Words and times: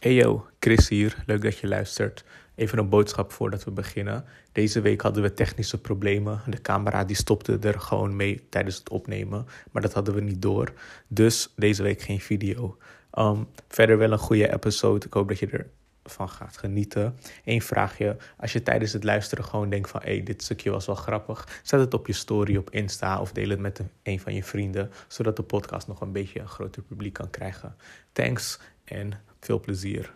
Hey 0.00 0.14
yo, 0.14 0.46
Chris 0.58 0.88
hier. 0.88 1.22
Leuk 1.26 1.42
dat 1.42 1.58
je 1.58 1.68
luistert. 1.68 2.24
Even 2.54 2.78
een 2.78 2.88
boodschap 2.88 3.32
voordat 3.32 3.64
we 3.64 3.70
beginnen. 3.70 4.24
Deze 4.52 4.80
week 4.80 5.00
hadden 5.00 5.22
we 5.22 5.34
technische 5.34 5.80
problemen. 5.80 6.40
De 6.46 6.60
camera 6.60 7.04
die 7.04 7.16
stopte 7.16 7.58
er 7.60 7.80
gewoon 7.80 8.16
mee 8.16 8.46
tijdens 8.48 8.76
het 8.76 8.90
opnemen. 8.90 9.46
Maar 9.70 9.82
dat 9.82 9.92
hadden 9.92 10.14
we 10.14 10.20
niet 10.20 10.42
door. 10.42 10.72
Dus 11.08 11.52
deze 11.56 11.82
week 11.82 12.00
geen 12.00 12.20
video. 12.20 12.78
Um, 13.14 13.48
verder 13.68 13.98
wel 13.98 14.12
een 14.12 14.18
goede 14.18 14.52
episode. 14.52 15.06
Ik 15.06 15.12
hoop 15.12 15.28
dat 15.28 15.38
je 15.38 15.66
ervan 16.02 16.28
gaat 16.28 16.56
genieten. 16.56 17.16
Eén 17.44 17.62
vraagje. 17.62 18.16
Als 18.36 18.52
je 18.52 18.62
tijdens 18.62 18.92
het 18.92 19.04
luisteren 19.04 19.44
gewoon 19.44 19.70
denkt 19.70 19.90
van... 19.90 20.00
hey, 20.04 20.22
dit 20.22 20.42
stukje 20.42 20.70
was 20.70 20.86
wel 20.86 20.94
grappig. 20.94 21.60
Zet 21.62 21.80
het 21.80 21.94
op 21.94 22.06
je 22.06 22.12
story 22.12 22.56
op 22.56 22.70
Insta 22.70 23.20
of 23.20 23.32
deel 23.32 23.48
het 23.48 23.58
met 23.58 23.80
een 24.02 24.20
van 24.20 24.34
je 24.34 24.44
vrienden. 24.44 24.90
Zodat 25.08 25.36
de 25.36 25.42
podcast 25.42 25.86
nog 25.86 26.00
een 26.00 26.12
beetje 26.12 26.40
een 26.40 26.48
groter 26.48 26.82
publiek 26.82 27.12
kan 27.12 27.30
krijgen. 27.30 27.76
Thanks 28.12 28.58
en 28.84 29.28
veel 29.40 29.60
plezier. 29.60 30.12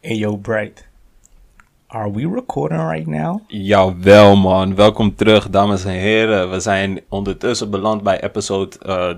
Hey 0.00 0.16
yo, 0.16 0.36
Bright. 0.36 0.86
Are 1.86 2.10
we 2.10 2.28
recording 2.34 2.90
right 2.90 3.06
now? 3.06 3.40
Jawel 3.46 4.36
man, 4.36 4.74
welkom 4.74 5.14
terug 5.14 5.50
dames 5.50 5.84
en 5.84 5.90
heren. 5.90 6.50
We 6.50 6.60
zijn 6.60 7.00
ondertussen 7.08 7.70
beland 7.70 8.02
bij 8.02 8.22
episode 8.22 8.76
uh, 8.86 9.10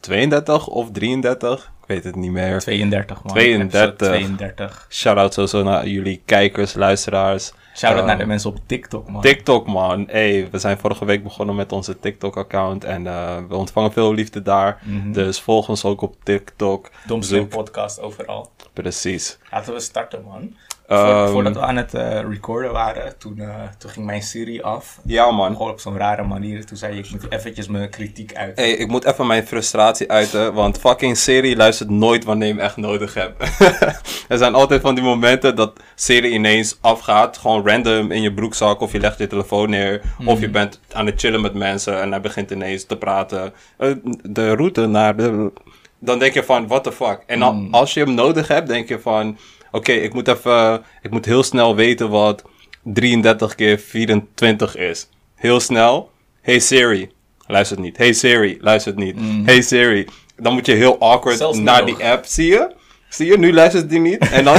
32 0.00 0.66
of 0.66 0.90
33. 0.90 1.72
Ik 1.80 1.86
weet 1.86 2.04
het 2.04 2.16
niet 2.16 2.30
meer. 2.30 2.58
32 2.60 3.22
man. 3.22 3.32
32. 3.32 4.08
32. 4.08 4.86
Shout-out 4.90 5.34
sowieso 5.34 5.62
naar 5.62 5.88
jullie 5.88 6.22
kijkers, 6.24 6.74
luisteraars. 6.74 7.52
Shout-out 7.74 8.00
Uh, 8.02 8.06
naar 8.06 8.18
de 8.18 8.26
mensen 8.26 8.50
op 8.50 8.58
TikTok 8.66 9.10
man. 9.10 9.20
TikTok 9.22 9.66
man, 9.66 10.04
hey, 10.10 10.48
we 10.50 10.58
zijn 10.58 10.78
vorige 10.78 11.04
week 11.04 11.22
begonnen 11.22 11.54
met 11.54 11.72
onze 11.72 11.98
TikTok-account 11.98 12.84
en 12.84 13.04
uh, 13.04 13.36
we 13.48 13.56
ontvangen 13.56 13.92
veel 13.92 14.14
liefde 14.14 14.42
daar. 14.42 14.82
Mhm. 14.82 15.12
Dus 15.12 15.40
volg 15.40 15.68
ons 15.68 15.84
ook 15.84 16.00
op 16.00 16.16
TikTok. 16.22 16.90
Domslim 17.06 17.48
podcast 17.48 18.00
overal. 18.00 18.50
Precies. 18.72 19.38
Laten 19.50 19.72
we 19.72 19.80
starten 19.80 20.24
man. 20.24 20.56
Ehm, 20.86 21.18
Voor- 21.18 21.28
voordat 21.28 21.54
we 21.54 21.60
aan 21.60 21.76
het 21.76 21.94
eh, 21.94 22.20
recorden 22.20 22.72
waren, 22.72 23.18
toen, 23.18 23.38
eh, 23.38 23.54
toen 23.78 23.90
ging 23.90 24.06
mijn 24.06 24.22
Siri 24.22 24.60
af. 24.62 25.00
Ja 25.04 25.30
man. 25.30 25.52
Gewoon 25.52 25.70
op 25.70 25.80
zo'n 25.80 25.96
rare 25.96 26.22
manier. 26.22 26.66
Toen 26.66 26.76
zei 26.76 26.94
je, 26.94 27.00
ik 27.02 27.10
moet 27.10 27.26
eventjes 27.32 27.68
mijn 27.68 27.90
kritiek 27.90 28.34
uit. 28.34 28.56
Hey, 28.58 28.70
ik 28.70 28.88
moet 28.88 29.04
even 29.04 29.26
mijn 29.26 29.46
frustratie 29.46 30.10
uiten, 30.10 30.54
want 30.54 30.78
fucking 30.78 31.16
Siri 31.16 31.56
luistert 31.56 31.90
nooit 31.90 32.24
wanneer 32.24 32.46
je 32.48 32.54
hem 32.54 32.62
echt 32.62 32.76
nodig 32.76 33.14
hebt. 33.14 33.42
er 34.28 34.38
zijn 34.38 34.54
altijd 34.54 34.80
van 34.80 34.94
die 34.94 35.04
momenten 35.04 35.56
dat 35.56 35.72
Siri 35.94 36.28
ineens 36.28 36.78
afgaat, 36.80 37.38
gewoon 37.38 37.66
random 37.68 38.10
in 38.10 38.22
je 38.22 38.34
broekzak 38.34 38.80
of 38.80 38.92
je 38.92 39.00
legt 39.00 39.18
je 39.18 39.26
telefoon 39.26 39.70
neer 39.70 40.02
of 40.24 40.40
je 40.40 40.50
bent 40.50 40.80
aan 40.92 41.06
het 41.06 41.20
chillen 41.20 41.40
met 41.40 41.54
mensen 41.54 42.00
en 42.00 42.10
hij 42.10 42.20
begint 42.20 42.50
ineens 42.50 42.84
te 42.84 42.96
praten. 42.96 43.52
Eh, 43.78 43.90
de 44.22 44.54
route 44.54 44.86
naar 44.86 45.16
de... 45.16 45.52
Dan 45.98 46.18
denk 46.18 46.34
je 46.34 46.44
van, 46.44 46.66
what 46.66 46.84
the 46.84 46.92
fuck? 46.92 47.18
En 47.26 47.38
dan, 47.38 47.68
als 47.70 47.94
je 47.94 48.00
hem 48.00 48.14
nodig 48.14 48.48
hebt, 48.48 48.68
denk 48.68 48.88
je 48.88 49.00
van, 49.00 49.38
oké, 49.74 49.92
ik 49.92 50.14
moet 50.14 50.28
even, 50.28 50.82
ik 51.02 51.10
moet 51.10 51.24
heel 51.24 51.42
snel 51.42 51.74
weten 51.76 52.10
wat 52.10 52.44
33 52.82 53.54
keer 53.54 53.78
24 53.78 54.76
is. 54.76 55.08
Heel 55.34 55.60
snel. 55.60 56.10
Hey 56.40 56.58
Siri, 56.58 57.10
luistert 57.46 57.80
niet. 57.80 57.96
Hey 57.96 58.12
Siri, 58.12 58.58
luistert 58.60 58.96
niet. 58.96 59.16
Hey 59.44 59.62
Siri. 59.62 60.06
Dan 60.36 60.52
moet 60.52 60.66
je 60.66 60.72
heel 60.72 60.98
awkward 60.98 61.36
Zelfs 61.38 61.58
naar 61.58 61.84
nog. 61.86 61.96
die 61.96 62.06
app, 62.06 62.24
zie 62.24 62.46
je? 62.48 62.74
Zie 63.08 63.26
je, 63.26 63.38
nu 63.38 63.52
luistert 63.52 63.88
die 63.88 63.98
niet. 64.00 64.30
En 64.30 64.44
dan 64.44 64.56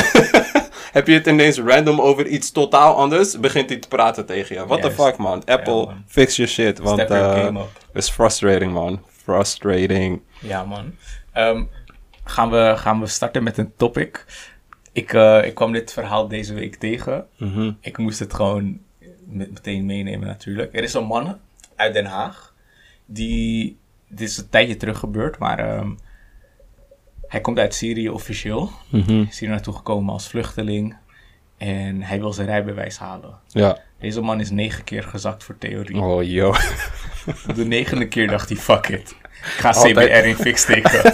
heb 0.97 1.07
je 1.07 1.13
het 1.13 1.27
ineens 1.27 1.59
random 1.59 2.01
over 2.01 2.27
iets 2.27 2.51
totaal 2.51 2.95
anders. 2.95 3.39
Begint 3.39 3.69
hij 3.69 3.79
te 3.79 3.87
praten 3.87 4.25
tegen 4.25 4.55
je. 4.55 4.65
What 4.65 4.81
the 4.81 4.91
fuck, 4.91 5.17
man. 5.17 5.41
Apple, 5.45 5.73
Ja, 5.79 5.85
man. 5.85 6.03
fix 6.07 6.35
your 6.35 6.51
shit. 6.51 6.79
Want 6.79 6.97
your 7.09 7.47
eh 7.55 7.61
it's 7.93 8.09
frustrating, 8.09 8.73
man. 8.73 9.01
Frustrating. 9.23 10.21
Ja, 10.39 10.63
man. 10.63 10.95
Ehm, 11.33 11.63
gaan, 12.23 12.49
we, 12.49 12.73
gaan 12.77 12.99
we 12.99 13.07
starten 13.07 13.43
met 13.43 13.57
een 13.57 13.73
topic. 13.77 14.25
Ik, 14.95 15.13
eh, 15.13 15.45
ik 15.45 15.55
kwam 15.55 15.71
dit 15.71 15.93
verhaal 15.93 16.27
deze 16.27 16.53
week 16.53 16.75
tegen. 16.75 17.27
Mhm. 17.37 17.71
Ik 17.79 17.97
moest 17.97 18.19
het 18.19 18.33
gewoon 18.33 18.79
met, 19.25 19.51
meteen 19.51 19.85
meenemen 19.85 20.27
natuurlijk. 20.27 20.75
Er 20.75 20.83
is 20.83 20.93
een 20.93 21.05
man 21.05 21.37
uit 21.75 21.93
Den 21.93 22.05
Haag. 22.05 22.53
Die, 23.05 23.77
dit 24.07 24.29
is 24.29 24.37
een 24.37 24.49
tijdje 24.49 24.77
terug 24.77 24.99
gebeurd, 24.99 25.37
maar 25.37 25.59
ehm, 25.59 25.89
hij 27.27 27.41
komt 27.41 27.59
uit 27.59 27.73
Syrië 27.73 28.09
officieel. 28.09 28.69
Mhm. 28.89 29.21
Is 29.29 29.39
hier 29.39 29.49
naartoe 29.49 29.73
gekomen 29.73 30.13
als 30.13 30.27
vluchteling. 30.27 30.95
En 31.57 32.01
hij 32.01 32.19
wil 32.19 32.33
zijn 32.33 32.47
rijbewijs 32.47 32.97
halen. 32.97 33.39
Ja. 33.47 33.77
Deze 33.99 34.21
man 34.21 34.39
is 34.39 34.49
negen 34.49 34.83
keer 34.83 35.03
gezakt 35.03 35.43
voor 35.43 35.57
theorie. 35.57 35.97
Oh. 35.97 36.57
Op 37.47 37.55
de 37.55 37.65
negende 37.65 38.07
keer 38.07 38.27
dacht 38.27 38.49
hij, 38.49 38.57
fuck 38.57 38.87
it. 38.87 39.15
Ik 39.31 39.59
ga. 39.59 39.71
CBR 39.71 40.25
in 40.25 40.35
fix 40.35 40.61
steken. 40.61 41.13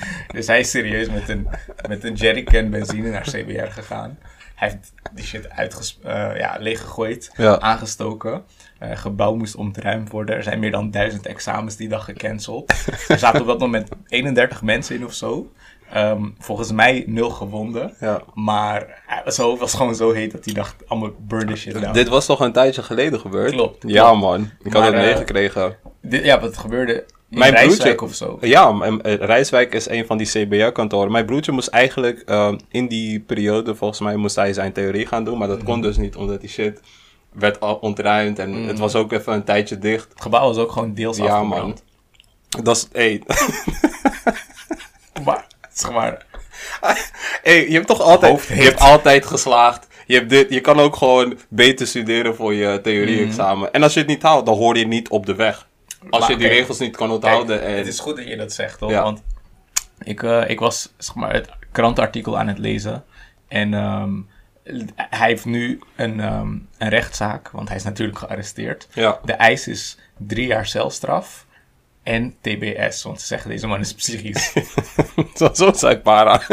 dus 0.34 0.46
hij 0.46 0.60
is 0.60 0.70
serieus 0.70 1.08
met 1.08 1.28
een, 1.28 1.48
met 1.88 2.04
een 2.04 2.14
jerrycan 2.14 2.70
benzine 2.70 3.10
naar 3.10 3.22
CBR 3.30 3.70
gegaan. 3.70 4.18
Hij 4.54 4.68
heeft 4.70 4.92
die 5.12 5.24
shit 5.24 5.50
uitges 5.50 5.98
eh, 6.02 6.30
ja, 6.36 6.56
leeggegooid, 6.60 7.30
Ja. 7.36 7.60
aangestoken. 7.60 8.42
Eh 8.78 8.96
gebouw 8.96 9.34
moest 9.34 9.54
ontruimd 9.56 10.10
worden. 10.10 10.36
Er 10.36 10.42
zijn 10.42 10.58
meer 10.58 10.70
dan 10.70 10.90
duizend 10.90 11.26
examens 11.26 11.76
die 11.76 11.88
dag 11.88 12.04
gecanceld. 12.04 12.72
er 13.08 13.18
zaten 13.18 13.40
op 13.40 13.46
dat 13.46 13.58
moment 13.58 13.88
31 14.08 14.62
mensen 14.62 14.94
in 14.96 15.04
of 15.04 15.12
zo. 15.12 15.52
Ehm, 15.92 16.28
volgens 16.38 16.72
mij 16.72 17.04
nul 17.06 17.30
gewonden. 17.30 17.94
Ja. 18.00 18.22
Maar 18.34 19.02
was, 19.24 19.34
zo, 19.34 19.56
was 19.56 19.74
gewoon 19.74 19.94
zo 19.94 20.12
heet 20.12 20.32
dat 20.32 20.44
hij 20.44 20.54
dacht, 20.54 20.88
allemaal 20.88 21.10
burn 21.18 21.46
this 21.46 21.60
shit 21.60 21.72
down. 21.72 21.92
Dit 21.92 22.08
was 22.08 22.26
toch 22.26 22.40
een 22.40 22.52
tijdje 22.52 22.82
geleden 22.82 23.20
gebeurd? 23.20 23.50
Klopt, 23.52 23.84
Ja, 23.86 24.14
man. 24.14 24.50
Ik 24.62 24.72
had 24.72 24.84
het 24.84 24.94
eh, 24.94 25.00
meegekregen. 25.00 25.76
Dit- 26.02 26.24
ja, 26.24 26.40
wat 26.40 26.56
gebeurde 26.56 27.04
Mijn 27.38 27.52
Rijswijk 27.52 27.96
broertje- 27.96 28.26
of 28.26 28.38
zo. 28.40 28.46
Ja, 28.48 28.78
eh, 29.02 29.14
Rijswijk 29.14 29.74
is 29.74 29.88
een 29.88 30.06
van 30.06 30.16
die 30.18 30.26
CBR-kantoren. 30.26 31.12
Mijn 31.12 31.24
broertje 31.26 31.52
moest 31.52 31.68
eigenlijk 31.68 32.20
eh, 32.26 32.52
in 32.70 32.86
die 32.88 33.20
periode, 33.20 33.74
volgens 33.74 34.00
mij, 34.00 34.16
moest 34.16 34.36
hij 34.36 34.52
zijn 34.52 34.72
theorie 34.72 35.06
gaan 35.06 35.24
doen. 35.24 35.38
Maar 35.38 35.48
dat 35.48 35.56
Mhm. 35.56 35.66
kon 35.66 35.80
dus 35.80 35.96
niet, 35.96 36.16
omdat 36.16 36.40
die 36.40 36.50
shit 36.50 36.80
werd 37.32 37.58
ontruimd. 37.80 38.38
En 38.38 38.50
Mhm. 38.50 38.68
het 38.68 38.78
was 38.78 38.94
ook 38.94 39.12
even 39.12 39.32
een 39.32 39.44
tijdje 39.44 39.78
dicht. 39.78 40.08
Het 40.12 40.20
gebouw 40.22 40.46
was 40.46 40.56
ook 40.56 40.72
gewoon 40.72 40.94
deels 40.94 41.16
Ja, 41.16 41.24
afgebrand. 41.24 41.84
Dat 42.62 42.76
is, 42.76 42.88
hey. 42.92 43.22
Maar, 45.24 45.46
zeg 45.72 45.92
maar, 45.92 46.26
hey, 47.42 47.66
je 47.68 47.72
hebt 47.74 47.86
toch 47.86 48.00
altijd, 48.00 48.44
je 48.46 48.54
hebt 48.54 48.80
altijd 48.80 49.26
geslaagd. 49.26 49.86
Je, 50.06 50.14
hebt 50.14 50.30
dit, 50.30 50.50
je 50.50 50.60
kan 50.60 50.80
ook 50.80 50.96
gewoon 50.96 51.38
beter 51.48 51.86
studeren 51.86 52.34
voor 52.36 52.54
je 52.54 52.80
theorie-examen. 52.82 53.72
En 53.72 53.82
als 53.82 53.92
je 53.92 53.98
het 53.98 54.08
niet 54.08 54.22
haalt, 54.22 54.46
dan 54.46 54.56
hoor 54.56 54.76
je 54.78 54.86
niet 54.86 55.08
op 55.08 55.26
de 55.26 55.34
weg. 55.34 55.66
Als 56.10 56.20
Maar 56.20 56.30
je 56.30 56.36
die 56.36 56.48
regels 56.48 56.78
niet 56.78 56.96
kan 56.96 57.08
kijk, 57.08 57.22
onthouden. 57.22 57.62
en, 57.62 57.76
het 57.76 57.86
is 57.86 58.00
goed 58.00 58.16
dat 58.16 58.26
je 58.26 58.36
dat 58.36 58.52
zegt, 58.52 58.78
toch? 58.78 58.90
Ja. 58.90 59.02
Want 59.02 59.22
ik, 59.98 60.22
eh, 60.22 60.48
ik 60.48 60.60
was, 60.60 60.92
zeg 60.98 61.14
maar, 61.14 61.32
het 61.32 61.48
krantenartikel 61.72 62.38
aan 62.38 62.48
het 62.48 62.58
lezen. 62.58 63.04
En 63.48 63.74
ehm, 63.74 64.12
hij 64.96 65.28
heeft 65.28 65.44
nu 65.44 65.80
een, 65.96 66.20
ehm, 66.20 66.48
een 66.78 66.88
rechtszaak, 66.88 67.50
want 67.50 67.68
hij 67.68 67.76
is 67.76 67.84
natuurlijk 67.84 68.18
gearresteerd. 68.18 68.88
ja. 68.92 69.18
De 69.24 69.32
eis 69.32 69.68
is 69.68 69.98
drie 70.16 70.46
jaar 70.46 70.66
celstraf 70.66 71.46
en 72.02 72.34
TBS, 72.40 73.02
want 73.02 73.20
ze 73.20 73.26
zeggen 73.26 73.50
deze 73.50 73.66
man 73.66 73.80
is 73.80 73.94
psychisch. 73.94 74.52
Zo, 75.34 75.50
zo 75.54 75.72
zijn 75.72 76.02
para. 76.02 76.32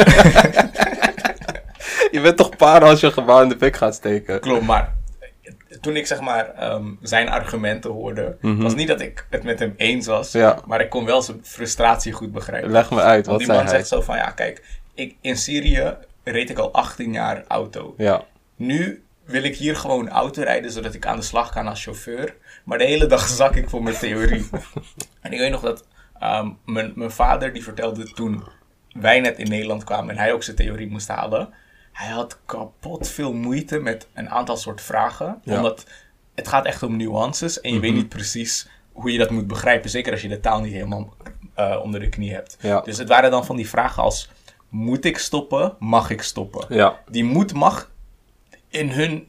je 2.12 2.20
bent 2.22 2.38
toch 2.38 2.56
para 2.56 2.90
als 2.90 3.00
je 3.00 3.08
een 3.08 3.14
gebouw 3.14 3.42
in 3.42 3.50
de 3.50 3.58
fik 3.58 3.76
gaat 3.76 3.96
steken? 3.96 4.40
Klopt, 4.40 4.66
maar 4.66 4.96
toen 5.82 5.96
ik 5.96 6.08
zeg 6.08 6.20
maar 6.22 6.54
ehm, 6.54 6.86
zijn 7.02 7.30
argumenten 7.30 7.92
hoorde, 7.92 8.38
was 8.42 8.76
niet 8.76 8.88
dat 8.88 9.02
ik 9.02 9.26
het 9.30 9.44
met 9.44 9.60
hem 9.60 9.74
eens 9.78 10.08
was, 10.08 10.34
Mhm. 10.34 10.44
Ja. 10.44 10.60
maar 10.66 10.82
ik 10.82 10.90
kon 10.90 11.06
wel 11.06 11.22
zijn 11.22 11.40
frustratie 11.44 12.12
goed 12.12 12.32
begrijpen. 12.32 12.72
Leg 12.72 12.90
me 12.92 13.02
uit, 13.02 13.26
Want 13.26 13.28
wat 13.28 13.38
die 13.38 13.48
man 13.48 13.66
hij? 13.66 13.76
zegt 13.76 13.88
zo 13.88 14.02
van, 14.02 14.16
ja 14.18 14.30
kijk, 14.32 14.64
ik, 14.94 15.16
in 15.22 15.38
Syrië 15.38 15.94
reed 16.24 16.50
ik 16.50 16.58
al 16.58 16.74
18 16.74 17.14
jaar 17.14 17.44
auto. 17.48 17.94
Ja, 17.98 18.24
Nu 18.56 19.04
wil 19.26 19.44
ik 19.44 19.56
hier 19.56 19.76
gewoon 19.76 20.10
auto 20.10 20.42
rijden, 20.42 20.72
zodat 20.72 20.94
ik 20.94 21.06
aan 21.06 21.16
de 21.16 21.22
slag 21.22 21.50
kan 21.52 21.68
als 21.68 21.84
chauffeur. 21.84 22.36
Maar 22.64 22.78
de 22.78 22.84
hele 22.86 23.06
dag 23.06 23.28
zak 23.42 23.56
ik 23.56 23.70
voor 23.70 23.84
mijn 23.84 23.96
theorie. 23.96 24.50
en 25.22 25.32
ik 25.32 25.40
weet 25.40 25.52
nog 25.52 25.62
dat 25.62 25.86
ehm, 26.20 26.50
mijn, 26.66 26.92
mijn 26.96 27.12
vader, 27.12 27.54
die 27.54 27.64
vertelde 27.64 28.04
toen 28.14 28.44
wij 28.92 29.20
net 29.20 29.38
in 29.38 29.50
Nederland 29.50 29.84
kwamen 29.84 30.10
en 30.10 30.18
hij 30.22 30.34
ook 30.34 30.44
zijn 30.44 30.56
theorie 30.56 30.90
moest 30.90 31.08
halen. 31.08 31.50
Hij 32.00 32.10
had 32.12 32.38
kapot 32.46 33.08
veel 33.10 33.34
moeite 33.34 33.80
met 33.80 34.08
een 34.14 34.30
aantal 34.30 34.58
soort 34.58 34.82
vragen. 34.82 35.42
Ja. 35.44 35.56
Omdat 35.56 35.86
het 36.36 36.48
gaat 36.48 36.66
echt 36.66 36.84
om 36.84 36.98
nuances 36.98 37.62
en 37.62 37.70
je 37.70 37.76
Mhm. 37.76 37.86
weet 37.86 37.94
niet 37.96 38.10
precies 38.10 38.68
hoe 38.92 39.12
je 39.12 39.18
dat 39.18 39.30
moet 39.30 39.48
begrijpen. 39.48 39.90
Zeker 39.90 40.12
als 40.12 40.22
je 40.22 40.28
de 40.28 40.40
taal 40.40 40.62
niet 40.62 40.74
helemaal 40.74 41.14
eh, 41.56 41.80
onder 41.84 42.00
de 42.00 42.10
knie 42.10 42.34
hebt. 42.34 42.58
Ja. 42.62 42.82
Dus 42.82 42.98
het 42.98 43.08
waren 43.08 43.32
dan 43.32 43.46
van 43.46 43.56
die 43.56 43.70
vragen 43.70 44.04
als, 44.04 44.30
moet 44.70 45.06
ik 45.06 45.18
stoppen? 45.18 45.76
Mag 45.80 46.10
ik 46.10 46.22
stoppen? 46.22 46.66
ja. 46.76 47.00
die 47.10 47.24
moet 47.24 47.54
mag 47.54 47.92
in 48.70 48.90
hun, 48.90 49.28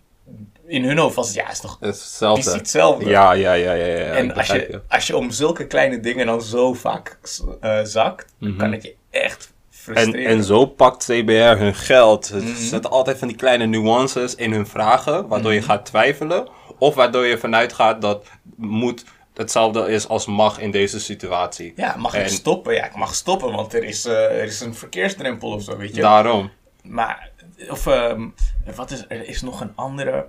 in 0.66 0.84
hun 0.84 0.98
hoofd 0.98 1.14
was 1.14 1.32
ja, 1.32 1.50
is 1.50 1.60
toch 1.60 1.76
Het 1.80 1.94
is 1.94 2.00
hetzelfde. 2.00 2.40
precies 2.42 2.58
hetzelfde. 2.60 3.08
Ja, 3.08 3.32
ja, 3.32 3.52
ja, 3.52 3.72
ja. 3.72 3.86
ja, 3.86 4.02
en 4.12 4.34
als 4.34 4.46
je, 4.46 4.82
als 4.88 5.06
je 5.06 5.16
om 5.16 5.30
zulke 5.30 5.66
kleine 5.66 6.00
dingen 6.00 6.26
dan 6.26 6.42
zo 6.42 6.72
vaak 6.74 7.18
eh, 7.60 7.80
zakt, 7.82 8.32
kan 8.58 8.72
het 8.72 8.82
je 8.82 8.94
echt 9.10 9.52
En, 9.94 10.14
en 10.14 10.44
zo 10.44 10.66
pakt 10.66 11.04
CBR 11.04 11.32
hun 11.58 11.74
geld. 11.74 12.26
Ze 12.26 12.36
Mhm. 12.36 12.54
zetten 12.56 12.90
altijd 12.90 13.18
van 13.18 13.28
die 13.28 13.36
kleine 13.36 13.66
nuances 13.66 14.34
in 14.34 14.52
hun 14.52 14.66
vragen, 14.66 15.28
waardoor 15.28 15.52
je 15.54 15.62
gaat 15.62 15.86
twijfelen. 15.86 16.48
Of 16.78 16.94
waardoor 16.94 17.26
je 17.26 17.38
vanuit 17.38 17.72
gaat 17.72 18.00
dat 18.02 18.26
moet 18.56 19.04
hetzelfde 19.34 19.88
is 19.88 20.08
als 20.08 20.26
mag 20.26 20.58
in 20.58 20.70
deze 20.70 21.00
situatie. 21.00 21.72
Ja, 21.76 21.96
mag 21.96 22.14
ik 22.14 22.22
En- 22.22 22.30
stoppen? 22.30 22.74
Ja, 22.74 22.84
ik 22.84 22.94
mag 22.96 23.14
stoppen, 23.14 23.52
want 23.52 23.74
er 23.74 23.84
is, 23.84 24.04
eh, 24.04 24.14
er 24.24 24.42
is 24.44 24.60
een 24.60 24.74
verkeersdrempel 24.74 25.50
of 25.52 25.62
zo, 25.62 25.76
weet 25.76 25.94
je. 25.94 26.00
Daarom. 26.00 26.50
Maar, 26.82 27.30
of, 27.70 27.86
ehm, 27.86 28.28
wat 28.74 28.90
is, 28.90 29.04
er 29.08 29.28
is 29.28 29.42
nog 29.42 29.60
een 29.60 29.72
andere. 29.74 30.26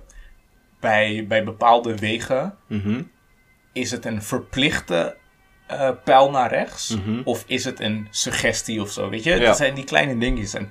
Bij, 0.80 1.24
bij 1.28 1.44
bepaalde 1.44 1.96
wegen 1.96 2.54
Mhm. 2.68 3.02
is 3.72 3.90
het 3.90 4.04
een 4.04 4.22
verplichte 4.22 5.16
eh, 5.66 5.90
pijl 6.04 6.30
naar 6.30 6.50
rechts? 6.50 6.88
Mhm. 6.88 7.20
Of 7.24 7.44
is 7.46 7.64
het 7.64 7.80
een 7.80 8.06
suggestie 8.10 8.80
of 8.82 8.90
zo? 8.90 9.08
Weet 9.08 9.24
je, 9.24 9.30
Ja. 9.30 9.38
dat 9.46 9.56
zijn 9.56 9.74
die 9.74 9.84
kleine 9.84 10.18
dingetjes. 10.18 10.54
En 10.54 10.70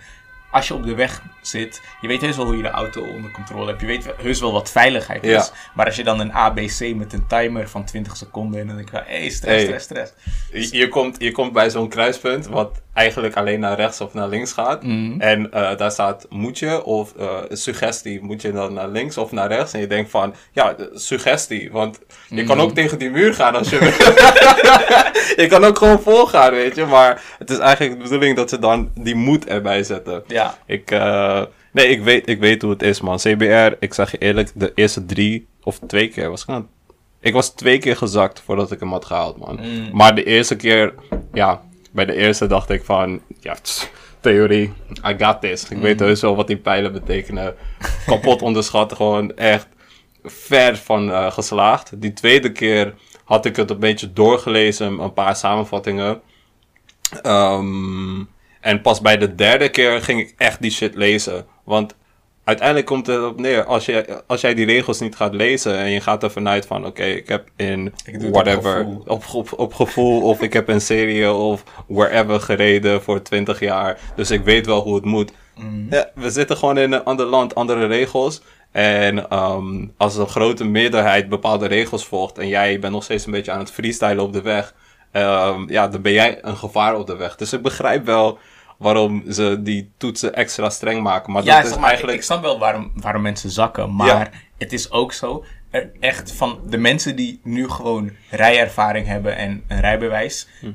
als 0.52 0.68
je 0.68 0.74
op 0.74 0.84
de 0.84 0.96
weg 0.96 1.22
zit, 1.42 1.82
je 2.02 2.08
weet 2.08 2.22
heus 2.22 2.36
wel 2.38 2.46
hoe 2.46 2.58
je 2.58 2.64
de 2.64 2.70
auto 2.70 3.02
onder 3.02 3.32
controle 3.32 3.68
hebt. 3.68 3.82
Je 3.82 3.88
weet 3.88 4.06
heus 4.22 4.40
wel 4.40 4.52
wat 4.52 4.72
veiligheid 4.72 5.26
Ja. 5.26 5.40
is. 5.40 5.52
Maar 5.76 5.86
als 5.86 5.96
je 5.96 6.04
dan 6.04 6.20
een 6.20 6.34
ABC 6.34 6.96
met 6.96 7.14
een 7.14 7.28
timer 7.28 7.70
van 7.70 7.86
20 7.86 8.18
seconden 8.18 8.60
en 8.62 8.68
dan 8.68 8.76
denk 8.76 8.90
je, 8.92 8.98
hé, 9.06 9.20
hey, 9.20 9.30
stress, 9.30 9.64
Hey. 9.64 9.80
stress, 9.80 9.86
stress. 9.86 10.14
Je, 10.72 10.78
je 10.78 10.88
komt, 10.88 11.16
je 11.20 11.32
komt 11.32 11.54
bij 11.54 11.70
zo'n 11.70 11.90
kruispunt 11.90 12.48
wat 12.48 12.82
eigenlijk 12.94 13.36
alleen 13.36 13.60
naar 13.60 13.76
rechts 13.76 14.02
of 14.02 14.14
naar 14.14 14.28
links 14.28 14.52
gaat. 14.54 14.84
Mhm. 14.84 15.20
En 15.22 15.52
eh, 15.52 15.78
daar 15.78 15.92
staat 15.92 16.26
moet 16.30 16.60
je 16.60 16.84
of 16.84 17.14
eh, 17.16 17.38
suggestie, 17.50 18.22
moet 18.24 18.42
je 18.42 18.52
dan 18.52 18.74
naar 18.74 18.88
links 18.90 19.18
of 19.18 19.32
naar 19.32 19.48
rechts? 19.48 19.74
En 19.74 19.80
je 19.80 19.88
denkt 19.88 20.10
van, 20.10 20.34
ja, 20.52 20.74
de- 20.74 20.90
suggestie. 20.94 21.72
Want 21.72 22.00
je 22.30 22.44
kan 22.44 22.60
ook 22.62 22.74
tegen 22.74 23.00
die 23.00 23.10
muur 23.10 23.34
gaan 23.34 23.56
als 23.56 23.70
je 23.70 23.80
wil. 23.80 23.90
je 25.44 25.48
kan 25.50 25.64
ook 25.64 25.78
gewoon 25.78 26.02
volgaan, 26.02 26.52
weet 26.52 26.76
je. 26.76 26.86
Maar 26.86 27.22
het 27.38 27.50
is 27.50 27.58
eigenlijk 27.58 27.98
de 27.98 28.04
bedoeling 28.04 28.36
dat 28.36 28.50
ze 28.50 28.60
dan 28.60 28.92
die 28.96 29.16
moed 29.16 29.46
erbij 29.46 29.84
zetten. 29.84 30.24
Ja, 30.28 30.41
Ik, 30.66 30.92
eh, 30.92 31.42
nee, 31.72 31.88
ik 31.88 32.02
weet, 32.02 32.30
ik 32.30 32.40
weet 32.40 32.62
hoe 32.62 32.72
het 32.72 32.82
is, 32.82 33.02
man. 33.02 33.18
CBR, 33.18 33.76
ik 33.80 33.94
zeg 33.94 34.12
je 34.12 34.18
eerlijk, 34.18 34.52
de 34.54 34.72
eerste 34.76 35.06
drie 35.06 35.48
of 35.64 35.80
twee 35.88 36.08
keer 36.08 36.30
was 36.30 36.42
ik 36.42 36.50
aan 36.50 36.70
Ik 37.20 37.34
was 37.34 37.50
twee 37.50 37.78
keer 37.78 37.98
gezakt 37.98 38.42
voordat 38.42 38.72
ik 38.72 38.80
hem 38.80 38.92
had 38.92 39.06
gehaald, 39.06 39.38
man. 39.38 39.60
Mm. 39.62 39.90
Maar 39.94 40.16
de 40.16 40.24
eerste 40.24 40.56
keer, 40.56 40.94
ja, 41.34 41.62
bij 41.92 42.06
de 42.06 42.16
eerste 42.16 42.48
dacht 42.48 42.70
ik 42.70 42.84
van, 42.84 43.22
ja, 43.40 43.56
tss, 43.62 43.90
theorie, 44.20 44.74
I 45.08 45.16
got 45.18 45.42
this. 45.42 45.70
Ik 45.70 45.78
weet 45.78 46.00
heus 46.00 46.22
wel 46.22 46.36
wat 46.36 46.48
die 46.48 46.58
pijlen 46.58 46.92
betekenen. 46.92 47.56
Kapot 48.06 48.42
onderschat, 48.50 48.94
gewoon 48.94 49.36
echt 49.36 49.68
ver 50.24 50.78
van 50.78 51.12
eh, 51.12 51.32
geslaagd. 51.32 52.02
Die 52.02 52.14
tweede 52.14 52.52
keer 52.52 52.94
had 53.24 53.46
ik 53.46 53.56
het 53.56 53.70
een 53.70 53.80
beetje 53.80 54.14
doorgelezen, 54.14 55.00
een 55.00 55.14
paar 55.14 55.36
samenvattingen. 55.36 56.22
Ehm, 57.22 58.20
en 58.62 58.82
pas 58.82 59.02
bij 59.02 59.18
de 59.18 59.36
derde 59.36 59.70
keer 59.70 60.02
ging 60.02 60.20
ik 60.20 60.34
echt 60.38 60.62
die 60.62 60.72
shit 60.72 60.96
lezen. 60.96 61.46
Want 61.64 61.96
uiteindelijk 62.44 62.88
komt 62.88 63.08
het 63.08 63.24
op 63.24 63.40
neer, 63.40 63.66
als, 63.66 63.86
je, 63.86 64.24
als 64.28 64.42
jij 64.42 64.54
die 64.54 64.66
regels 64.66 65.00
niet 65.00 65.16
gaat 65.16 65.34
lezen 65.34 65.78
en 65.78 65.90
je 65.90 66.02
gaat 66.02 66.24
ervan 66.24 66.48
uit 66.48 66.66
van, 66.66 66.86
oké, 66.86 67.04
ik 67.04 67.28
heb 67.28 67.50
in 67.56 67.94
Ik 68.06 68.14
het 68.14 68.24
op 68.24 68.34
whatever, 68.34 68.78
gevoel. 68.78 69.04
op, 69.06 69.24
op, 69.34 69.54
op 69.60 69.74
gevoel, 69.74 70.22
of 70.22 70.42
ik 70.42 70.54
heb 70.54 70.70
in 70.70 70.82
serie 70.82 71.32
of 71.32 71.64
wherever 71.88 72.40
gereden 72.40 73.02
voor 73.02 73.22
20 73.22 73.60
jaar, 73.60 74.00
dus 74.16 74.32
ik 74.32 74.44
weet 74.44 74.66
wel 74.66 74.82
hoe 74.82 74.96
het 74.96 75.06
moet. 75.06 75.32
Ja, 75.90 76.10
we 76.16 76.30
zitten 76.30 76.58
gewoon 76.58 76.78
in 76.78 76.92
een 76.92 77.04
ander 77.04 77.26
land, 77.26 77.56
andere 77.56 77.86
regels. 77.86 78.42
En 78.72 79.30
ehm, 79.30 79.88
als 79.98 80.16
een 80.18 80.28
grote 80.28 80.64
meerderheid 80.64 81.30
bepaalde 81.30 81.68
regels 81.68 82.06
volgt 82.06 82.38
en 82.38 82.48
jij 82.48 82.80
bent 82.80 82.94
nog 82.94 83.04
steeds 83.04 83.26
een 83.26 83.32
beetje 83.32 83.52
aan 83.52 83.60
het 83.60 83.72
freestylen 83.72 84.24
op 84.24 84.34
de 84.34 84.42
weg, 84.42 84.74
ehm, 85.12 85.64
ja, 85.68 85.88
dan 85.88 86.02
ben 86.02 86.12
jij 86.12 86.40
een 86.42 86.58
gevaar 86.58 86.96
op 86.96 87.08
de 87.08 87.16
weg. 87.16 87.36
Dus 87.36 87.54
ik 87.54 87.62
begrijp 87.62 88.06
wel 88.06 88.40
waarom 88.82 89.24
ze 89.32 89.60
die 89.62 89.92
toetsen 89.98 90.34
extra 90.36 90.70
streng 90.70 91.04
maken. 91.04 91.34
Maar 91.34 91.44
ja 91.44 91.62
dat 91.62 91.72
is 91.72 91.78
maar, 91.78 91.90
eigenlijk. 91.90 92.18
ik 92.18 92.24
snap 92.24 92.42
wel 92.42 92.60
waarom, 92.60 92.92
waarom 92.96 93.22
mensen 93.22 93.50
zakken. 93.50 93.96
Maar 93.96 94.08
Ja. 94.08 94.30
het 94.58 94.74
is 94.74 94.92
ook 94.92 95.14
zo, 95.14 95.46
er 95.70 95.92
echt 96.00 96.32
van 96.32 96.60
de 96.68 96.78
mensen 96.78 97.16
die 97.16 97.40
nu 97.44 97.70
gewoon 97.70 98.12
rijervaring 98.30 99.08
hebben 99.08 99.36
en 99.36 99.64
een 99.68 99.80
rijbewijs. 99.80 100.48
Hm. 100.60 100.72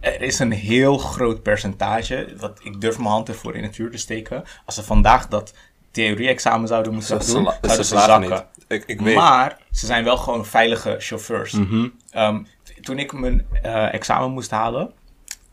Er 0.00 0.22
is 0.22 0.38
een 0.38 0.52
heel 0.52 0.98
groot 0.98 1.42
percentage, 1.42 2.34
wat 2.38 2.60
ik 2.62 2.80
durf 2.80 2.96
mijn 2.98 3.10
hand 3.10 3.28
ervoor 3.28 3.54
in 3.54 3.62
het 3.62 3.74
vuur 3.74 3.90
te 3.90 3.98
steken. 3.98 4.44
Als 4.64 4.74
ze 4.74 4.82
vandaag 4.82 5.28
dat 5.28 5.54
theorie-examen 5.90 6.68
zouden 6.68 6.92
moeten 6.92 7.18
doen, 7.18 7.26
ze 7.26 7.32
zouden 7.32 7.84
ze 7.84 7.98
zakken. 7.98 8.20
niet. 8.30 8.44
Ik, 8.68 8.84
ik 8.86 9.00
weet. 9.00 9.14
Maar 9.14 9.58
ze 9.70 9.86
zijn 9.86 10.04
wel 10.04 10.16
gewoon 10.16 10.46
veilige 10.46 10.96
chauffeurs. 10.98 11.52
Mhm. 11.52 11.88
Ehm, 12.10 12.42
toen 12.82 12.98
ik 12.98 13.12
mijn 13.12 13.46
eh, 13.62 13.94
examen 13.94 14.30
moest 14.30 14.50
halen, 14.50 14.92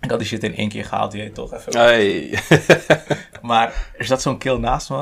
ik 0.03 0.09
had 0.09 0.19
die 0.19 0.27
shit 0.27 0.43
in 0.43 0.55
één 0.55 0.69
keer 0.69 0.85
gehaald, 0.85 1.13
je 1.13 1.31
toch 1.31 1.53
even. 1.53 1.77
Hey. 1.77 2.39
Maar 3.41 3.91
er 3.97 4.05
zat 4.05 4.21
zo'n 4.21 4.37
kill 4.37 4.57
naast 4.57 4.89
me. 4.89 5.01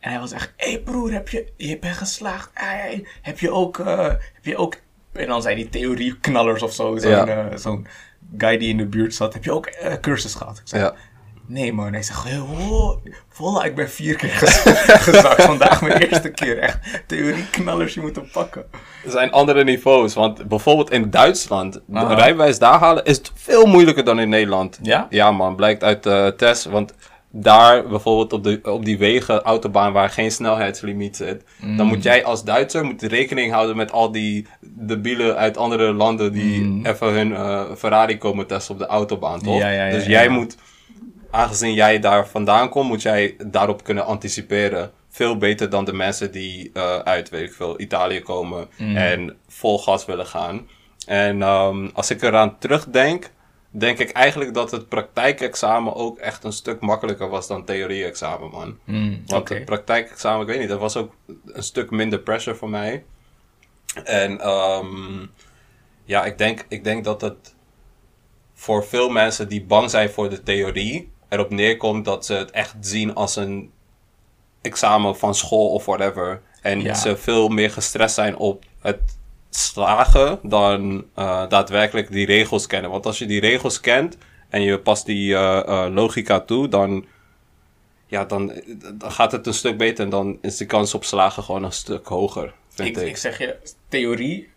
En 0.00 0.10
hij 0.10 0.18
was 0.20 0.32
echt, 0.32 0.52
hé 0.56 0.70
hey 0.70 0.80
broer, 0.80 1.12
heb 1.12 1.28
je, 1.28 1.52
je 1.56 1.78
bent 1.78 1.96
geslaagd. 1.96 2.50
Hey, 2.54 3.06
heb 3.22 3.38
je 3.38 3.50
ook, 3.50 3.78
eh, 3.78 4.06
heb 4.08 4.44
je 4.44 4.56
ook... 4.56 4.76
En 5.12 5.26
dan 5.26 5.42
zei 5.42 5.54
die 5.54 5.68
theorieknallers 5.68 6.62
of 6.62 6.72
zo. 6.72 6.96
Zo'n 6.96 7.10
Ja. 7.10 7.48
eh, 7.50 7.72
guy 8.38 8.58
die 8.58 8.68
in 8.68 8.76
de 8.76 8.86
buurt 8.86 9.14
zat. 9.14 9.32
Heb 9.32 9.44
je 9.44 9.52
ook 9.52 9.66
eh, 9.66 9.94
cursus 10.00 10.34
gehad? 10.34 10.58
Ik 10.58 10.68
zei, 10.68 10.82
ja. 10.82 10.94
Nee 11.50 11.72
man. 11.72 11.92
Hij 11.92 12.02
zegt, 12.02 12.26
oh, 12.42 12.90
voila, 13.28 13.64
ik 13.64 13.74
ben 13.74 13.90
vier 13.90 14.16
keer 14.16 14.28
gez- 14.30 14.62
gezakt. 15.08 15.42
Vandaag 15.42 15.82
mijn 15.82 16.00
eerste 16.08 16.30
keer. 16.30 16.58
Echt, 16.58 16.78
theorieknallers, 17.06 17.94
je 17.94 18.00
moet 18.00 18.16
hem 18.16 18.28
pakken. 18.32 18.64
Er 19.04 19.10
zijn 19.10 19.32
andere 19.32 19.64
niveaus. 19.64 20.14
Want 20.14 20.48
bijvoorbeeld 20.48 20.90
in 20.90 21.10
Duitsland, 21.10 21.80
Aha. 21.92 22.14
rijbewijs 22.14 22.58
daar 22.58 22.78
halen 22.78 23.04
is 23.04 23.16
het 23.16 23.32
veel 23.34 23.66
moeilijker 23.66 24.04
dan 24.04 24.20
in 24.20 24.28
Nederland. 24.28 24.78
Ja? 24.82 25.06
Ja, 25.10 25.30
man, 25.30 25.56
blijkt 25.56 25.82
uit 25.84 26.02
de 26.02 26.34
test. 26.36 26.64
Want 26.64 26.94
daar 27.32 27.88
bijvoorbeeld 27.88 28.32
op, 28.32 28.44
de, 28.44 28.60
op 28.62 28.84
die 28.84 28.98
wegen, 28.98 29.42
autobaan 29.42 29.92
waar 29.92 30.10
geen 30.10 30.30
snelheidslimiet 30.32 31.16
zit, 31.16 31.44
Mm. 31.60 31.76
dan 31.76 31.86
moet 31.86 32.02
jij 32.02 32.24
als 32.24 32.44
Duitser 32.44 32.84
moet 32.84 33.02
rekening 33.02 33.52
houden 33.52 33.76
met 33.76 33.92
al 33.92 34.12
die 34.12 34.46
debielen 34.62 35.36
uit 35.36 35.56
andere 35.56 35.92
landen 35.92 36.32
die 36.32 36.60
Mm. 36.60 36.86
even 36.86 37.12
hun 37.12 37.34
eh, 37.34 37.62
Ferrari 37.78 38.18
komen 38.18 38.46
testen 38.46 38.74
op 38.74 38.80
de 38.80 38.86
autobaan, 38.86 39.40
toch? 39.42 39.58
Ja, 39.58 39.68
ja, 39.70 39.84
ja, 39.86 39.92
dus 39.92 40.06
jij 40.06 40.28
moet, 40.28 40.56
aangezien 41.30 41.74
jij 41.74 41.98
daar 41.98 42.28
vandaan 42.28 42.68
komt, 42.68 42.88
moet 42.88 43.02
jij 43.02 43.36
daarop 43.46 43.84
kunnen 43.84 44.04
anticiperen. 44.06 44.90
Veel 45.08 45.36
beter 45.36 45.70
dan 45.70 45.84
de 45.84 45.92
mensen 45.92 46.32
die 46.32 46.70
eh, 46.74 46.98
uit, 46.98 47.28
weet 47.28 47.48
ik 47.48 47.52
veel, 47.52 47.80
Italië 47.80 48.20
komen 48.20 48.68
Mm. 48.78 48.96
en 48.96 49.36
vol 49.48 49.78
gas 49.78 50.04
willen 50.04 50.26
gaan. 50.26 50.68
En 51.06 51.42
ehm, 51.42 51.88
als 51.94 52.10
ik 52.10 52.22
eraan 52.22 52.58
terugdenk, 52.58 53.30
denk 53.70 53.98
ik 53.98 54.10
eigenlijk 54.10 54.54
dat 54.54 54.70
het 54.70 54.88
praktijkexamen 54.88 55.94
ook 55.94 56.18
echt 56.18 56.44
een 56.44 56.52
stuk 56.52 56.80
makkelijker 56.80 57.28
was 57.28 57.46
dan 57.46 57.64
theorie-examen, 57.64 58.50
man. 58.50 58.78
Mm, 58.84 59.22
Want 59.26 59.48
het 59.48 59.64
praktijkexamen, 59.64 60.40
ik 60.40 60.46
weet 60.46 60.58
niet, 60.60 60.68
dat 60.68 60.78
was 60.80 60.96
ook 60.96 61.14
een 61.46 61.62
stuk 61.62 61.90
minder 61.90 62.18
pressure 62.18 62.56
voor 62.56 62.70
mij. 62.70 63.04
En 64.04 64.40
ehm, 64.40 65.26
ja, 66.04 66.24
ik 66.24 66.38
denk, 66.38 66.64
ik 66.68 66.84
denk 66.84 67.04
dat 67.04 67.20
het 67.20 67.54
voor 68.54 68.84
veel 68.84 69.08
mensen 69.08 69.48
die 69.48 69.64
bang 69.64 69.90
zijn 69.90 70.10
voor 70.10 70.30
de 70.30 70.42
theorie, 70.42 71.10
erop 71.30 71.50
neerkomt 71.50 72.04
dat 72.04 72.26
ze 72.26 72.34
het 72.34 72.50
echt 72.50 72.74
zien 72.80 73.14
als 73.14 73.36
een 73.36 73.70
examen 74.60 75.16
van 75.16 75.34
school 75.34 75.68
of 75.68 75.84
whatever. 75.84 76.42
En 76.62 76.80
Ja. 76.80 76.94
ze 76.94 77.16
veel 77.16 77.48
meer 77.48 77.70
gestrest 77.70 78.14
zijn 78.14 78.36
op 78.36 78.64
het 78.80 79.00
slagen 79.50 80.38
dan 80.42 81.04
eh, 81.14 81.48
daadwerkelijk 81.48 82.10
die 82.10 82.26
regels 82.26 82.66
kennen. 82.66 82.90
Want 82.90 83.06
als 83.06 83.18
je 83.18 83.26
die 83.26 83.40
regels 83.40 83.80
kent 83.80 84.16
en 84.48 84.62
je 84.62 84.78
past 84.78 85.06
die 85.06 85.34
eh, 85.34 85.58
eh, 85.58 85.92
logica 85.94 86.40
toe, 86.40 86.68
dan, 86.68 87.04
ja, 88.06 88.24
dan, 88.24 88.52
dan 88.94 89.12
gaat 89.12 89.32
het 89.32 89.46
een 89.46 89.54
stuk 89.54 89.78
beter. 89.78 90.04
En 90.04 90.10
dan 90.10 90.38
is 90.40 90.56
de 90.56 90.66
kans 90.66 90.94
op 90.94 91.04
slagen 91.04 91.42
gewoon 91.42 91.64
een 91.64 91.72
stuk 91.72 92.06
hoger, 92.06 92.54
vind 92.68 92.96
Ik, 92.96 93.02
ik. 93.02 93.08
ik 93.08 93.16
zeg 93.16 93.38
je, 93.38 93.56
theorie, 93.88 94.48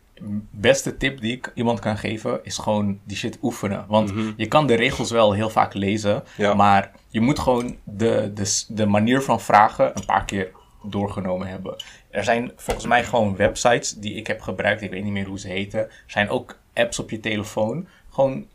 beste 0.51 0.97
tip 0.97 1.21
die 1.21 1.31
ik 1.35 1.51
iemand 1.53 1.79
kan 1.79 1.97
geven, 1.97 2.39
is 2.43 2.57
gewoon 2.57 2.99
die 3.03 3.17
shit 3.17 3.37
oefenen. 3.41 3.85
Want 3.87 4.13
je 4.37 4.47
kan 4.47 4.67
de 4.67 4.73
regels 4.75 5.11
wel 5.11 5.33
heel 5.33 5.49
vaak 5.49 5.73
lezen, 5.73 6.13
Mhm. 6.13 6.41
Ja. 6.41 6.53
maar 6.53 6.91
je 7.07 7.21
moet 7.21 7.39
gewoon 7.39 7.77
de, 7.83 8.31
de, 8.33 8.63
de 8.67 8.85
manier 8.85 9.21
van 9.21 9.41
vragen 9.41 9.91
een 9.97 10.05
paar 10.05 10.25
keer 10.25 10.51
doorgenomen 10.83 11.47
hebben. 11.47 11.75
Er 12.09 12.23
zijn 12.23 12.51
volgens 12.55 12.85
mij 12.87 13.03
gewoon 13.03 13.35
websites 13.35 13.93
die 13.93 14.13
ik 14.15 14.27
heb 14.27 14.41
gebruikt, 14.41 14.81
ik 14.81 14.89
weet 14.89 15.03
niet 15.03 15.11
meer 15.13 15.27
hoe 15.27 15.39
ze 15.39 15.47
heten. 15.47 15.79
Er 15.79 15.89
zijn 16.07 16.29
ook 16.29 16.57
apps 16.73 16.99
op 16.99 17.09
je 17.09 17.19
telefoon. 17.19 17.87
Gewoon, 18.09 18.45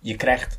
je 0.00 0.16
krijgt 0.16 0.58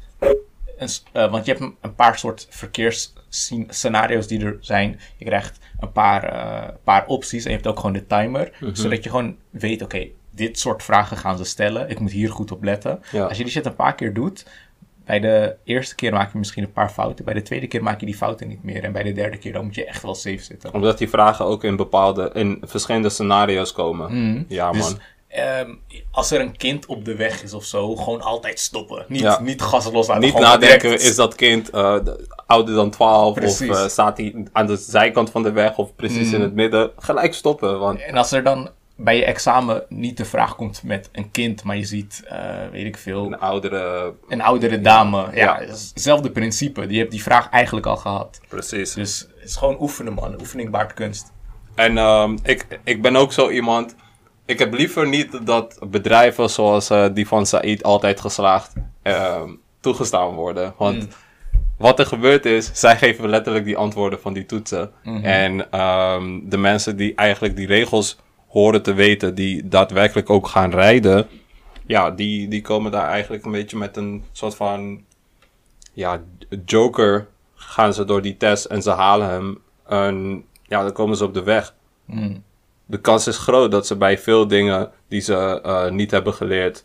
een, 0.78 0.90
eh, 1.12 1.32
want 1.32 1.46
je 1.46 1.52
hebt 1.52 1.74
een, 1.82 1.96
paar 1.96 2.18
soort 2.18 2.48
verkeersscenario's 2.50 4.28
die 4.28 4.46
er 4.46 4.58
zijn. 4.60 5.00
Je 5.18 5.26
krijgt 5.26 5.60
een 5.80 5.92
paar, 5.92 6.24
eh, 6.24 6.74
paar 6.84 7.06
opties 7.08 7.44
en 7.44 7.50
je 7.50 7.56
hebt 7.56 7.68
ook 7.68 7.76
gewoon 7.80 7.94
de 7.94 8.08
timer. 8.08 8.52
Mhm. 8.60 8.76
Zodat 8.76 9.04
je 9.04 9.10
gewoon 9.10 9.36
weet, 9.50 9.82
oké, 9.82 10.08
dit 10.36 10.60
soort 10.60 10.84
vragen 10.84 11.18
gaan 11.18 11.38
ze 11.38 11.44
stellen. 11.44 11.90
Ik 11.90 12.00
moet 12.00 12.12
hier 12.12 12.32
goed 12.32 12.52
op 12.52 12.64
letten. 12.64 13.02
Ja. 13.12 13.26
Als 13.26 13.38
je 13.38 13.44
die 13.44 13.52
shit 13.52 13.66
een 13.66 13.76
paar 13.76 13.96
keer 13.96 14.14
doet, 14.14 14.46
bij 15.06 15.20
de 15.20 15.56
eerste 15.64 15.96
keer 15.96 16.14
maak 16.14 16.32
je 16.32 16.38
misschien 16.38 16.64
een 16.64 16.72
paar 16.72 16.90
fouten. 16.90 17.26
Bij 17.26 17.34
de 17.34 17.42
tweede 17.42 17.68
keer 17.68 17.84
maak 17.84 18.00
je 18.00 18.06
die 18.06 18.16
fouten 18.16 18.48
niet 18.48 18.64
meer. 18.64 18.84
En 18.84 18.92
bij 18.92 19.04
de 19.04 19.12
derde 19.12 19.38
keer 19.38 19.54
dan 19.54 19.66
moet 19.66 19.76
je 19.76 19.86
echt 19.86 20.02
wel 20.02 20.16
safe 20.16 20.44
zitten. 20.44 20.74
Omdat 20.74 20.98
die 20.98 21.10
vragen 21.10 21.46
ook 21.46 21.64
in 21.64 21.76
bepaalde, 21.76 22.30
in 22.34 22.62
verschillende 22.62 23.10
scenario's 23.10 23.72
komen. 23.72 24.30
Mhm. 24.32 24.44
Ja, 24.48 24.72
man. 24.72 25.00
Ehm, 25.28 25.70
als 26.12 26.32
er 26.32 26.40
een 26.42 26.58
kind 26.58 26.86
op 26.86 27.06
de 27.06 27.16
weg 27.16 27.44
is 27.44 27.54
of 27.54 27.64
zo, 27.64 27.96
gewoon 27.96 28.22
altijd 28.22 28.60
stoppen. 28.60 29.06
Niet, 29.08 29.22
Ja. 29.22 29.40
niet 29.42 29.62
gas 29.62 29.92
loslaten. 29.92 30.24
Niet 30.24 30.40
nadenken, 30.40 30.80
direct- 30.90 31.02
is 31.04 31.16
dat 31.16 31.36
kind 31.36 31.70
eh, 31.70 31.94
de- 32.04 32.28
ouder 32.46 32.76
dan 32.76 32.90
12 32.90 33.34
Precies. 33.34 33.70
of 33.70 33.76
eh, 33.78 33.88
staat 33.88 34.18
hij 34.18 34.46
aan 34.52 34.66
de 34.68 34.76
zijkant 34.76 35.30
van 35.30 35.44
de 35.44 35.52
weg 35.52 35.78
of 35.78 35.96
precies 35.96 36.28
Mm. 36.28 36.34
in 36.34 36.42
het 36.42 36.54
midden? 36.54 36.92
Gelijk 36.98 37.34
stoppen, 37.34 37.80
want 37.80 38.00
En 38.02 38.16
als 38.18 38.32
er 38.32 38.44
dan 38.44 38.70
bij 38.96 39.18
je 39.18 39.26
examen 39.26 39.84
niet 39.90 40.18
de 40.18 40.26
vraag 40.26 40.56
komt 40.56 40.84
met 40.84 41.10
een 41.12 41.32
kind, 41.32 41.64
maar 41.64 41.78
je 41.78 41.86
ziet, 41.86 42.24
eh, 42.28 42.40
weet 42.72 42.86
ik 42.86 42.98
veel, 42.98 43.26
Een 43.26 43.40
oudere... 43.40 44.14
een 44.28 44.42
oudere 44.42 44.82
dame. 44.82 45.28
Ja, 45.34 45.60
hetzelfde 45.60 46.32
principe. 46.32 46.88
Die 46.88 47.00
hebt 47.00 47.12
die 47.12 47.24
vraag 47.24 47.50
eigenlijk 47.50 47.86
al 47.86 47.98
gehad. 47.98 48.40
Precies. 48.48 48.94
Dus 48.94 49.28
het 49.40 49.50
is 49.50 49.56
gewoon 49.56 49.78
oefenen, 49.80 50.14
man. 50.14 50.40
Oefening 50.40 50.70
baart 50.70 50.94
kunst. 50.94 51.32
En 51.76 51.98
ehm, 51.98 52.38
ik, 52.44 52.80
ik 52.84 53.02
ben 53.02 53.16
ook 53.16 53.34
zo 53.34 53.50
iemand. 53.50 53.96
Ik 54.46 54.60
heb 54.60 54.74
liever 54.74 55.08
niet 55.08 55.46
dat 55.46 55.80
bedrijven 55.90 56.50
zoals 56.50 56.90
eh, 56.90 57.06
die 57.14 57.28
van 57.28 57.46
Said 57.46 57.84
altijd 57.84 58.20
geslaagd 58.20 58.74
ehm, 59.02 59.50
toegestaan 59.80 60.34
worden. 60.34 60.74
Want 60.78 60.96
Mm. 60.98 61.08
wat 61.78 62.00
er 62.00 62.06
gebeurt 62.06 62.46
is, 62.46 62.70
zij 62.74 62.98
geven 62.98 63.30
letterlijk 63.30 63.66
die 63.66 63.78
antwoorden 63.78 64.20
van 64.22 64.34
die 64.34 64.46
toetsen. 64.46 64.92
Mhm. 65.04 65.24
En 65.26 65.72
ehm, 65.72 66.40
de 66.44 66.58
mensen 66.58 66.98
die 66.98 67.16
eigenlijk 67.16 67.56
die 67.56 67.68
regels 67.68 68.18
horen 68.56 68.82
te 68.82 68.94
weten, 68.94 69.36
die 69.36 69.68
daadwerkelijk 69.68 70.30
ook 70.30 70.48
gaan 70.48 70.72
rijden, 70.72 71.28
ja, 71.86 72.12
die, 72.12 72.48
die 72.48 72.62
komen 72.62 72.92
daar 72.92 73.08
eigenlijk 73.08 73.46
een 73.46 73.52
beetje 73.52 73.78
met 73.78 73.98
een 73.98 74.24
soort 74.32 74.56
van 74.56 75.04
ja, 75.94 76.22
joker. 76.66 77.28
Gaan 77.56 77.94
ze 77.94 78.06
door 78.06 78.22
die 78.22 78.38
test 78.38 78.66
en 78.66 78.82
ze 78.82 78.90
halen 78.90 79.30
hem. 79.30 79.62
En 79.88 80.46
ja, 80.64 80.82
dan 80.82 80.92
komen 80.92 81.18
ze 81.18 81.24
op 81.26 81.34
de 81.34 81.44
weg 81.44 81.74
Mm. 82.06 82.44
de 82.86 83.00
kans 83.00 83.28
is 83.28 83.38
groot 83.38 83.72
dat 83.72 83.88
ze 83.88 83.96
bij 83.96 84.18
veel 84.18 84.48
dingen 84.48 84.92
die 85.08 85.22
ze 85.22 85.62
eh, 85.62 85.90
niet 85.90 86.12
hebben 86.12 86.34
geleerd, 86.34 86.84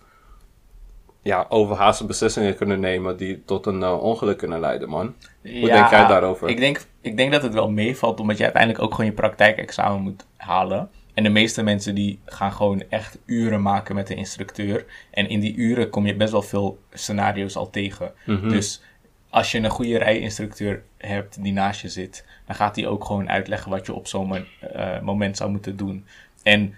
ja, 1.23 1.47
overhaaste 1.49 2.07
beslissingen 2.07 2.57
kunnen 2.57 2.81
nemen 2.81 3.17
die 3.17 3.45
tot 3.45 3.67
een 3.67 3.83
eh, 3.83 4.03
ongeluk 4.03 4.39
kunnen 4.39 4.61
leiden, 4.61 4.89
man. 4.89 5.15
Hoe 5.43 5.67
denk 5.67 5.91
jij 5.91 6.07
daarover? 6.07 6.49
Ik 6.49 6.59
denk, 6.59 6.87
ik 7.01 7.17
denk 7.17 7.33
dat 7.33 7.43
het 7.43 7.55
wel 7.55 7.71
meevalt, 7.71 8.21
omdat 8.21 8.37
je 8.37 8.43
uiteindelijk 8.43 8.83
ook 8.83 8.91
gewoon 8.95 9.11
je 9.11 9.17
praktijkexamen 9.17 10.01
moet 10.01 10.27
halen. 10.37 10.91
En 11.21 11.27
de 11.27 11.33
meeste 11.33 11.63
mensen 11.63 11.95
die 11.95 12.19
gaan 12.25 12.53
gewoon 12.53 12.83
echt 12.89 13.19
uren 13.27 13.63
maken 13.63 13.95
met 13.95 14.07
de 14.07 14.15
instructeur. 14.15 14.85
En 15.11 15.29
in 15.29 15.41
die 15.41 15.55
uren 15.55 15.91
kom 15.91 16.07
je 16.07 16.15
best 16.17 16.33
wel 16.33 16.43
veel 16.43 16.79
scenario's 16.93 17.57
al 17.57 17.71
tegen. 17.71 18.13
Mhm. 18.27 18.49
Dus 18.49 18.83
als 19.31 19.53
je 19.53 19.59
een 19.59 19.71
goede 19.71 19.99
rijinstructeur 19.99 20.83
hebt 20.99 21.43
die 21.43 21.53
naast 21.53 21.81
je 21.81 21.89
zit, 21.89 22.25
dan 22.47 22.55
gaat 22.57 22.77
hij 22.77 22.87
ook 22.87 23.05
gewoon 23.05 23.29
uitleggen 23.29 23.71
wat 23.71 23.87
je 23.87 23.95
op 23.95 24.07
zo'n 24.07 24.47
eh, 24.61 25.01
moment 25.01 25.37
zou 25.37 25.51
moeten 25.51 25.77
doen. 25.77 26.07
En 26.43 26.75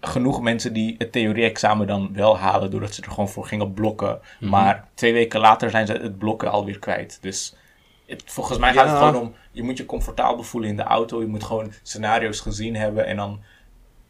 genoeg 0.00 0.40
mensen 0.40 0.72
die 0.72 0.94
het 0.98 1.12
theorie-examen 1.12 1.86
dan 1.86 2.10
wel 2.12 2.38
halen 2.38 2.70
doordat 2.70 2.94
ze 2.94 3.02
er 3.02 3.10
gewoon 3.10 3.28
voor 3.28 3.46
gingen 3.46 3.72
blokken. 3.74 4.18
Mhm. 4.40 4.50
Maar 4.50 4.88
twee 4.94 5.12
weken 5.12 5.40
later 5.40 5.70
zijn 5.70 5.86
ze 5.86 5.92
het 5.92 6.18
blokken 6.18 6.50
alweer 6.50 6.78
kwijt. 6.78 7.18
Dus 7.20 7.56
het- 8.06 8.22
volgens 8.26 8.58
mij 8.58 8.72
gaat 8.72 8.88
het 8.88 8.98
gewoon 8.98 9.16
om, 9.16 9.34
je 9.52 9.62
moet 9.62 9.76
je 9.76 9.86
comfortabel 9.86 10.42
voelen 10.42 10.70
in 10.70 10.76
de 10.76 10.82
auto. 10.82 11.20
Je 11.20 11.26
moet 11.26 11.44
gewoon 11.44 11.72
scenario's 11.82 12.40
gezien 12.40 12.76
hebben 12.76 13.06
en 13.06 13.16
dan 13.16 13.40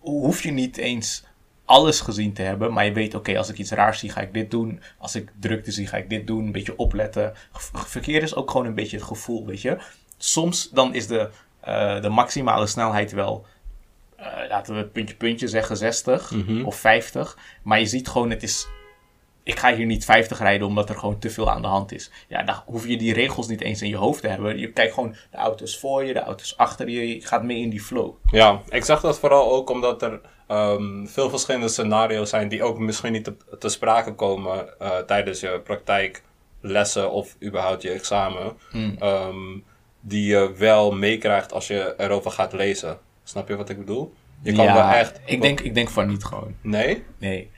hoef 0.00 0.42
je 0.42 0.50
niet 0.50 0.76
eens 0.76 1.24
alles 1.64 2.00
gezien 2.00 2.32
te 2.32 2.42
hebben, 2.42 2.72
maar 2.72 2.84
je 2.84 2.92
weet, 2.92 3.14
oké, 3.14 3.38
als 3.38 3.48
ik 3.48 3.58
iets 3.58 3.70
raars 3.70 3.98
zie, 3.98 4.10
ga 4.10 4.20
ik 4.20 4.32
dit 4.32 4.50
doen. 4.50 4.80
Als 4.98 5.14
ik 5.14 5.32
drukte 5.40 5.70
zie, 5.72 5.86
ga 5.86 5.96
ik 5.96 6.10
dit 6.10 6.26
doen. 6.26 6.44
Een 6.44 6.52
beetje 6.52 6.76
opletten. 6.76 7.32
Verkeer 7.72 8.22
is 8.22 8.34
ook 8.34 8.50
gewoon 8.50 8.66
een 8.66 8.74
beetje 8.74 8.96
het 8.96 9.06
gevoel, 9.06 9.46
weet 9.46 9.60
je. 9.62 9.78
Soms 10.16 10.70
dan 10.70 10.94
is 10.94 11.06
de, 11.06 11.30
eh, 11.60 12.00
de 12.00 12.08
maximale 12.08 12.66
snelheid 12.66 13.12
wel, 13.12 13.46
eh, 14.16 14.26
laten 14.48 14.76
we 14.76 14.84
puntje 14.86 15.14
puntje 15.16 15.48
zeggen, 15.48 15.76
60 15.76 16.30
Mhm. 16.30 16.64
of 16.64 16.76
50. 16.76 17.38
Maar 17.62 17.78
je 17.78 17.86
ziet 17.86 18.08
gewoon, 18.08 18.30
het 18.30 18.42
is... 18.42 18.68
Ik 19.50 19.58
ga 19.58 19.74
hier 19.74 19.86
niet 19.86 20.04
50 20.04 20.38
rijden 20.38 20.66
omdat 20.66 20.88
er 20.88 20.94
gewoon 20.94 21.18
te 21.18 21.30
veel 21.30 21.50
aan 21.50 21.62
de 21.62 21.68
hand 21.68 21.92
is. 21.92 22.10
Ja, 22.28 22.42
dan 22.42 22.62
hoef 22.66 22.86
je 22.86 22.96
die 22.96 23.14
regels 23.14 23.48
niet 23.48 23.60
eens 23.60 23.82
in 23.82 23.88
je 23.88 23.96
hoofd 23.96 24.20
te 24.20 24.28
hebben. 24.28 24.58
Je 24.58 24.72
kijkt 24.72 24.94
gewoon 24.94 25.14
de 25.30 25.36
auto's 25.36 25.78
voor 25.78 26.04
je, 26.04 26.12
de 26.12 26.20
auto's 26.20 26.56
achter 26.56 26.88
je. 26.88 27.14
Je 27.14 27.26
gaat 27.26 27.42
mee 27.42 27.60
in 27.60 27.70
die 27.70 27.80
flow. 27.80 28.14
Ja, 28.30 28.60
ik 28.68 28.84
zeg 28.84 29.00
dat 29.00 29.18
vooral 29.18 29.52
ook 29.52 29.70
omdat 29.70 30.02
er 30.02 30.20
ehm, 30.46 31.06
veel 31.06 31.30
verschillende 31.30 31.68
scenario's 31.68 32.30
zijn 32.30 32.48
die 32.48 32.62
ook 32.62 32.78
misschien 32.78 33.12
niet 33.12 33.24
te, 33.24 33.36
te 33.58 33.68
sprake 33.68 34.14
komen 34.14 34.78
eh, 34.78 34.98
tijdens 34.98 35.40
je 35.40 35.60
praktijklessen 35.64 37.10
of 37.10 37.36
überhaupt 37.42 37.82
je 37.82 37.90
examen. 37.90 38.56
Hmm. 38.70 38.96
ehm, 38.98 39.58
die 40.00 40.26
je 40.26 40.52
wel 40.56 40.92
meekrijgt 40.92 41.52
als 41.52 41.66
je 41.66 41.94
erover 41.96 42.30
gaat 42.30 42.52
lezen. 42.52 42.98
Snap 43.22 43.48
je 43.48 43.56
wat 43.56 43.68
ik 43.68 43.78
bedoel? 43.78 44.12
Je 44.42 44.52
kan 44.52 44.64
ja, 44.64 44.74
wel 44.74 44.98
echt. 44.98 45.20
Ik 45.24 45.42
denk, 45.42 45.60
ik 45.60 45.74
denk 45.74 45.90
van 45.90 46.08
niet 46.08 46.24
gewoon. 46.24 46.54
Nee? 46.62 47.04
Nee. 47.18 47.50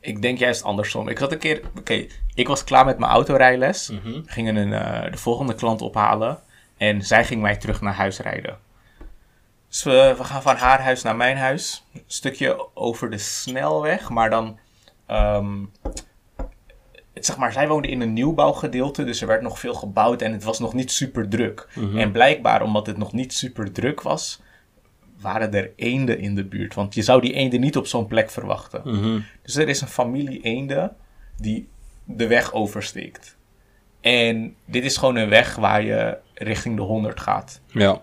Ik 0.00 0.22
denk 0.22 0.38
juist 0.38 0.62
andersom. 0.62 1.08
Ik 1.08 1.18
had 1.18 1.32
een 1.32 1.38
keer... 1.38 1.60
Oké, 1.78 2.06
ik 2.34 2.48
was 2.48 2.64
klaar 2.64 2.84
met 2.84 2.98
mijn 2.98 3.12
autorijles. 3.12 3.90
Mhm. 3.90 4.12
We 4.12 4.22
gingen 4.26 4.56
een, 4.56 4.72
eh, 4.72 5.10
de 5.10 5.18
volgende 5.18 5.54
klant 5.54 5.82
ophalen. 5.82 6.38
En 6.76 7.02
zij 7.02 7.24
ging 7.24 7.42
mij 7.42 7.56
terug 7.56 7.80
naar 7.80 7.94
huis 7.94 8.18
rijden. 8.18 8.58
Dus 9.68 9.82
we, 9.82 10.14
we 10.18 10.24
gaan 10.24 10.42
van 10.42 10.56
haar 10.56 10.80
huis 10.82 11.02
naar 11.02 11.16
mijn 11.16 11.36
huis. 11.36 11.84
Een 11.94 12.02
stukje 12.06 12.76
over 12.76 13.10
de 13.10 13.18
snelweg. 13.18 14.08
Maar 14.10 14.30
dan... 14.30 14.58
ehm, 15.06 15.64
het, 17.14 17.26
zeg 17.26 17.36
maar, 17.36 17.52
zij 17.52 17.68
woonde 17.68 17.88
in 17.88 18.00
een 18.00 18.12
nieuwbouwgedeelte. 18.12 19.04
Dus 19.04 19.20
er 19.20 19.26
werd 19.26 19.42
nog 19.42 19.58
veel 19.58 19.74
gebouwd. 19.74 20.22
En 20.22 20.32
het 20.32 20.44
was 20.44 20.58
nog 20.58 20.74
niet 20.74 20.92
super 20.92 21.28
druk. 21.28 21.68
En 21.94 22.12
blijkbaar, 22.12 22.62
omdat 22.62 22.86
het 22.86 22.96
nog 22.96 23.12
niet 23.12 23.32
super 23.32 23.72
druk 23.72 24.02
was... 24.02 24.40
waren 25.20 25.54
er 25.54 25.72
eenden 25.76 26.18
in 26.18 26.34
de 26.34 26.44
buurt. 26.44 26.74
Want 26.74 26.94
je 26.94 27.02
zou 27.02 27.20
die 27.20 27.32
eenden 27.32 27.60
niet 27.60 27.76
op 27.76 27.86
zo'n 27.86 28.06
plek 28.06 28.30
verwachten. 28.30 28.82
Mhm. 28.84 29.20
Dus 29.42 29.56
er 29.56 29.68
is 29.68 29.80
een 29.80 29.88
familie 29.88 30.40
eenden 30.40 30.96
die 31.36 31.68
de 32.04 32.26
weg 32.26 32.52
oversteekt. 32.52 33.36
En 34.00 34.54
dit 34.64 34.84
is 34.84 34.96
gewoon 34.96 35.16
een 35.16 35.28
weg 35.28 35.56
waar 35.56 35.82
je 35.82 36.18
richting 36.34 36.76
de 36.76 36.82
100 36.82 37.20
gaat. 37.20 37.60
Ja. 37.66 38.02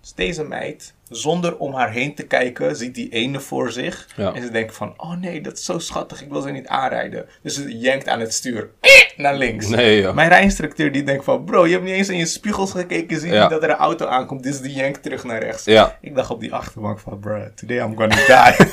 Dus 0.00 0.12
deze 0.12 0.44
meid, 0.44 0.94
zonder 1.12 1.56
om 1.56 1.74
haar 1.74 1.90
heen 1.92 2.14
te 2.14 2.22
kijken, 2.26 2.76
ziet 2.76 2.94
die 2.94 3.08
eenden 3.08 3.42
voor 3.42 3.72
zich. 3.72 4.08
Ja. 4.16 4.32
En 4.34 4.42
ze 4.42 4.50
denkt 4.50 4.74
van, 4.76 4.94
oh 4.96 5.16
nee, 5.20 5.40
dat 5.40 5.58
is 5.58 5.64
zo 5.64 5.78
schattig, 5.78 6.22
ik 6.22 6.28
wil 6.30 6.40
ze 6.40 6.50
niet 6.50 6.66
aanrijden. 6.66 7.26
Dus 7.42 7.54
ze 7.54 7.78
jenkt 7.78 8.08
aan 8.08 8.20
het 8.20 8.34
stuur, 8.34 8.70
naar 9.16 9.34
links. 9.36 9.68
Nee, 9.68 10.00
ja. 10.00 10.12
Mijn 10.12 10.28
rijinstructeur 10.28 10.92
die 10.92 11.02
denkt 11.02 11.24
van, 11.24 11.44
bro, 11.44 11.66
je 11.66 11.72
hebt 11.72 11.84
niet 11.84 11.94
eens 11.94 12.08
in 12.08 12.16
je 12.18 12.26
spiegels 12.26 12.70
gekeken, 12.70 13.20
zie 13.20 13.28
je 13.28 13.34
Ja. 13.34 13.48
dat 13.48 13.62
er 13.62 13.70
een 13.70 13.76
auto 13.76 14.06
aankomt, 14.06 14.42
dus 14.42 14.60
die 14.60 14.72
jenkt 14.72 15.02
terug 15.02 15.24
naar 15.24 15.42
rechts. 15.42 15.66
Ik 16.00 16.14
dacht 16.14 16.30
op 16.30 16.40
die 16.40 16.54
achterbank 16.54 16.98
van, 16.98 17.18
bro, 17.20 17.48
today 17.54 17.76
I'm 17.78 17.96
gonna 17.96 18.16
die. 18.56 18.66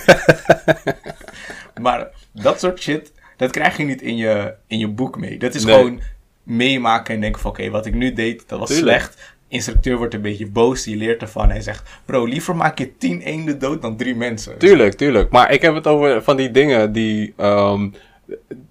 maar 1.81 2.07
dat 2.31 2.59
soort 2.59 2.81
shit, 2.81 3.11
dat 3.37 3.51
krijg 3.51 3.77
je 3.77 3.83
niet 3.83 4.01
in 4.01 4.17
je, 4.17 4.53
in 4.67 4.79
je 4.79 4.87
boek 4.87 5.17
mee. 5.19 5.37
Dat 5.39 5.55
is 5.55 5.63
Nee. 5.65 5.75
gewoon 5.75 6.01
meemaken 6.43 7.13
en 7.15 7.21
denken 7.21 7.41
van, 7.41 7.51
oké, 7.51 7.69
wat 7.69 7.85
ik 7.85 7.93
nu 7.93 8.13
deed, 8.13 8.43
dat 8.47 8.59
was 8.59 8.69
Tuurlijk. 8.69 8.97
slecht. 9.01 9.35
Instructeur 9.49 9.97
wordt 9.97 10.13
een 10.13 10.21
beetje 10.21 10.47
boos, 10.47 10.83
die 10.83 10.95
leert 10.97 11.21
ervan. 11.21 11.49
Hij 11.49 11.61
zegt, 11.61 11.89
bro, 12.05 12.25
liever 12.25 12.55
maak 12.55 12.77
je 12.79 12.97
tien 12.97 13.21
eenden 13.21 13.59
dood 13.59 13.81
dan 13.81 13.95
drie 13.97 14.15
mensen. 14.15 14.57
Tuurlijk, 14.57 14.93
tuurlijk. 14.93 15.31
Maar 15.31 15.51
ik 15.51 15.61
heb 15.61 15.75
het 15.75 15.87
over 15.87 16.23
van 16.23 16.37
die 16.37 16.51
dingen 16.51 16.91
die. 16.91 17.33
ehm, 17.37 17.89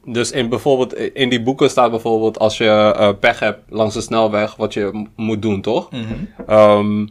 dus 0.04 0.30
in 0.30 0.48
bijvoorbeeld 0.48 0.94
in 0.94 1.28
die 1.28 1.42
boeken 1.42 1.70
staat 1.70 1.90
bijvoorbeeld 1.90 2.38
als 2.38 2.58
je 2.58 2.64
eh, 2.96 3.10
pech 3.20 3.38
hebt 3.38 3.60
langs 3.68 3.94
de 3.94 4.00
snelweg, 4.00 4.56
wat 4.56 4.74
je 4.74 5.06
moet 5.16 5.42
doen, 5.42 5.60
toch? 5.60 5.90
Mhm. 5.90 6.02
Ehm, 6.46 7.06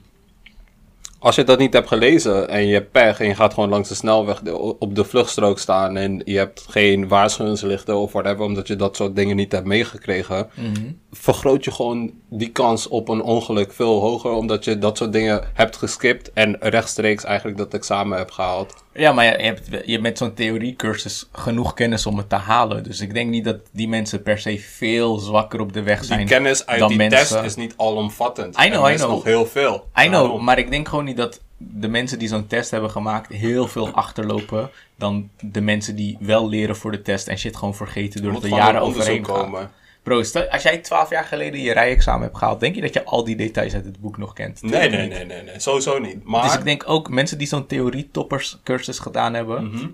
als 1.20 1.36
je 1.36 1.44
dat 1.44 1.60
niet 1.60 1.74
hebt 1.74 1.88
gelezen 1.88 2.50
en 2.50 2.68
je 2.68 2.74
hebt 2.74 2.92
pech 2.92 3.20
en 3.20 3.28
je 3.28 3.36
gaat 3.36 3.54
gewoon 3.54 3.70
langs 3.70 3.90
de 3.90 3.96
snelweg 3.96 4.42
op 4.80 4.96
de 4.96 5.04
vluchtstrook 5.04 5.60
staan 5.60 5.98
en 5.98 6.22
je 6.26 6.38
hebt 6.38 6.66
geen 6.70 7.08
waarschuwingslichten 7.08 7.98
of 7.98 8.12
whatever, 8.12 8.46
omdat 8.46 8.68
je 8.68 8.76
dat 8.76 8.96
soort 8.96 9.16
dingen 9.16 9.36
niet 9.36 9.52
hebt 9.52 9.66
meegekregen, 9.66 10.48
Mhm. 10.56 10.92
vergroot 11.12 11.64
je 11.66 11.72
gewoon 11.72 12.12
die 12.30 12.50
kans 12.52 12.88
op 12.88 13.10
een 13.10 13.22
ongeluk 13.22 13.74
veel 13.74 14.00
hoger, 14.00 14.32
omdat 14.32 14.64
je 14.64 14.78
dat 14.78 14.98
soort 14.98 15.14
dingen 15.14 15.44
hebt 15.54 15.76
geskipt 15.78 16.34
en 16.34 16.58
rechtstreeks 16.60 17.24
eigenlijk 17.24 17.58
dat 17.58 17.74
examen 17.74 18.18
hebt 18.18 18.34
gehaald. 18.34 18.74
Ja, 18.94 19.12
maar 19.12 19.26
je, 19.26 19.32
hebt, 19.32 19.68
je 19.86 19.92
hebt 19.92 20.02
met 20.02 20.18
zo'n 20.18 20.34
theoriecursus 20.34 21.28
genoeg 21.32 21.74
kennis 21.74 22.06
om 22.06 22.18
het 22.18 22.30
te 22.30 22.36
halen. 22.36 22.84
Dus 22.84 23.00
ik 23.02 23.14
denk 23.14 23.30
niet 23.30 23.44
dat 23.46 23.58
die 23.72 23.88
mensen 23.88 24.22
per 24.24 24.40
se 24.40 24.60
veel 24.60 25.18
zwakker 25.18 25.60
op 25.60 25.74
de 25.74 25.84
weg 25.84 26.04
zijn 26.04 26.20
Die 26.20 26.28
kennis 26.28 26.66
uit 26.66 26.80
dan 26.80 26.88
die 26.90 26.98
mensen. 26.98 27.20
test 27.20 27.44
is 27.44 27.56
niet 27.56 27.74
alomvattend. 27.78 28.60
I 28.60 28.70
know, 28.70 28.84
Er 28.86 28.92
I 28.92 28.94
is 28.94 29.00
know. 29.00 29.12
nog 29.12 29.24
heel 29.24 29.46
veel. 29.46 29.88
I 30.04 30.08
know, 30.08 30.40
maar 30.40 30.58
ik 30.60 30.72
denk 30.72 30.88
gewoon 30.88 31.06
niet 31.06 31.18
dat 31.18 31.42
de 31.58 31.88
mensen 31.88 32.20
die 32.20 32.28
zo'n 32.28 32.48
test 32.48 32.72
hebben 32.72 32.90
gemaakt 32.92 33.34
heel 33.34 33.68
veel 33.68 33.90
achterlopen 33.90 34.70
dan 34.96 35.30
de 35.42 35.62
mensen 35.62 35.96
die 35.96 36.18
wel 36.20 36.50
leren 36.50 36.76
voor 36.76 36.92
de 36.92 37.02
test 37.02 37.28
en 37.28 37.38
shit 37.38 37.56
gewoon 37.56 37.76
vergeten 37.76 38.24
door 38.24 38.42
de 38.42 38.50
jaren 38.50 38.82
overheen 38.82 39.26
gaan. 39.26 39.70
Bro, 40.08 40.24
stel- 40.24 40.48
als 40.50 40.64
jij 40.64 40.78
twaalf 40.78 41.10
jaar 41.10 41.24
geleden 41.24 41.60
je 41.62 41.74
rijexamen 41.74 42.22
hebt 42.22 42.38
gehaald, 42.38 42.60
denk 42.60 42.76
je 42.76 42.82
dat 42.82 42.94
je 42.94 43.04
al 43.04 43.24
die 43.24 43.36
details 43.36 43.74
uit 43.74 43.86
het 43.86 44.00
boek 44.00 44.18
nog 44.18 44.34
kent? 44.34 44.62
Nee, 44.62 44.90
nee, 44.90 45.08
nee, 45.08 45.26
nee, 45.26 45.44
nee, 45.44 45.60
sowieso 45.60 46.00
niet. 46.00 46.24
Maar 46.24 46.44
Dus 46.44 46.54
ik 46.54 46.64
denk 46.64 46.84
ook 46.90 47.10
mensen 47.10 47.38
die 47.38 47.48
zo'n 47.48 47.66
theorie-toppers-cursus 47.66 49.00
gedaan 49.00 49.34
hebben, 49.34 49.68
Mhm. 49.68 49.88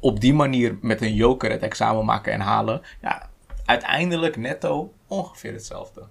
op 0.00 0.20
die 0.20 0.34
manier 0.34 0.78
met 0.80 1.00
een 1.00 1.14
joker 1.14 1.50
het 1.50 1.62
examen 1.62 2.04
maken 2.04 2.32
en 2.32 2.40
halen, 2.40 2.80
ja, 3.02 3.28
uiteindelijk 3.64 4.36
netto 4.36 4.92
ongeveer 5.06 5.52
hetzelfde. 5.52 6.02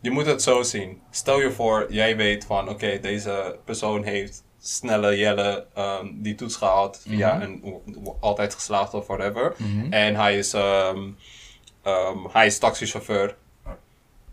je 0.00 0.10
moet 0.12 0.26
het 0.26 0.42
zo 0.42 0.62
zien. 0.62 1.00
Stel 1.10 1.40
je 1.40 1.50
voor, 1.50 1.86
jij 1.88 2.16
weet 2.16 2.44
van, 2.44 2.68
oké, 2.68 2.98
deze 3.00 3.58
persoon 3.64 4.02
heeft 4.04 4.44
snelle 4.60 5.16
Jelle 5.18 5.66
ehm, 5.74 6.06
die 6.14 6.34
toets 6.34 6.56
gehaald 6.56 7.00
via 7.08 7.34
Mhm. 7.34 7.42
een 7.42 7.82
altijd 8.20 8.54
geslaagd 8.54 8.94
of 8.94 9.06
whatever. 9.06 9.54
En 9.90 10.14
hij 10.16 10.38
is, 10.38 10.52
ehm, 10.52 10.98
ehm, 11.86 12.18
hij 12.32 12.46
is 12.46 12.58
taxichauffeur. 12.58 13.36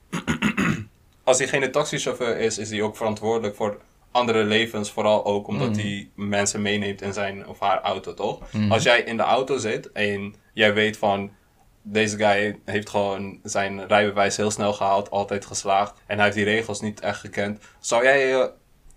Als 1.23 1.37
hij 1.37 1.47
geen 1.47 1.71
taxichauffeur 1.71 2.37
is, 2.37 2.57
is 2.57 2.69
hij 2.69 2.81
ook 2.81 2.97
verantwoordelijk 2.97 3.55
voor 3.55 3.77
andere 4.11 4.43
levens, 4.43 4.91
vooral 4.91 5.25
ook 5.25 5.47
omdat 5.47 5.69
Mhm. 5.69 5.79
hij 5.79 6.09
mensen 6.15 6.61
meeneemt 6.61 7.01
in 7.01 7.13
zijn 7.13 7.47
of 7.47 7.59
haar 7.59 7.81
auto, 7.81 8.13
toch? 8.13 8.39
Mhm. 8.51 8.71
Als 8.71 8.83
jij 8.83 9.01
in 9.01 9.17
de 9.17 9.23
auto 9.23 9.57
zit 9.57 9.91
en 9.91 10.35
jij 10.53 10.73
weet 10.73 10.97
van 10.97 11.31
deze 11.81 12.17
guy 12.17 12.59
heeft 12.65 12.89
gewoon 12.89 13.39
zijn 13.43 13.87
rijbewijs 13.87 14.37
heel 14.37 14.51
snel 14.51 14.73
gehaald, 14.73 15.09
altijd 15.11 15.45
geslaagd 15.45 15.93
en 16.05 16.15
hij 16.15 16.23
heeft 16.25 16.35
die 16.37 16.45
regels 16.45 16.81
niet 16.81 16.99
echt 16.99 17.19
gekend, 17.19 17.63
zou 17.79 18.03
jij 18.03 18.27
je 18.27 18.51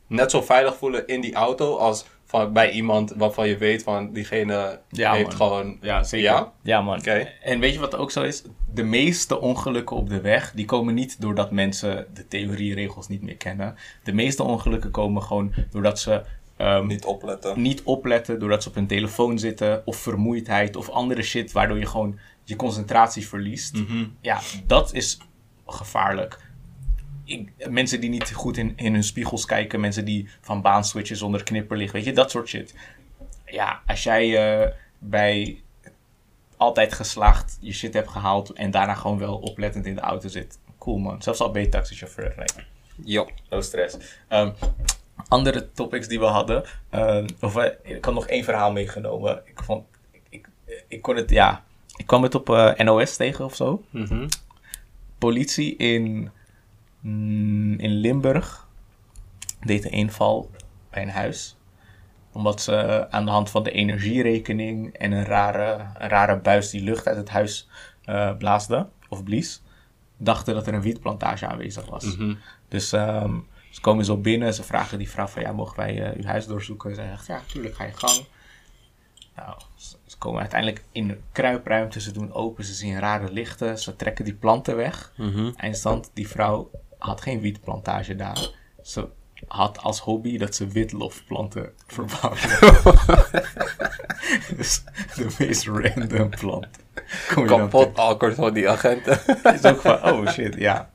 net 0.06 0.30
zo 0.30 0.42
veilig 0.42 0.76
voelen 0.76 1.06
in 1.06 1.20
die 1.20 1.34
auto 1.34 1.76
als 1.76 2.04
van, 2.28 2.52
bij 2.52 2.70
iemand 2.70 3.12
waarvan 3.16 3.48
je 3.48 3.56
weet 3.56 3.82
van 3.82 4.12
diegene 4.12 4.80
Ja, 4.88 5.12
heeft 5.12 5.26
man. 5.26 5.36
gewoon. 5.36 5.78
Ja, 5.80 6.02
zeker. 6.02 6.26
Ja? 6.30 6.52
Ja, 6.62 6.80
man. 6.82 6.98
Oké. 6.98 7.28
En 7.42 7.60
weet 7.60 7.72
je 7.72 7.78
wat 7.80 7.96
ook 7.96 8.10
zo 8.10 8.22
is? 8.22 8.42
De 8.74 8.82
meeste 8.82 9.40
ongelukken 9.40 9.96
op 9.96 10.08
de 10.08 10.20
weg, 10.20 10.52
die 10.52 10.64
komen 10.64 10.94
niet 10.94 11.20
doordat 11.20 11.50
mensen 11.50 12.06
de 12.14 12.28
theorieregels 12.28 13.08
niet 13.08 13.22
meer 13.22 13.36
kennen. 13.36 13.74
De 14.04 14.12
meeste 14.12 14.42
ongelukken 14.42 14.90
komen 14.90 15.22
gewoon 15.22 15.52
doordat 15.70 15.98
ze 15.98 16.22
ehm, 16.56 16.86
Niet 16.86 17.04
opletten. 17.04 17.60
niet 17.62 17.82
opletten, 17.82 18.38
doordat 18.38 18.62
ze 18.62 18.68
op 18.68 18.74
hun 18.74 18.86
telefoon 18.86 19.38
zitten, 19.38 19.82
of 19.84 19.96
vermoeidheid, 19.96 20.76
of 20.76 20.88
andere 20.90 21.22
shit, 21.22 21.52
waardoor 21.52 21.78
je 21.78 21.86
gewoon 21.86 22.18
je 22.44 22.56
concentratie 22.56 23.28
verliest. 23.28 23.74
Mhm. 23.76 24.04
Ja, 24.20 24.40
dat 24.66 24.92
is 24.94 25.18
gevaarlijk. 25.66 26.38
Ik, 27.26 27.68
mensen 27.70 28.00
die 28.00 28.10
niet 28.10 28.32
goed 28.32 28.56
in, 28.56 28.72
in 28.76 28.92
hun 28.92 29.04
spiegels 29.04 29.44
kijken, 29.44 29.80
mensen 29.80 30.04
die 30.04 30.28
van 30.40 30.62
baan 30.62 30.84
switchen 30.84 31.16
zonder 31.16 31.42
knipperlicht, 31.42 31.92
weet 31.92 32.04
je, 32.04 32.12
dat 32.12 32.30
soort 32.30 32.48
shit. 32.48 32.74
Ja, 33.46 33.82
als 33.86 34.02
jij 34.02 34.54
eh, 34.62 34.72
bij 34.98 35.62
altijd 36.56 36.92
geslaagd 36.92 37.58
je 37.60 37.72
shit 37.72 37.94
hebt 37.94 38.08
gehaald 38.10 38.52
en 38.52 38.70
daarna 38.70 38.94
gewoon 38.94 39.18
wel 39.18 39.36
oplettend 39.36 39.86
in 39.86 39.94
de 39.94 40.00
auto 40.00 40.28
zit, 40.28 40.58
cool 40.78 40.98
man. 40.98 41.22
Zelfs 41.22 41.40
al 41.40 41.50
ben 41.50 41.62
je 41.62 41.68
taxichauffeur. 41.68 42.34
Nee. 42.36 42.66
Jo. 43.04 43.28
No 43.50 43.60
stress. 43.60 43.96
Ehm, 44.28 44.50
andere 45.28 45.72
topics 45.72 46.08
die 46.08 46.18
we 46.18 46.24
hadden. 46.24 46.64
ehm, 46.90 47.26
of, 47.40 47.56
ik 47.82 48.04
had 48.04 48.14
nog 48.14 48.26
één 48.26 48.44
verhaal 48.44 48.72
meegenomen. 48.72 49.42
Ik, 49.44 49.62
vond, 49.62 49.84
ik, 50.10 50.22
ik, 50.28 50.48
ik 50.88 51.02
kon 51.02 51.16
het, 51.16 51.30
ja. 51.30 51.64
Ik 51.96 52.06
kwam 52.06 52.22
het 52.22 52.34
op 52.34 52.50
eh, 52.50 52.74
NOS 52.74 53.16
tegen 53.16 53.44
of 53.44 53.54
zo. 53.54 53.84
Mhm. 53.90 54.28
Politie 55.18 55.76
in, 55.76 56.30
mm, 57.06 57.78
in 57.78 57.90
Limburg 57.90 58.66
deed 59.60 59.84
een 59.84 59.90
inval 59.90 60.50
bij 60.90 61.02
een 61.02 61.10
huis. 61.10 61.56
Omdat 62.32 62.62
ze 62.62 63.06
aan 63.10 63.24
de 63.24 63.30
hand 63.30 63.50
van 63.50 63.62
de 63.62 63.70
energierekening 63.70 64.94
en 64.94 65.12
een 65.12 65.24
rare, 65.24 65.86
een 65.98 66.08
rare 66.08 66.38
buis 66.38 66.70
die 66.70 66.82
lucht 66.82 67.06
uit 67.06 67.16
het 67.16 67.28
huis 67.28 67.68
eh 68.04 68.36
blaasde, 68.36 68.88
of 69.08 69.24
blies, 69.24 69.62
dachten 70.16 70.54
dat 70.54 70.66
er 70.66 70.74
een 70.74 70.82
wietplantage 70.82 71.46
aanwezig 71.46 71.86
was. 71.86 72.16
Mhm. 72.16 72.34
Dus 72.68 72.92
ehm, 72.92 73.38
ze 73.70 73.80
komen 73.80 74.04
zo 74.04 74.16
binnen, 74.16 74.54
ze 74.54 74.62
vragen 74.62 74.98
die 74.98 75.10
vrouw 75.10 75.26
van 75.26 75.42
ja, 75.42 75.52
mogen 75.52 75.76
wij 75.76 76.02
eh, 76.02 76.16
uw 76.16 76.24
huis 76.24 76.46
doorzoeken? 76.46 76.94
Zij 76.94 77.08
zegt 77.08 77.26
ja, 77.26 77.40
tuurlijk, 77.46 77.74
ga 77.74 77.84
je 77.84 77.92
gang. 77.92 78.26
Nou, 79.34 79.58
ze 79.74 79.96
ze 80.16 80.22
komen 80.22 80.40
uiteindelijk 80.40 80.84
in 80.92 81.08
de 81.08 81.18
kruipruimte, 81.32 82.00
ze 82.00 82.12
doen 82.12 82.32
open, 82.32 82.64
ze 82.64 82.74
zien 82.74 82.98
rare 82.98 83.32
lichten, 83.32 83.78
ze 83.78 83.96
trekken 83.96 84.24
die 84.24 84.34
planten 84.34 84.76
weg. 84.76 85.12
Mhm. 85.16 85.50
Eindstand, 85.56 86.10
die 86.14 86.28
vrouw 86.28 86.70
had 87.06 87.20
geen 87.20 87.40
wietplantage 87.40 88.14
daar. 88.16 88.48
Ze 88.82 89.08
had 89.48 89.78
als 89.78 90.00
hobby 90.00 90.38
dat 90.38 90.54
ze 90.54 90.66
witlofplanten 90.66 91.72
verbouwde. 91.86 92.48
dus 94.56 94.82
de 95.16 95.26
meest 95.38 95.66
random 95.66 96.30
plant. 96.30 96.66
Kom 97.34 97.42
je 97.42 97.48
dan 97.48 97.58
Kapot 97.58 97.98
awkward 97.98 98.34
van 98.34 98.52
die 98.54 98.68
agenten. 98.70 99.20
is 99.54 99.64
ook 99.64 99.80
van, 99.80 100.02
oh 100.04 100.28
shit, 100.28 100.54
ja. 100.54 100.90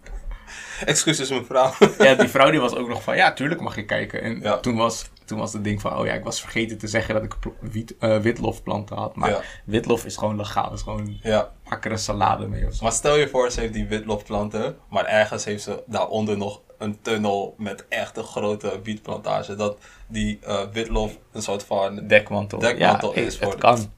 Excuses 0.85 1.29
mevrouw. 1.29 1.73
Ja, 1.97 2.15
die 2.15 2.27
vrouw 2.27 2.51
die 2.51 2.59
was 2.59 2.75
ook 2.75 2.87
nog 2.87 3.03
van, 3.03 3.15
ja, 3.15 3.33
tuurlijk 3.33 3.61
mag 3.61 3.75
je 3.75 3.85
kijken. 3.85 4.21
En 4.21 4.39
Ja. 4.39 4.57
toen, 4.57 4.75
was, 4.75 5.09
toen 5.31 5.39
was 5.39 5.53
het 5.53 5.63
ding 5.63 5.81
van, 5.81 5.97
oh 5.97 6.05
ja, 6.05 6.13
ik 6.13 6.23
was 6.23 6.41
vergeten 6.41 6.77
te 6.77 6.87
zeggen 6.87 7.13
dat 7.13 7.23
ik 7.23 7.35
wiet, 7.59 7.95
eh, 7.99 8.17
witlofplanten 8.17 8.95
had. 8.97 9.15
Maar 9.15 9.29
Ja. 9.29 9.41
witlof 9.65 10.05
is 10.05 10.17
gewoon 10.17 10.35
legaal. 10.37 10.73
is 10.73 10.81
gewoon, 10.81 11.19
ja. 11.23 11.51
pak 11.69 11.85
er 11.85 11.91
een 11.91 11.97
salade 11.99 12.47
mee 12.47 12.67
of 12.67 12.73
zo. 12.73 12.83
Maar 12.83 12.91
stel 12.91 13.15
je 13.17 13.27
voor, 13.27 13.51
ze 13.51 13.59
heeft 13.59 13.73
die 13.73 13.87
witlofplanten, 13.87 14.77
maar 14.89 15.05
ergens 15.05 15.45
heeft 15.45 15.63
ze 15.63 15.83
daaronder 15.87 16.37
nog 16.37 16.61
een 16.77 17.01
tunnel 17.01 17.55
met 17.57 17.85
echt 17.89 18.17
een 18.17 18.23
grote 18.23 18.79
wietplantage. 18.83 19.55
Dat 19.55 19.77
die 20.07 20.39
eh, 20.41 20.61
witlof 20.71 21.17
een 21.31 21.41
soort 21.41 21.63
van... 21.63 22.07
Dekmantel. 22.07 22.59
Dekmantel 22.59 23.15
ja, 23.15 23.21
is 23.21 23.33
het 23.33 23.43
voor 23.43 23.51
de- 23.51 23.57
kan. 23.57 23.91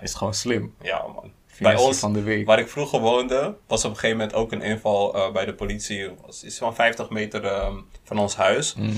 Is 0.00 0.14
gewoon 0.14 0.34
slim. 0.34 0.74
Ja 0.82 1.06
man. 1.14 1.32
Bij 1.58 1.76
ons, 1.76 1.98
van 1.98 2.12
de 2.12 2.22
week. 2.22 2.46
waar 2.46 2.58
ik 2.58 2.68
vroeger 2.68 3.00
woonde, 3.00 3.56
was 3.66 3.84
op 3.84 3.90
een 3.90 3.96
gegeven 3.96 4.16
moment 4.18 4.36
ook 4.36 4.52
een 4.52 4.62
inval 4.62 5.14
eh, 5.14 5.32
bij 5.32 5.44
de 5.44 5.54
politie. 5.54 6.10
was 6.26 6.44
iets 6.44 6.58
van 6.58 6.74
50 6.74 7.10
meter 7.10 7.44
ehm, 7.44 7.76
van 8.04 8.18
ons 8.18 8.36
huis. 8.36 8.74
Mhm. 8.74 8.90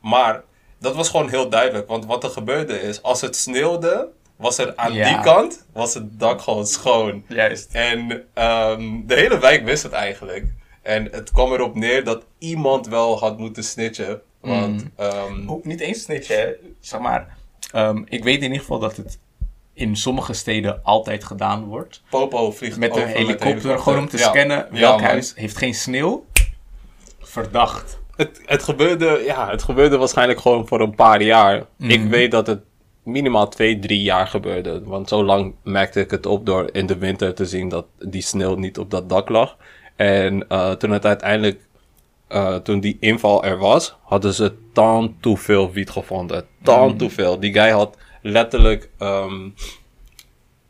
Maar 0.00 0.42
dat 0.78 0.94
was 0.94 1.08
gewoon 1.08 1.28
heel 1.28 1.48
duidelijk. 1.48 1.88
Want 1.88 2.06
wat 2.06 2.24
er 2.24 2.30
gebeurde 2.30 2.80
is, 2.80 3.02
als 3.02 3.20
het 3.20 3.36
sneeuwde, 3.36 4.08
was 4.36 4.58
er 4.58 4.72
aan 4.76 4.92
Ja. 4.92 5.08
die 5.08 5.20
kant 5.20 5.66
was 5.72 5.94
het 5.94 6.18
dak 6.20 6.40
gewoon 6.40 6.66
schoon. 6.66 7.24
Juist. 7.28 7.72
En 7.72 8.24
ehm, 8.34 9.00
de 9.06 9.14
hele 9.14 9.38
wijk 9.38 9.64
wist 9.64 9.82
het 9.82 9.92
eigenlijk. 9.92 10.44
En 10.82 11.08
het 11.10 11.32
kwam 11.32 11.52
erop 11.52 11.74
neer 11.74 12.04
dat 12.04 12.22
iemand 12.38 12.86
wel 12.86 13.18
had 13.18 13.38
moeten 13.38 13.64
snitchen. 13.64 14.20
Want 14.40 14.82
Mm. 14.82 14.90
ehm, 14.96 15.58
Niet 15.62 15.80
eens 15.80 16.02
snitchen, 16.02 16.54
zeg 16.80 17.00
maar. 17.00 17.36
ehm, 17.72 18.02
ik 18.08 18.24
weet 18.24 18.36
in 18.36 18.42
ieder 18.42 18.58
geval 18.58 18.78
dat 18.78 18.96
het 18.96 19.18
in 19.72 19.96
sommige 19.96 20.32
steden 20.32 20.80
altijd 20.84 21.24
gedaan 21.24 21.64
wordt. 21.64 22.02
Popo 22.10 22.50
vliegt 22.52 22.76
Met 22.78 22.96
een 22.96 23.06
helikopter, 23.06 23.46
helikopter. 23.46 23.78
gewoon 23.78 23.98
om 23.98 24.08
te 24.08 24.16
Ja. 24.18 24.28
scannen 24.28 24.66
welk 24.70 25.00
huis 25.00 25.32
heeft 25.36 25.56
geen 25.56 25.74
sneeuw. 25.74 26.24
Verdacht. 27.20 27.98
Het, 28.16 28.40
het, 28.44 28.62
gebeurde, 28.62 29.22
ja, 29.24 29.50
het 29.50 29.62
gebeurde 29.62 29.96
waarschijnlijk 29.96 30.40
gewoon 30.40 30.66
voor 30.66 30.80
een 30.80 30.94
paar 30.94 31.22
jaar. 31.22 31.64
Mhm. 31.76 31.90
Ik 31.90 32.04
weet 32.04 32.30
dat 32.30 32.46
het 32.46 32.60
minimaal 33.02 33.48
twee, 33.48 33.78
drie 33.78 34.02
jaar 34.02 34.26
gebeurde. 34.26 34.82
Want 34.84 35.08
zo 35.08 35.24
lang 35.24 35.54
merkte 35.62 36.00
ik 36.00 36.10
het 36.10 36.26
op 36.26 36.46
door 36.46 36.68
in 36.72 36.86
de 36.86 36.98
winter 36.98 37.34
te 37.34 37.46
zien 37.46 37.68
dat 37.68 37.86
die 37.98 38.22
sneeuw 38.22 38.54
niet 38.54 38.78
op 38.78 38.90
dat 38.90 39.08
dak 39.08 39.28
lag. 39.28 39.56
En 39.96 40.48
eh, 40.48 40.70
toen 40.70 40.90
het 40.90 41.06
uiteindelijk, 41.06 41.60
eh, 42.28 42.56
toen 42.56 42.80
die 42.80 42.96
inval 43.00 43.44
er 43.44 43.58
was, 43.58 43.96
hadden 44.02 44.34
ze 44.34 44.52
tan 44.72 45.16
te 45.20 45.36
veel 45.36 45.72
wiet 45.72 45.90
gevonden. 45.90 46.46
Tan 46.62 46.96
te 46.96 47.10
veel. 47.10 47.40
Die 47.40 47.52
guy 47.52 47.70
had 47.70 47.96
letterlijk 48.22 48.90
ehm, 48.98 49.48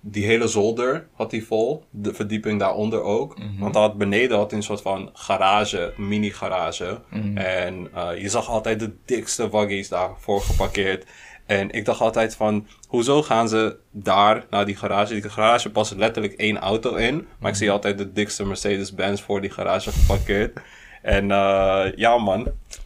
die 0.09 0.27
hele 0.27 0.49
zolder 0.49 1.07
had 1.13 1.31
hij 1.31 1.41
vol. 1.41 1.85
De 1.91 2.15
verdieping 2.15 2.59
daaronder 2.59 3.03
ook. 3.03 3.37
Want 3.59 3.75
hij 3.75 3.83
had 3.83 3.99
beneden 3.99 4.37
had 4.37 4.51
hij 4.51 4.59
een 4.59 4.65
soort 4.65 4.83
van 4.83 5.11
garage, 5.13 5.93
mini 5.97 6.31
garage. 6.31 7.01
En 7.35 7.89
eh, 7.95 8.09
je 8.19 8.29
zag 8.29 8.49
altijd 8.49 8.81
de 8.81 8.93
dikste 9.05 9.49
waggies 9.49 9.89
daarvoor 9.89 10.41
geparkeerd. 10.41 11.07
En 11.47 11.71
ik 11.71 11.85
dacht 11.85 12.01
altijd 12.01 12.35
van, 12.35 12.67
hoezo 12.89 13.23
gaan 13.23 13.49
ze 13.49 13.77
daar 13.91 14.45
naar 14.51 14.67
die 14.67 14.77
garage? 14.77 15.13
Die 15.13 15.31
garage 15.31 15.71
past 15.71 15.95
letterlijk 15.97 16.33
één 16.33 16.59
auto 16.59 16.95
in. 16.95 17.27
Maar 17.39 17.51
ik 17.51 17.57
zie 17.57 17.71
altijd 17.71 17.99
de 17.99 18.13
dikste 18.13 18.45
Mercedes-Benz 18.45 19.21
voor 19.23 19.41
die 19.41 19.51
garage 19.51 19.91
geparkeerd. 19.93 20.61
En 21.03 21.31
eh, 21.31 21.85
ja 21.97 22.19
man, 22.19 22.41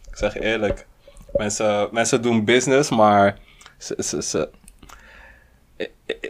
ik 0.09 0.15
zeg 0.15 0.37
eerlijk. 0.37 0.87
Mensen, 1.33 1.89
mensen 1.91 2.21
doen 2.21 2.45
business, 2.45 2.89
maar 2.89 3.37
ze, 3.77 3.95
ze, 3.99 4.21
ze, 4.23 4.49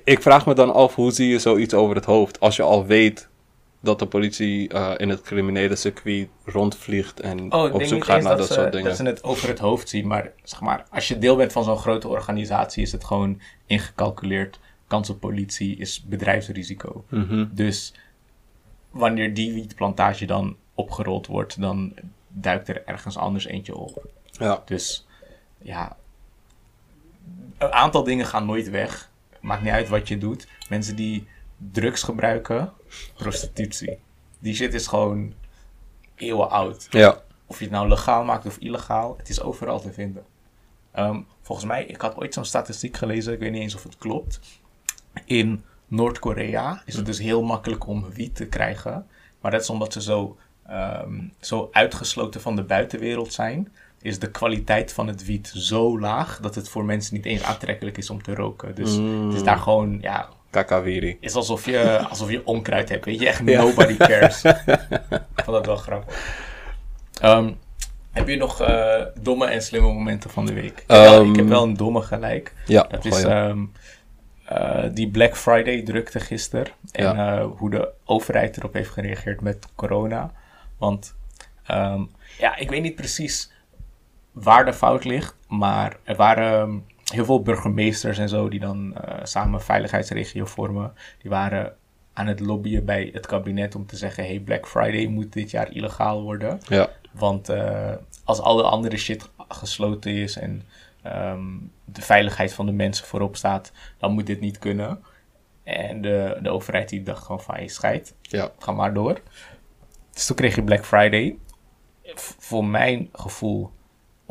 ik- 0.04 0.22
vraag 0.22 0.46
me 0.46 0.54
dan 0.54 0.74
af, 0.74 0.96
hoe 0.96 1.12
zie 1.12 1.28
je 1.30 1.40
zoiets 1.40 1.74
over 1.74 1.96
het 1.96 2.06
hoofd? 2.06 2.40
Als 2.40 2.56
je 2.56 2.62
al 2.64 2.86
weet 2.86 3.30
dat 3.80 4.00
de 4.00 4.06
politie 4.08 4.70
eh, 4.70 4.94
in 4.98 5.10
het 5.10 5.22
criminele 5.22 5.76
circuit 5.76 6.28
rondvliegt 6.46 7.20
en 7.20 7.54
Oh, 7.54 7.74
op 7.74 7.84
zoek 7.84 8.04
gaat 8.06 8.22
naar 8.22 8.30
dat, 8.30 8.38
dat, 8.38 8.48
ze, 8.48 8.54
soort 8.54 8.72
dingen. 8.72 8.88
dat 8.88 8.98
ze 8.98 9.04
het 9.04 9.24
over 9.24 9.48
het 9.48 9.60
hoofd 9.60 9.90
zien. 9.90 10.08
Maar, 10.08 10.32
zeg 10.44 10.62
maar 10.62 10.86
als 10.90 11.08
je 11.08 11.18
deel 11.18 11.36
bent 11.36 11.52
van 11.52 11.64
zo'n 11.64 11.78
grote 11.78 12.08
organisatie, 12.08 12.84
is 12.84 12.92
het 12.92 13.04
gewoon 13.04 13.42
ingecalculeerd. 13.66 14.60
Kans 14.88 15.10
op 15.10 15.20
politie 15.20 15.78
is 15.78 16.04
bedrijfsrisico. 16.04 17.06
Mhm. 17.10 17.46
Dus 17.52 17.94
wanneer 18.92 19.34
die 19.34 19.54
wietplantage 19.54 20.26
dan 20.26 20.56
opgerold 20.76 21.28
wordt, 21.28 21.62
dan 21.62 21.94
duikt 22.28 22.68
er 22.68 22.84
ergens 22.86 23.18
anders 23.18 23.46
eentje 23.46 23.76
op. 23.76 24.06
Ja. 24.32 24.62
Dus 24.66 25.08
ja, 25.62 25.98
een 27.58 27.72
aantal 27.72 28.04
dingen 28.04 28.26
gaan 28.26 28.46
nooit 28.46 28.70
weg. 28.70 29.11
Maakt 29.42 29.62
niet 29.62 29.72
uit 29.72 29.90
wat 29.90 30.08
je 30.08 30.18
doet. 30.18 30.48
Mensen 30.70 30.96
die 30.96 31.28
drugs 31.72 32.04
gebruiken, 32.04 32.72
prostitutie. 33.14 34.00
Die 34.40 34.56
shit 34.56 34.74
is 34.74 34.88
gewoon 34.88 35.34
eeuwen 36.16 36.50
oud. 36.50 36.88
ja. 36.90 37.22
Of 37.46 37.58
je 37.58 37.64
het 37.64 37.74
nou 37.74 37.88
legaal 37.88 38.24
maakt 38.24 38.46
of 38.46 38.58
illegaal, 38.58 39.18
het 39.18 39.30
is 39.30 39.42
overal 39.42 39.82
te 39.82 39.94
vinden. 39.94 40.26
Ehm, 40.92 41.22
volgens 41.42 41.68
mij, 41.68 41.86
ik 41.86 42.02
had 42.02 42.18
ooit 42.18 42.34
zo'n 42.34 42.46
statistiek 42.46 42.98
gelezen, 42.98 43.34
ik 43.34 43.40
weet 43.40 43.52
niet 43.52 43.62
eens 43.62 43.76
of 43.76 43.84
het 43.84 43.98
klopt. 43.98 44.40
In 45.26 45.64
Noord-Korea 45.88 46.82
is 46.86 46.96
het 46.96 47.06
dus 47.06 47.20
heel 47.20 47.44
makkelijk 47.44 47.88
om 47.88 48.10
wiet 48.10 48.36
te 48.36 48.46
krijgen. 48.46 49.08
Maar 49.42 49.52
dat 49.52 49.62
is 49.62 49.70
omdat 49.70 49.94
ze 49.94 50.02
zo, 50.02 50.38
ehm, 50.66 51.20
zo 51.40 51.70
uitgesloten 51.72 52.42
van 52.42 52.56
de 52.56 52.64
buitenwereld 52.64 53.34
zijn. 53.34 53.74
Is 54.02 54.20
de 54.20 54.32
kwaliteit 54.32 54.94
van 54.94 55.08
het 55.08 55.26
wiet 55.26 55.52
zo 55.56 56.00
laag 56.00 56.40
dat 56.40 56.56
het 56.56 56.70
voor 56.70 56.86
mensen 56.86 57.16
niet 57.16 57.26
eens 57.26 57.44
aantrekkelijk 57.44 57.98
is 57.98 58.10
om 58.10 58.22
te 58.24 58.36
roken. 58.36 58.76
Dus 58.76 58.92
het 58.96 59.34
is 59.34 59.44
daar 59.44 59.58
gewoon, 59.58 59.98
ja, 60.02 60.30
Kakawiri. 60.50 61.18
is 61.20 61.34
alsof 61.36 61.66
je, 61.66 62.06
alsof 62.10 62.30
je 62.32 62.46
onkruid 62.46 62.90
hebt. 62.90 63.06
Weet 63.06 63.20
je, 63.20 63.28
echt 63.28 63.42
nobody 63.44 63.98
cares. 63.98 64.44
ik 65.36 65.44
vond 65.44 65.58
dat 65.58 65.66
wel 65.66 65.76
grappig. 65.76 66.16
Ehm, 67.22 67.52
Heb 68.12 68.28
je 68.28 68.36
nog 68.38 68.62
eh, 68.62 69.02
domme 69.22 69.46
en 69.46 69.62
slimme 69.62 69.94
momenten 69.94 70.30
van 70.30 70.46
de 70.46 70.54
week? 70.54 70.80
Ik 70.80 70.84
heb, 70.88 70.98
wel, 70.98 71.22
ik 71.22 71.28
heb 71.36 71.38
Ehm, 71.46 71.48
wel 71.48 71.64
een 71.64 71.78
domme 71.78 72.02
gelijk. 72.02 72.54
Ja, 72.66 72.84
Dat 72.90 73.06
is 73.06 73.24
ehm, 73.24 73.66
eh, 74.46 74.84
die 74.94 75.10
Black 75.10 75.38
Friday 75.38 75.84
drukte 75.84 76.20
gisteren. 76.20 76.68
En 76.92 77.16
eh, 77.18 77.46
hoe 77.58 77.70
de 77.70 77.90
overheid 78.06 78.58
erop 78.58 78.74
heeft 78.74 78.90
gereageerd 78.90 79.42
met 79.42 79.68
corona. 79.76 80.32
Want 80.78 81.16
ehm, 81.66 82.02
ja, 82.38 82.56
ik 82.56 82.70
weet 82.70 82.82
niet 82.82 82.96
precies 82.96 83.51
waar 84.32 84.66
de 84.66 84.74
fout 84.74 85.04
ligt. 85.04 85.36
Maar 85.48 85.98
er 86.04 86.16
waren 86.16 86.60
ehm, 86.62 86.80
heel 87.16 87.26
veel 87.26 87.42
burgemeesters 87.42 88.18
en 88.18 88.30
zo 88.30 88.50
die 88.50 88.60
dan 88.60 88.96
eh, 88.98 89.20
samen 89.26 89.62
veiligheidsregio 89.62 90.46
vormen. 90.46 90.94
Die 91.22 91.32
waren 91.32 91.76
aan 92.14 92.28
het 92.28 92.40
lobbyen 92.40 92.86
bij 92.86 93.10
het 93.14 93.26
kabinet 93.26 93.76
om 93.76 93.86
te 93.86 93.96
zeggen... 93.96 94.24
hey, 94.26 94.40
Black 94.40 94.68
Friday 94.68 95.06
moet 95.06 95.34
dit 95.34 95.52
jaar 95.52 95.72
illegaal 95.72 96.22
worden. 96.22 96.60
ja. 96.68 96.90
Want 97.12 97.50
eh, 97.50 97.94
als 98.24 98.40
al 98.40 98.56
de 98.56 98.64
andere 98.64 98.98
shit 98.98 99.30
gesloten 99.48 100.12
is 100.12 100.36
en 100.38 100.64
ehm, 101.02 101.48
de 101.86 102.02
veiligheid 102.02 102.54
van 102.54 102.66
de 102.66 102.72
mensen 102.72 103.06
voorop 103.06 103.36
staat, 103.36 103.72
dan 103.98 104.12
moet 104.12 104.26
dit 104.26 104.40
niet 104.40 104.60
kunnen. 104.60 105.00
En 105.64 106.02
de, 106.02 106.40
de 106.42 106.50
overheid 106.50 106.90
die 106.90 107.04
dacht 107.04 107.24
gewoon 107.24 107.42
van, 107.42 107.56
hey, 107.56 107.68
scheid, 107.68 108.16
ja. 108.22 108.52
ga 108.60 108.72
maar 108.72 108.94
door. 108.94 109.22
Dus 110.14 110.26
toen 110.26 110.36
kreeg 110.36 110.56
je 110.56 110.64
Black 110.64 110.86
Friday. 110.86 111.38
V- 112.04 112.34
voor 112.38 112.66
mijn 112.66 113.10
gevoel 113.14 113.72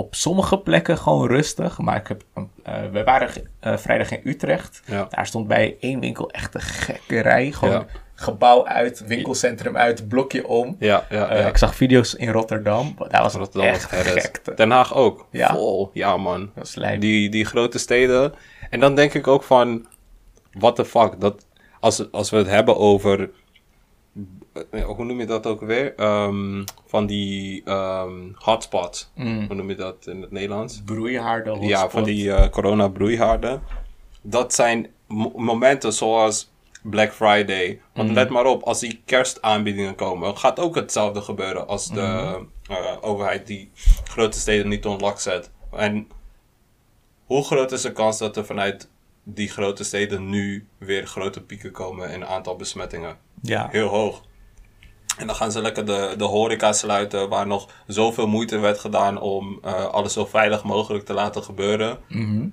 op 0.00 0.14
sommige 0.14 0.58
plekken 0.58 0.98
gewoon 0.98 1.26
rustig. 1.28 1.78
Maar 1.78 1.96
ik 1.96 2.08
heb, 2.08 2.22
eh, 2.62 2.74
we 2.92 3.04
waren 3.04 3.28
eh, 3.60 3.76
vrijdag 3.76 4.10
in 4.10 4.20
Utrecht. 4.24 4.82
Ja. 4.86 5.06
Daar 5.10 5.26
stond 5.26 5.46
bij 5.48 5.76
één 5.80 6.00
winkel 6.00 6.30
echt 6.30 6.54
een 6.54 6.60
gekke 6.60 7.20
rij. 7.20 7.52
Gewoon 7.52 7.74
Ja. 7.74 7.86
gebouw 8.14 8.66
uit, 8.66 9.04
winkelcentrum 9.06 9.76
uit, 9.76 10.08
blokje 10.08 10.46
om. 10.46 10.76
Ja, 10.78 11.06
ja, 11.10 11.34
ja. 11.36 11.48
ik 11.48 11.56
zag 11.56 11.74
video's 11.74 12.14
in 12.14 12.30
Rotterdam. 12.30 12.94
Daar 13.08 13.22
was 13.22 13.34
Rotterdam 13.34 13.70
was 13.70 13.76
echt 13.78 13.90
herres. 13.90 14.22
gek. 14.22 14.56
Den 14.56 14.70
Haag 14.70 14.94
ook. 14.94 15.26
Ja. 15.30 15.54
Vol. 15.54 15.90
Ja, 15.92 16.16
man. 16.16 16.40
Dat 16.40 16.50
was 16.54 16.74
lijp. 16.74 17.00
Die, 17.00 17.28
die 17.30 17.44
grote 17.44 17.78
steden. 17.78 18.32
En 18.70 18.80
dan 18.80 18.94
denk 18.94 19.14
ik 19.14 19.26
ook 19.26 19.42
van... 19.42 19.86
What 20.52 20.76
the 20.76 20.84
fuck? 20.84 21.20
Dat, 21.20 21.46
als, 21.80 22.12
als 22.12 22.30
we 22.30 22.36
het 22.36 22.46
hebben 22.46 22.76
over... 22.76 23.30
eh, 24.70 24.84
Hoe 24.84 25.04
noem 25.04 25.20
je 25.20 25.26
dat 25.26 25.46
ook 25.46 25.60
weer? 25.60 25.94
Ehm, 25.94 26.64
van 26.86 27.06
die 27.06 27.62
ehm 27.64 28.12
hotspots. 28.34 29.10
Mm. 29.14 29.44
Hoe 29.46 29.54
noem 29.56 29.68
je 29.68 29.74
dat 29.76 30.06
in 30.06 30.20
het 30.20 30.30
Nederlands? 30.30 30.82
Broeihaarden, 30.84 31.60
Ja, 31.62 31.90
van 31.90 32.02
die 32.04 32.32
eh 32.32 32.48
corona-broeihaarden. 32.50 33.62
Dat 34.22 34.54
zijn 34.54 34.88
mo- 35.06 35.32
momenten 35.36 35.92
zoals 35.92 36.50
Black 36.82 37.12
Friday. 37.12 37.80
Want 37.94 38.10
let 38.10 38.30
maar 38.30 38.44
op, 38.46 38.62
als 38.62 38.80
die 38.80 39.00
kerstaanbiedingen 39.04 39.94
komen, 39.94 40.36
gaat 40.38 40.58
ook 40.60 40.74
hetzelfde 40.74 41.20
gebeuren 41.20 41.66
als 41.68 41.88
de 41.88 42.00
eh, 42.68 42.96
overheid 43.00 43.46
die 43.46 43.70
grote 44.04 44.38
steden 44.38 44.68
niet 44.68 44.86
on 44.86 44.98
lock 44.98 45.18
zet. 45.20 45.50
En 45.72 46.08
hoe 47.24 47.44
groot 47.44 47.72
is 47.72 47.82
de 47.82 47.92
kans 47.92 48.18
dat 48.18 48.36
er 48.36 48.44
vanuit 48.44 48.88
die 49.22 49.48
grote 49.48 49.84
steden 49.84 50.28
nu 50.28 50.66
weer 50.78 51.06
grote 51.06 51.42
pieken 51.42 51.72
komen 51.72 52.10
in 52.10 52.26
aantal 52.26 52.56
besmettingen? 52.56 53.16
Ja. 53.42 53.68
Heel 53.70 53.88
hoog. 53.88 54.22
En 55.20 55.26
dan 55.26 55.36
gaan 55.36 55.52
ze 55.52 55.60
lekker 55.60 55.86
de, 55.86 56.14
de 56.16 56.24
horeca 56.24 56.72
sluiten, 56.72 57.28
waar 57.28 57.46
nog 57.46 57.68
zoveel 57.86 58.26
moeite 58.26 58.58
werd 58.58 58.78
gedaan 58.78 59.20
om 59.20 59.58
eh, 59.62 59.84
alles 59.84 60.12
zo 60.12 60.26
veilig 60.26 60.64
mogelijk 60.64 61.04
te 61.04 61.12
laten 61.12 61.42
gebeuren. 61.42 61.98
Mhm. 62.08 62.46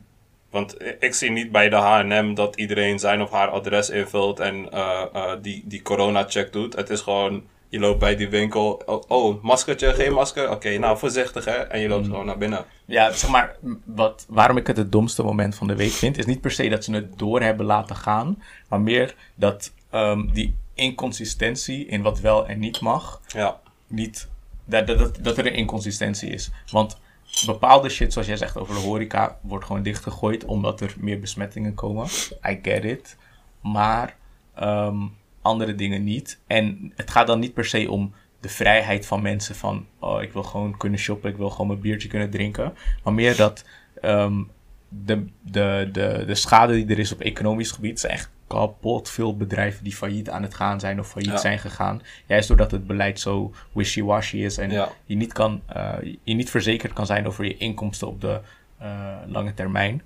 Want 0.49 0.75
ik 0.99 1.13
zie 1.13 1.31
niet 1.31 1.51
bij 1.51 1.69
de 1.69 1.75
H&M 1.75 2.33
dat 2.33 2.55
iedereen 2.55 2.99
zijn 2.99 3.21
of 3.21 3.31
haar 3.31 3.47
adres 3.47 3.89
invult 3.89 4.39
en 4.39 4.71
eh, 4.71 5.01
eh, 5.13 5.31
die, 5.41 5.63
die 5.65 5.81
corona-check 5.81 6.53
doet. 6.53 6.75
Het 6.75 6.89
is 6.89 7.01
gewoon, 7.01 7.43
je 7.69 7.79
loopt 7.79 7.99
bij 7.99 8.15
die 8.15 8.29
winkel, 8.29 8.81
oh, 8.85 9.03
oh 9.07 9.43
maskertje, 9.43 9.93
geen 9.93 10.13
masker? 10.13 10.51
Oké, 10.51 10.77
nou 10.77 10.97
voorzichtig 10.97 11.45
hè. 11.45 11.51
En 11.51 11.79
je 11.79 11.87
loopt 11.87 12.05
gewoon 12.05 12.25
naar 12.25 12.37
binnen. 12.37 12.65
Ja, 12.85 13.11
zeg 13.11 13.29
maar, 13.29 13.55
wat, 13.85 14.25
waarom 14.29 14.57
ik 14.57 14.67
het 14.67 14.77
het 14.77 14.91
domste 14.91 15.23
moment 15.23 15.55
van 15.55 15.67
de 15.67 15.75
week 15.75 15.91
vind, 15.91 16.17
is 16.17 16.25
niet 16.25 16.41
per 16.41 16.51
se 16.51 16.69
dat 16.69 16.83
ze 16.83 16.93
het 16.93 17.17
door 17.19 17.41
hebben 17.41 17.65
laten 17.65 17.95
gaan, 17.95 18.43
maar 18.69 18.81
meer 18.81 19.15
dat 19.35 19.71
ehm, 19.89 20.27
die 20.33 20.55
inconsistentie 20.77 21.85
in 21.85 22.01
wat 22.01 22.19
wel 22.19 22.47
en 22.47 22.59
niet 22.59 22.81
mag, 22.81 23.21
Ja, 23.27 23.59
niet, 23.87 24.29
dat, 24.65 24.87
dat, 24.87 25.17
dat, 25.21 25.37
er 25.37 25.45
een 25.45 25.53
inconsistentie 25.53 26.29
is. 26.29 26.51
Want 26.71 26.97
bepaalde 27.45 27.89
shit, 27.89 28.13
zoals 28.13 28.27
jij 28.27 28.37
zegt 28.37 28.57
over 28.57 28.75
de 28.75 28.81
horeca, 28.81 29.39
wordt 29.41 29.65
gewoon 29.65 29.83
dichtgegooid 29.83 30.45
omdat 30.45 30.81
er 30.81 30.95
meer 30.97 31.19
besmettingen 31.19 31.73
komen. 31.73 32.07
I 32.49 32.59
get 32.61 32.83
it. 32.83 33.17
Maar 33.61 34.15
ehm, 34.55 34.97
andere 35.41 35.75
dingen 35.75 36.03
niet. 36.03 36.39
En 36.47 36.93
het 36.95 37.11
gaat 37.11 37.27
dan 37.27 37.39
niet 37.39 37.53
per 37.53 37.65
se 37.65 37.91
om 37.91 38.13
de 38.39 38.49
vrijheid 38.49 39.05
van 39.05 39.21
mensen 39.21 39.55
van, 39.55 39.85
oh, 39.99 40.21
ik 40.21 40.33
wil 40.33 40.43
gewoon 40.43 40.77
kunnen 40.77 40.99
shoppen, 40.99 41.29
ik 41.29 41.37
wil 41.37 41.49
gewoon 41.49 41.67
mijn 41.67 41.79
biertje 41.79 42.07
kunnen 42.07 42.29
drinken. 42.29 42.77
Maar 43.03 43.13
meer 43.13 43.35
dat 43.35 43.65
ehm, 44.01 44.43
de, 44.89 45.25
de, 45.41 45.89
de, 45.91 46.23
de 46.27 46.35
schade 46.35 46.73
die 46.73 46.87
er 46.87 46.99
is 46.99 47.11
op 47.11 47.19
economisch 47.21 47.71
gebied 47.71 47.99
zijn 47.99 48.13
echt 48.13 48.29
kapot 48.47 49.09
veel 49.09 49.37
bedrijven 49.37 49.83
die 49.83 49.95
failliet 49.95 50.29
aan 50.29 50.43
het 50.43 50.53
gaan 50.53 50.79
zijn 50.79 50.99
of 50.99 51.09
failliet 51.09 51.31
Ja. 51.31 51.37
zijn 51.37 51.59
gegaan. 51.59 52.01
Juist 52.25 52.47
doordat 52.47 52.71
het 52.71 52.87
beleid 52.87 53.19
zo 53.19 53.53
wishy-washy 53.71 54.37
is 54.37 54.57
en 54.57 54.71
Ja. 54.71 54.89
je, 55.05 55.15
niet 55.15 55.33
kan, 55.33 55.61
eh, 55.65 55.93
je 56.23 56.33
niet 56.33 56.49
verzekerd 56.49 56.93
kan 56.93 57.05
zijn 57.05 57.27
over 57.27 57.45
je 57.45 57.57
inkomsten 57.57 58.07
op 58.07 58.21
de 58.21 58.39
eh, 58.77 59.15
lange 59.25 59.53
termijn. 59.53 60.01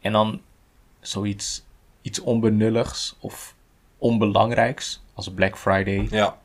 En 0.00 0.12
dan 0.12 0.40
zoiets 1.00 1.64
iets 2.02 2.20
onbenulligs 2.20 3.16
of 3.20 3.54
onbelangrijks 3.98 5.02
als 5.14 5.32
Black 5.32 5.58
Friday 5.58 6.06
ja. 6.10 6.38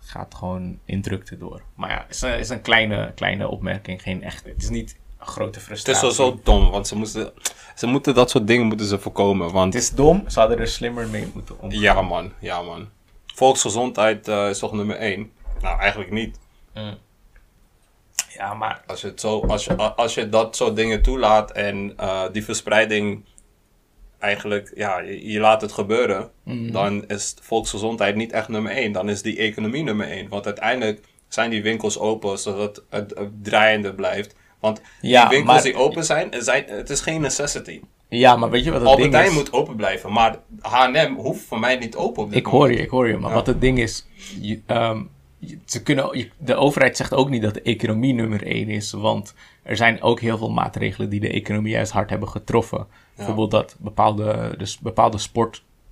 gaat 0.00 0.34
gewoon 0.34 0.78
in 0.84 1.02
drukte 1.02 1.38
door. 1.38 1.62
Maar 1.74 1.90
ja, 1.90 2.04
het 2.06 2.14
is 2.14 2.22
een, 2.22 2.38
is 2.38 2.48
een 2.48 2.60
kleine, 2.62 3.12
kleine 3.14 3.48
opmerking, 3.48 4.02
geen 4.02 4.22
echt. 4.22 4.44
Het 4.44 4.62
is 4.62 4.68
niet 4.68 4.96
grote 5.26 5.46
Het 5.46 5.56
is 5.56 5.64
frustratie. 5.64 6.12
zo, 6.12 6.30
zo 6.30 6.40
dom, 6.42 6.70
want 6.70 6.88
ze, 6.88 6.96
moesten, 6.96 7.32
ze 7.74 7.86
moeten 7.86 8.14
dat 8.14 8.30
soort 8.30 8.46
dingen 8.46 8.66
moeten 8.66 8.86
ze 8.86 8.98
voorkomen. 8.98 9.52
Want 9.52 9.74
Het 9.74 9.82
is 9.82 9.90
dom, 9.90 10.24
ze 10.28 10.38
hadden 10.40 10.58
er 10.58 10.68
slimmer 10.68 11.08
mee 11.08 11.30
moeten 11.34 11.60
omgaan. 11.60 11.80
ja 11.80 12.02
man, 12.02 12.32
ja 12.40 12.62
man. 12.62 12.88
Volksgezondheid 13.34 14.28
eh, 14.28 14.48
is 14.48 14.58
toch 14.58 14.72
nummer 14.72 14.96
één? 14.96 15.32
Nou, 15.60 15.80
eigenlijk 15.80 16.10
niet. 16.10 16.38
Ja, 18.28 18.54
maar 18.54 18.82
Als 18.86 19.00
je, 19.00 19.06
het 19.06 19.20
zo, 19.20 19.40
als 19.40 19.64
je, 19.64 19.76
als 19.76 20.14
je 20.14 20.28
dat 20.28 20.56
soort 20.56 20.76
dingen 20.76 21.02
toelaat 21.02 21.50
en 21.52 21.92
eh, 21.96 22.22
die 22.32 22.44
verspreiding 22.44 23.24
eigenlijk, 24.18 24.72
ja, 24.74 24.98
je, 24.98 25.30
je 25.30 25.40
laat 25.40 25.60
het 25.60 25.72
gebeuren, 25.72 26.30
dan 26.72 27.08
is 27.08 27.34
volksgezondheid 27.40 28.14
niet 28.16 28.32
echt 28.32 28.48
nummer 28.48 28.72
één. 28.72 28.92
Dan 28.92 29.08
is 29.08 29.22
die 29.22 29.36
economie 29.38 29.82
nummer 29.82 30.08
één. 30.08 30.28
Want 30.28 30.46
uiteindelijk 30.46 31.04
zijn 31.28 31.50
die 31.50 31.62
winkels 31.62 31.98
open 31.98 32.38
zodat 32.38 32.82
het, 32.90 33.10
het 33.18 33.44
draaiende 33.44 33.94
blijft. 33.94 34.34
Want 34.64 34.80
Ja, 35.00 35.20
die 35.20 35.36
winkels 35.36 35.54
maar- 35.54 35.64
die 35.72 35.74
open 35.76 36.04
zijn, 36.04 36.28
het 36.30 36.44
zijn, 36.44 36.64
het 36.66 36.90
is 36.90 37.00
geen 37.00 37.20
necessity. 37.20 37.80
Ja, 38.08 38.36
maar 38.36 38.50
weet 38.50 38.64
je 38.64 38.70
wat 38.70 38.80
het 38.80 38.88
Albert 38.88 39.12
ding 39.12 39.24
is? 39.24 39.32
moet 39.34 39.52
open 39.52 39.76
blijven, 39.76 40.12
maar 40.12 40.38
H&M 40.60 41.14
hoeft 41.16 41.44
voor 41.44 41.58
mij 41.60 41.76
niet 41.76 41.96
open 41.96 42.22
op 42.22 42.28
dit 42.28 42.38
Ik 42.38 42.44
hoor 42.46 42.54
moment. 42.60 42.78
je, 42.78 42.84
ik 42.84 42.90
hoor 42.90 43.08
je. 43.08 43.16
Maar 43.16 43.28
Ja. 43.30 43.34
wat 43.36 43.46
het 43.46 43.60
ding 43.60 43.78
is, 43.78 44.06
je, 44.40 44.60
ehm, 44.66 45.02
ze 45.64 45.82
kunnen, 45.82 46.28
de 46.38 46.54
overheid 46.54 46.96
zegt 46.96 47.14
ook 47.14 47.30
niet 47.30 47.42
dat 47.42 47.54
de 47.54 47.62
economie 47.62 48.14
nummer 48.14 48.46
één 48.46 48.68
is. 48.68 48.92
Want 48.92 49.34
er 49.62 49.76
zijn 49.76 50.02
ook 50.02 50.20
heel 50.20 50.38
veel 50.38 50.50
maatregelen 50.50 51.08
die 51.10 51.20
de 51.20 51.30
economie 51.30 51.72
juist 51.72 51.92
hard 51.92 52.10
hebben 52.10 52.28
getroffen. 52.28 52.86
Bijvoorbeeld 53.16 53.50
dat 53.50 53.76
bepaalde, 53.78 54.54
dus 54.58 54.78
bepaalde 54.78 55.18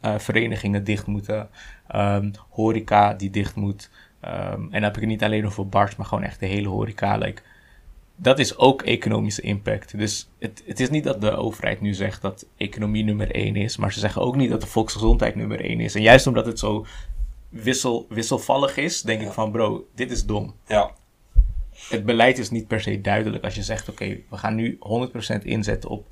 sportverenigingen 0.01 0.85
dicht 0.85 1.07
moeten. 1.07 1.49
ehm, 1.89 2.31
horeca 2.49 3.15
die 3.15 3.31
dicht 3.31 3.55
moet. 3.55 3.91
Ehm, 4.21 4.53
en 4.61 4.69
dan 4.71 4.83
heb 4.83 4.95
ik 4.95 5.01
het 5.01 5.11
niet 5.11 5.23
alleen 5.23 5.47
over 5.47 5.69
bars, 5.69 5.97
maar 5.97 6.07
gewoon 6.07 6.25
echt 6.25 6.41
de 6.41 6.47
hele 6.47 6.69
horeca. 6.69 7.17
Like, 7.17 7.43
dat 8.17 8.39
is 8.39 8.57
ook 8.57 8.83
economische 8.83 9.43
impact. 9.43 9.99
Dus 9.99 10.29
het, 10.39 10.63
het 10.67 10.81
is 10.81 10.91
niet 10.91 11.05
dat 11.05 11.21
de 11.21 11.31
overheid 11.31 11.81
nu 11.81 11.95
zegt 11.95 12.23
dat 12.23 12.47
economie 12.57 13.05
nummer 13.05 13.31
één 13.31 13.57
is, 13.57 13.77
maar 13.77 13.93
ze 13.93 14.01
zeggen 14.01 14.23
ook 14.23 14.37
niet 14.37 14.51
dat 14.51 14.61
de 14.61 14.67
volksgezondheid 14.67 15.35
nummer 15.35 15.61
één 15.61 15.81
is. 15.81 15.95
En 15.95 16.03
juist 16.03 16.27
omdat 16.27 16.47
het 16.47 16.59
zo 16.59 16.87
wissel, 17.49 18.07
wisselvallig 18.09 18.77
is, 18.77 19.03
denk 19.03 19.23
ik 19.23 19.33
van 19.33 19.51
bro, 19.51 19.89
dit 19.95 20.11
is 20.11 20.25
dom. 20.25 20.55
Ja, 20.67 20.91
Het 21.89 22.05
beleid 22.05 22.39
is 22.39 22.51
niet 22.51 22.67
per 22.67 22.81
se 22.81 23.01
duidelijk 23.01 23.45
als 23.45 23.55
je 23.55 23.63
zegt 23.63 23.89
oké, 23.89 24.19
we 24.31 24.37
gaan 24.37 24.55
nu 24.55 24.79
100% 25.41 25.43
inzetten 25.43 25.91
op 25.91 26.07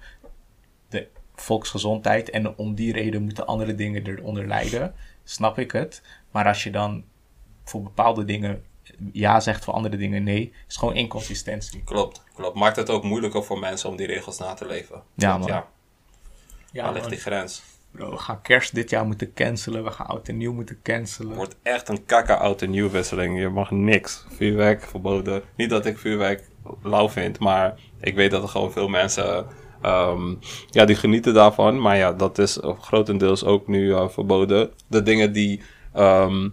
de 0.88 1.08
volksgezondheid 1.34 2.30
en 2.30 2.56
om 2.56 2.74
die 2.74 2.92
reden 2.92 3.22
moeten 3.22 3.46
andere 3.46 3.74
dingen 3.74 4.06
eronder 4.06 4.46
lijden, 4.46 4.94
snap 5.24 5.58
ik 5.58 5.70
het. 5.70 6.02
Maar 6.30 6.46
als 6.46 6.62
je 6.62 6.70
dan 6.70 7.04
voor 7.64 7.82
bepaalde 7.82 8.24
dingen 8.24 8.64
ja 9.12 9.40
zegt, 9.40 9.64
voor 9.64 9.74
andere 9.74 9.96
dingen 9.96 10.22
nee, 10.22 10.53
is 10.68 10.76
gewoon 10.76 10.94
inconsistentie. 10.94 11.83
klopt, 11.85 12.22
klopt. 12.35 12.57
Maakt 12.57 12.76
het 12.76 12.90
ook 12.90 13.03
moeilijker 13.03 13.44
voor 13.44 13.59
mensen 13.59 13.88
om 13.88 13.96
die 13.96 14.07
regels 14.07 14.38
na 14.38 14.55
te 14.55 14.66
leven. 14.66 15.03
Ja, 15.14 15.38
man. 15.38 15.48
ja, 15.48 15.68
Ja, 16.72 16.85
waar 16.85 16.92
ligt 16.92 17.09
die 17.09 17.18
grens? 17.18 17.62
Bro, 17.90 18.11
we 18.11 18.16
gaan 18.16 18.42
kerst 18.42 18.74
dit 18.74 18.90
jaar 18.90 19.07
moeten 19.07 19.33
cancelen. 19.33 19.85
We 19.85 19.90
gaan 19.90 20.07
oud 20.07 20.29
en 20.29 20.37
nieuw 20.37 20.53
moeten 20.53 20.79
cancelen. 20.83 21.29
Het 21.29 21.37
wordt 21.37 21.57
echt 21.62 21.88
een 21.88 22.05
kakka 22.05 22.35
oud 22.35 22.62
en 22.62 22.70
nieuw 22.70 22.90
wisseling. 22.90 23.38
Je 23.38 23.48
mag 23.48 23.70
niks. 23.70 24.24
Vuurwerk 24.29 24.83
verboden. 24.83 25.42
Niet 25.57 25.70
dat 25.70 25.87
ik 25.87 25.98
vuurwerk 25.98 26.48
lauw 26.83 27.09
vind, 27.09 27.38
maar 27.38 27.74
ik 28.00 28.14
weet 28.14 28.31
dat 28.31 28.42
er 28.42 28.48
gewoon 28.48 28.72
veel 28.72 28.88
mensen 28.88 29.46
ehm, 29.83 30.35
ja, 30.70 30.85
die 30.85 30.96
genieten 30.96 31.35
daarvan. 31.35 31.81
Maar 31.81 31.96
ja, 31.96 32.12
dat 32.12 32.38
is 32.38 32.59
grotendeels 32.81 33.44
ook 33.44 33.66
nu 33.66 33.94
eh, 33.94 34.09
verboden. 34.09 34.70
De 34.87 35.03
dingen 35.03 35.33
die, 35.33 35.62
ehm, 35.92 36.48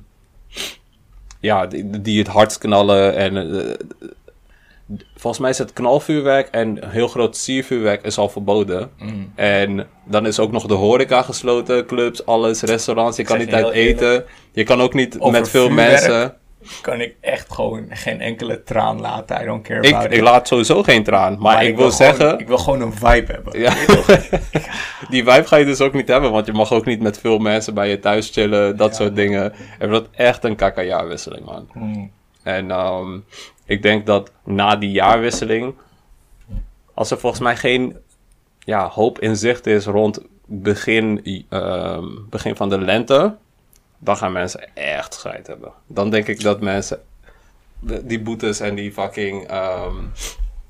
ja, 1.40 1.68
die, 1.68 2.02
die 2.02 2.20
het 2.20 2.28
hardst 2.28 2.58
knallen 2.58 3.16
en 3.16 3.38
eh, 3.38 3.74
volgens 5.16 5.42
mij 5.42 5.50
is 5.50 5.58
het 5.58 5.74
knalvuurwerk 5.74 6.48
en 6.48 6.90
heel 6.90 7.08
groot 7.08 7.38
siervuurwerk 7.38 8.04
is 8.04 8.18
al 8.18 8.30
verboden. 8.30 8.90
Mm. 9.00 9.32
En 9.36 9.88
dan 10.06 10.28
is 10.28 10.40
ook 10.40 10.52
nog 10.52 10.66
de 10.66 10.74
horeca 10.74 11.22
gesloten, 11.22 11.86
clubs, 11.86 12.26
alles, 12.26 12.62
restaurants. 12.62 13.18
Je 13.18 13.24
kan 13.24 13.38
niet 13.38 13.54
uit 13.54 13.74
eten. 13.74 14.26
Je 14.52 14.64
kan 14.64 14.82
ook 14.82 14.94
niet 14.94 15.20
Over 15.20 15.40
met 15.40 15.50
veel 15.50 15.66
vuurwerk? 15.68 15.90
mensen. 15.92 16.36
Kan 16.82 17.02
ik 17.02 17.16
echt 17.22 17.54
gewoon 17.54 17.86
geen 17.90 18.22
enkele 18.22 18.64
traan 18.64 19.02
laten. 19.02 19.42
I 19.42 19.46
don't 19.46 19.64
care 19.64 19.82
Ik, 19.82 19.94
about 19.94 20.06
ik 20.12 20.18
it. 20.18 20.22
laat 20.22 20.48
sowieso 20.48 20.84
geen 20.84 21.04
traan. 21.04 21.38
Maar, 21.40 21.62
ik, 21.64 21.68
wil 21.68 21.76
gewoon- 21.76 21.92
zeggen, 21.92 22.40
ik 22.40 22.48
wil 22.48 22.58
gewoon 22.58 22.82
een 22.82 22.94
vibe 22.94 23.32
hebben. 23.32 23.60
Ja. 23.66 23.74
die 25.10 25.24
vibe 25.24 25.44
ga 25.48 25.56
je 25.56 25.66
dus 25.66 25.82
ook 25.82 25.94
niet 25.94 26.08
hebben. 26.08 26.32
Want 26.32 26.46
je 26.46 26.54
mag 26.54 26.72
ook 26.72 26.86
niet 26.86 27.02
met 27.02 27.20
veel 27.20 27.38
mensen 27.38 27.74
bij 27.74 27.90
je 27.90 28.00
thuis 28.00 28.30
chillen. 28.30 28.78
Dat 28.78 28.90
Ja, 28.90 28.96
soort 28.96 29.08
man. 29.10 29.18
dingen. 29.18 29.54
Het 29.56 29.90
wordt 29.90 30.08
echt 30.12 30.44
een 30.44 30.56
kakka-jaarwisseling, 30.56 31.46
man. 31.46 31.70
Mm. 31.74 32.12
En 32.44 32.72
ehm, 32.72 33.18
ik 33.66 33.82
denk 33.82 34.06
dat 34.06 34.32
na 34.44 34.76
die 34.76 34.92
jaarwisseling, 34.92 35.74
als 36.94 37.12
er 37.12 37.18
volgens 37.20 37.42
mij 37.42 37.56
geen 37.56 37.98
ja, 38.60 38.88
hoop 38.88 39.20
in 39.20 39.36
zicht 39.36 39.66
is 39.66 39.86
rond 39.86 40.20
begin, 40.46 41.46
ehm, 41.50 42.06
begin 42.30 42.56
van 42.56 42.70
de 42.70 42.80
lente, 42.82 43.36
dan 43.98 44.18
gaan 44.18 44.32
mensen 44.32 44.76
echt 44.76 45.14
scheid 45.14 45.48
hebben. 45.48 45.72
Dan 45.88 46.10
denk 46.10 46.28
ik 46.28 46.42
dat 46.42 46.62
mensen 46.62 47.02
die 47.80 48.22
boetes 48.22 48.60
en 48.60 48.76
die 48.76 48.92
fucking 48.92 49.48
ehm, 49.48 49.96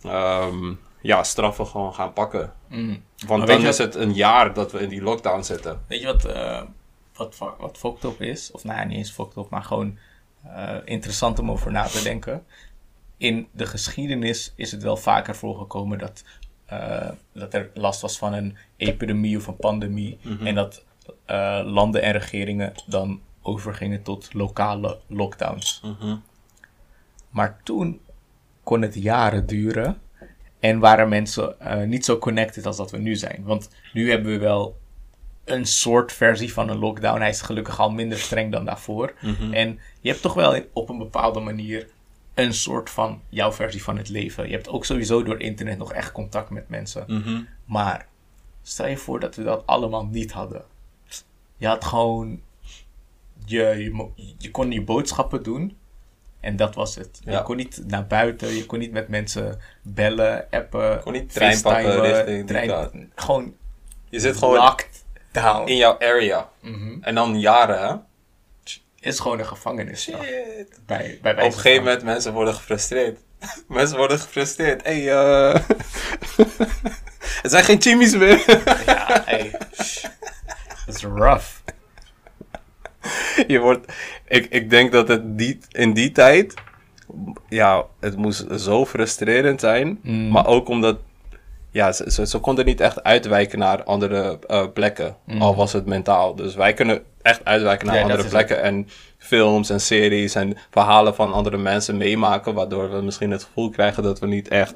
ehm, 0.01 0.73
ja, 1.01 1.23
straffen 1.23 1.67
gewoon 1.67 1.93
gaan 1.93 2.13
pakken. 2.13 2.53
Mm. 2.67 3.03
Want 3.25 3.45
Maar 3.45 3.47
dan 3.47 3.65
is 3.65 3.77
het 3.77 3.95
een 3.95 4.13
jaar 4.13 4.53
dat 4.53 4.71
we 4.71 4.79
in 4.79 4.89
die 4.89 5.01
lockdown 5.01 5.41
zitten. 5.41 5.79
Weet 5.87 5.99
je 5.99 6.05
wat, 6.05 6.25
eh 6.25 6.61
wat, 7.17 7.37
wat 7.57 7.77
fucked 7.77 8.03
up 8.03 8.21
is? 8.21 8.51
Of 8.51 8.63
nou 8.63 8.79
ja, 8.79 8.83
niet 8.83 8.97
eens 8.97 9.11
fucked 9.11 9.37
up, 9.37 9.49
maar 9.49 9.63
gewoon 9.63 9.97
eh, 10.43 10.75
interessant 10.85 11.39
om 11.39 11.51
over 11.51 11.71
na 11.71 11.83
te 11.83 12.03
denken. 12.03 12.45
In 13.17 13.47
de 13.51 13.65
geschiedenis 13.65 14.53
is 14.55 14.71
het 14.71 14.83
wel 14.83 14.97
vaker 14.97 15.35
voorgekomen 15.35 15.97
dat, 15.97 16.23
eh, 16.65 17.09
dat 17.33 17.53
er 17.53 17.69
last 17.73 18.01
was 18.01 18.17
van 18.17 18.33
een 18.33 18.57
epidemie 18.77 19.37
of 19.37 19.47
een 19.47 19.55
pandemie. 19.55 20.19
En 20.43 20.55
dat 20.55 20.83
eh, 21.27 21.61
landen 21.65 22.01
en 22.01 22.11
regeringen 22.11 22.73
dan 22.85 23.21
overgingen 23.41 24.03
tot 24.03 24.33
lokale 24.33 24.99
lockdowns. 25.07 25.81
Maar 27.29 27.59
toen 27.63 27.99
kon 28.63 28.81
het 28.81 28.95
jaren 28.95 29.45
duren. 29.45 30.01
En 30.59 30.79
waren 30.79 31.09
mensen 31.09 31.59
eh, 31.59 31.87
niet 31.87 32.05
zo 32.05 32.17
connected 32.17 32.65
als 32.65 32.77
dat 32.77 32.91
we 32.91 32.97
nu 32.97 33.15
zijn. 33.15 33.43
Want 33.43 33.69
nu 33.93 34.09
hebben 34.09 34.31
we 34.31 34.37
wel 34.37 34.77
een 35.45 35.65
soort 35.65 36.11
versie 36.11 36.53
van 36.53 36.69
een 36.69 36.77
lockdown. 36.77 37.19
Hij 37.19 37.29
is 37.29 37.41
gelukkig 37.41 37.79
al 37.79 37.91
minder 37.91 38.17
streng 38.17 38.51
dan 38.51 38.65
daarvoor. 38.65 39.13
En 39.51 39.79
je 40.01 40.09
hebt 40.09 40.21
toch 40.21 40.33
wel 40.33 40.61
op 40.73 40.89
een 40.89 40.97
bepaalde 40.97 41.39
manier 41.39 41.87
een 42.33 42.53
soort 42.53 42.89
van 42.89 43.21
jouw 43.29 43.51
versie 43.51 43.83
van 43.83 43.97
het 43.97 44.09
leven. 44.09 44.47
Je 44.47 44.53
hebt 44.55 44.69
ook 44.69 44.85
sowieso 44.85 45.23
door 45.23 45.39
internet 45.39 45.77
nog 45.77 45.93
echt 45.93 46.11
contact 46.11 46.49
met 46.49 46.69
mensen. 46.69 47.05
Maar 47.65 48.07
stel 48.61 48.87
je 48.87 48.97
voor 48.97 49.19
dat 49.19 49.35
we 49.35 49.43
dat 49.43 49.65
allemaal 49.65 50.05
niet 50.05 50.31
hadden. 50.31 50.63
Je 51.57 51.67
had 51.67 51.85
gewoon. 51.85 52.41
Je, 53.45 53.63
je, 53.63 54.09
je 54.37 54.51
kon 54.51 54.71
je 54.71 54.81
boodschappen 54.81 55.43
doen. 55.43 55.77
En 56.39 56.55
dat 56.55 56.75
was 56.75 56.95
het. 56.95 57.19
Ja. 57.23 57.31
Je 57.31 57.43
kon 57.43 57.55
niet 57.55 57.83
naar 57.87 58.07
buiten. 58.07 58.55
Je 58.55 58.65
kon 58.65 58.79
niet 58.79 58.91
met 58.91 59.07
mensen 59.07 59.59
bellen, 59.81 60.47
appen. 60.51 61.01
kon 61.01 61.13
niet 61.13 61.33
trein 61.33 61.61
pakken 61.61 62.01
richting 62.01 62.47
trein-. 62.47 63.11
Gewoon 63.15 63.55
Je 64.09 64.19
zit 64.19 64.37
gewoon 64.37 64.55
locked 64.55 65.05
down. 65.31 65.67
in 65.67 65.75
jouw 65.75 65.99
area. 65.99 66.49
Mhm. 66.61 66.97
En 67.01 67.15
dan 67.15 67.39
jaren, 67.39 67.87
hè? 67.87 67.95
Is 68.99 69.19
gewoon 69.19 69.39
een 69.39 69.45
gevangenis. 69.45 70.01
Shit. 70.01 70.15
Bij, 70.85 71.19
bij 71.21 71.31
Op 71.33 71.39
een 71.39 71.53
gegeven 71.53 71.83
moment 71.83 72.03
mensen 72.03 72.33
worden 72.33 72.53
gefrustreerd. 72.53 73.19
mensen 73.67 73.97
worden 73.97 74.19
gefrustreerd. 74.19 74.83
Hé, 74.83 75.03
hey, 75.03 75.11
eh 75.11 75.55
er 77.43 77.49
zijn 77.49 77.63
geen 77.63 77.81
chimmies 77.81 78.15
meer. 78.15 78.43
Ja, 78.85 79.21
hey. 79.25 79.51
Dat 80.87 80.95
is 80.95 81.03
rough. 81.03 81.47
je 83.47 83.59
wordt... 83.59 83.93
Ik, 84.27 84.45
ik 84.45 84.69
denk 84.69 84.91
dat 84.91 85.07
het 85.07 85.37
die, 85.37 85.59
in 85.71 85.93
die 85.93 86.11
tijd... 86.11 86.53
Ja, 87.49 87.85
het 87.99 88.17
moest 88.17 88.45
zo 88.59 88.85
frustrerend 88.85 89.59
zijn. 89.59 89.99
Mm. 90.01 90.29
Maar 90.29 90.45
ook 90.45 90.67
omdat... 90.69 90.97
Ja, 91.71 91.91
ze, 91.91 92.11
ze, 92.11 92.27
ze 92.27 92.39
konden 92.39 92.65
niet 92.65 92.79
echt 92.79 93.03
uitwijken 93.03 93.59
naar 93.59 93.83
andere 93.83 94.39
eh, 94.47 94.65
plekken. 94.73 95.15
Al 95.39 95.55
was 95.55 95.73
het 95.73 95.85
mentaal. 95.85 96.35
Dus 96.35 96.55
wij 96.55 96.73
kunnen 96.73 97.03
echt 97.21 97.45
uitwijken 97.45 97.85
naar 97.85 97.95
Mm. 97.95 98.01
Ja, 98.01 98.09
andere 98.11 98.29
plekken. 98.29 98.61
En 98.61 98.87
films 99.17 99.69
en 99.69 99.81
series 99.81 100.35
en 100.35 100.57
verhalen 100.69 101.15
van 101.15 101.33
andere 101.33 101.57
mensen 101.57 101.97
meemaken. 101.97 102.53
Waardoor 102.53 102.91
we 102.91 103.01
misschien 103.01 103.31
het 103.31 103.43
gevoel 103.43 103.69
krijgen 103.69 104.03
dat 104.03 104.19
we 104.19 104.27
niet 104.27 104.47
echt 104.47 104.75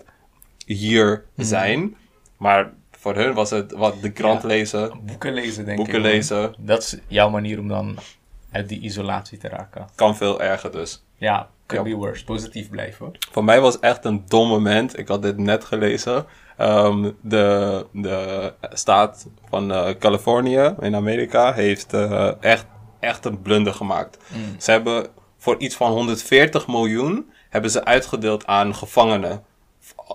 hier 0.65 1.25
Mm. 1.35 1.43
zijn. 1.43 1.95
Maar 2.37 2.71
voor 3.01 3.15
hun 3.15 3.33
was 3.33 3.49
het 3.49 3.71
wat 3.71 4.01
de 4.01 4.11
krant 4.11 4.41
Ja. 4.41 4.47
lezen. 4.47 4.91
Boeken 5.03 5.33
lezen, 5.33 5.65
denk 5.65 5.77
Boeken 5.77 5.95
ik. 5.95 6.01
lezen. 6.01 6.53
Dat 6.57 6.81
is 6.81 6.97
jouw 7.07 7.29
manier 7.29 7.59
om 7.59 7.67
dan 7.67 7.97
uit 8.51 8.69
die 8.69 8.79
isolatie 8.79 9.37
te 9.37 9.47
raken. 9.47 9.87
Kan 9.95 10.15
veel 10.17 10.41
erger 10.41 10.71
dus. 10.71 11.03
Ja, 11.17 11.49
could 11.65 11.87
Ja. 11.87 11.93
be 11.93 11.99
worse. 11.99 12.23
Positief 12.23 12.69
blijven. 12.69 13.11
Voor 13.31 13.43
mij 13.43 13.61
was 13.61 13.79
echt 13.79 14.05
een 14.05 14.23
dom 14.27 14.47
moment. 14.47 14.97
Ik 14.99 15.07
had 15.07 15.21
dit 15.21 15.37
net 15.37 15.63
gelezen. 15.65 16.25
Ehm, 16.57 17.11
de, 17.21 17.85
de 17.91 18.53
staat 18.73 19.27
van 19.49 19.71
eh, 19.71 19.89
Californië 19.99 20.73
in 20.79 20.95
Amerika 20.95 21.53
heeft 21.53 21.93
eh, 21.93 22.31
echt, 22.43 22.65
echt 22.99 23.25
een 23.25 23.41
blunder 23.41 23.73
gemaakt. 23.73 24.17
Ze 24.57 24.71
hebben 24.71 25.07
voor 25.37 25.55
iets 25.59 25.75
van 25.75 25.91
140 25.91 26.67
miljoen 26.67 27.31
hebben 27.49 27.71
ze 27.71 27.85
uitgedeeld 27.85 28.45
aan 28.45 28.75
gevangenen 28.75 29.43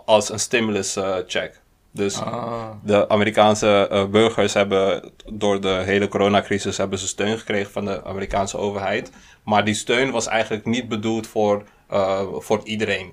als 0.04 0.30
een 0.30 0.38
stimulus 0.40 0.96
eh, 0.96 1.14
check. 1.26 1.60
Dus 1.96 2.20
Ah. 2.20 2.70
de 2.82 3.08
Amerikaanse 3.08 3.88
eh, 3.90 4.06
burgers 4.06 4.54
hebben 4.54 5.12
door 5.32 5.60
de 5.60 5.68
hele 5.84 6.08
coronacrisis 6.08 6.76
hebben 6.76 6.98
ze 6.98 7.06
steun 7.06 7.38
gekregen 7.38 7.72
van 7.72 7.84
de 7.84 8.04
Amerikaanse 8.04 8.58
overheid. 8.58 9.10
Maar 9.44 9.64
die 9.64 9.74
steun 9.74 10.10
was 10.10 10.26
eigenlijk 10.26 10.64
niet 10.64 10.88
bedoeld 10.88 11.26
voor, 11.26 11.62
eh, 11.88 12.22
voor 12.32 12.60
iedereen. 12.64 13.12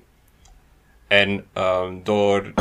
En 1.06 1.44
ehm, 1.52 1.94
door, 2.02 2.52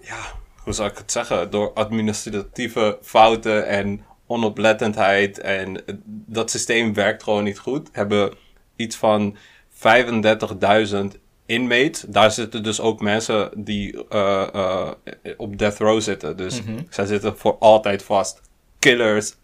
ja, 0.00 0.18
hoe 0.64 0.72
zou 0.72 0.90
ik 0.90 0.98
het 0.98 1.12
zeggen? 1.12 1.50
Door 1.50 1.72
administratieve 1.72 2.98
fouten 3.02 3.66
en 3.66 4.04
onoplettendheid 4.26 5.38
en 5.40 5.82
dat 6.26 6.50
systeem 6.50 6.94
werkt 6.94 7.22
gewoon 7.22 7.44
niet 7.44 7.58
goed. 7.58 7.88
Hebben 7.92 8.34
iets 8.76 8.96
van 8.96 9.36
35.000 9.68 11.18
inmates. 11.48 12.00
Daar 12.00 12.30
zitten 12.30 12.62
dus 12.62 12.80
ook 12.80 13.00
mensen 13.00 13.50
die 13.54 14.08
eh, 14.08 14.54
eh, 14.54 14.90
op 15.36 15.58
death 15.58 15.78
row 15.78 16.00
zitten. 16.00 16.36
Dus 16.36 16.60
zij 16.90 17.06
zitten 17.06 17.38
voor 17.38 17.56
altijd 17.58 18.02
vast. 18.02 18.40
Killers. 18.78 19.34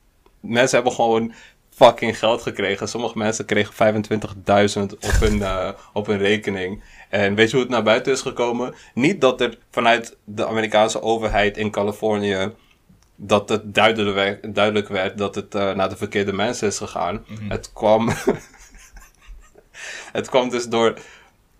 Mensen 0.41 0.77
hebben 0.77 0.95
gewoon 0.95 1.33
fucking 1.71 2.19
geld 2.19 2.43
gekregen. 2.43 2.89
Sommige 2.89 3.19
mensen 3.19 3.45
kregen 3.45 3.75
25.000 3.75 4.83
op 4.83 5.11
hun, 5.21 5.43
eh, 5.53 5.69
op 5.93 6.07
hun 6.07 6.19
rekening. 6.19 6.83
En 7.09 7.35
weet 7.35 7.51
je 7.51 7.57
hoe 7.57 7.65
het 7.65 7.75
naar 7.75 7.83
buiten 7.83 8.13
is 8.13 8.21
gekomen? 8.21 8.75
Niet 8.95 9.21
dat 9.21 9.41
er 9.41 9.59
vanuit 9.71 10.17
de 10.25 10.47
Amerikaanse 10.47 11.03
overheid 11.03 11.57
in 11.57 11.71
Californië 11.71 12.53
dat 13.17 13.49
het 13.49 13.75
duidelijk 13.75 14.15
werd, 14.15 14.55
duidelijk 14.55 14.89
werd 14.89 15.19
dat 15.19 15.35
het 15.35 15.53
naar 15.53 15.89
de 15.89 15.97
verkeerde 15.97 16.33
mensen 16.33 16.69
is 16.69 16.79
gegaan. 16.79 17.25
Het 17.49 17.73
kwam. 17.73 18.09
het 20.19 20.29
kwam 20.29 20.49
dus 20.49 20.65
door 20.65 20.99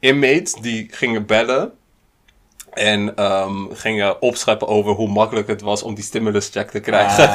inmates 0.05 0.53
die 0.55 0.89
gingen 0.91 1.27
bellen. 1.27 1.73
En 2.73 3.17
ehm, 3.17 3.73
gingen 3.73 4.23
opscheppen 4.23 4.69
over 4.69 4.93
hoe 4.93 5.09
makkelijk 5.09 5.47
het 5.47 5.61
was 5.61 5.83
om 5.83 5.95
die 5.95 6.05
stimulus 6.05 6.49
check 6.49 6.71
te 6.71 6.81
krijgen. 6.81 7.29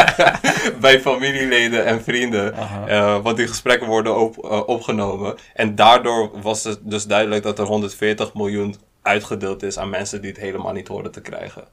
Bij 0.80 1.00
familieleden 1.00 1.84
en 1.84 2.02
vrienden. 2.02 2.54
Eh, 2.86 3.22
want 3.22 3.36
die 3.36 3.46
gesprekken 3.46 3.88
worden 3.88 4.18
op, 4.18 4.38
eh, 4.44 4.62
opgenomen. 4.68 5.36
En 5.54 5.74
daardoor 5.74 6.40
was 6.40 6.64
het 6.64 6.78
dus 6.82 7.04
duidelijk 7.06 7.42
dat 7.42 7.58
er 7.58 7.66
140 7.66 8.34
miljoen 8.34 8.74
uitgedeeld 9.02 9.62
is 9.62 9.78
aan 9.78 9.90
mensen 9.90 10.20
die 10.20 10.30
het 10.30 10.40
helemaal 10.40 10.72
niet 10.72 10.88
hoorden 10.88 11.12
te 11.12 11.20
krijgen. 11.20 11.64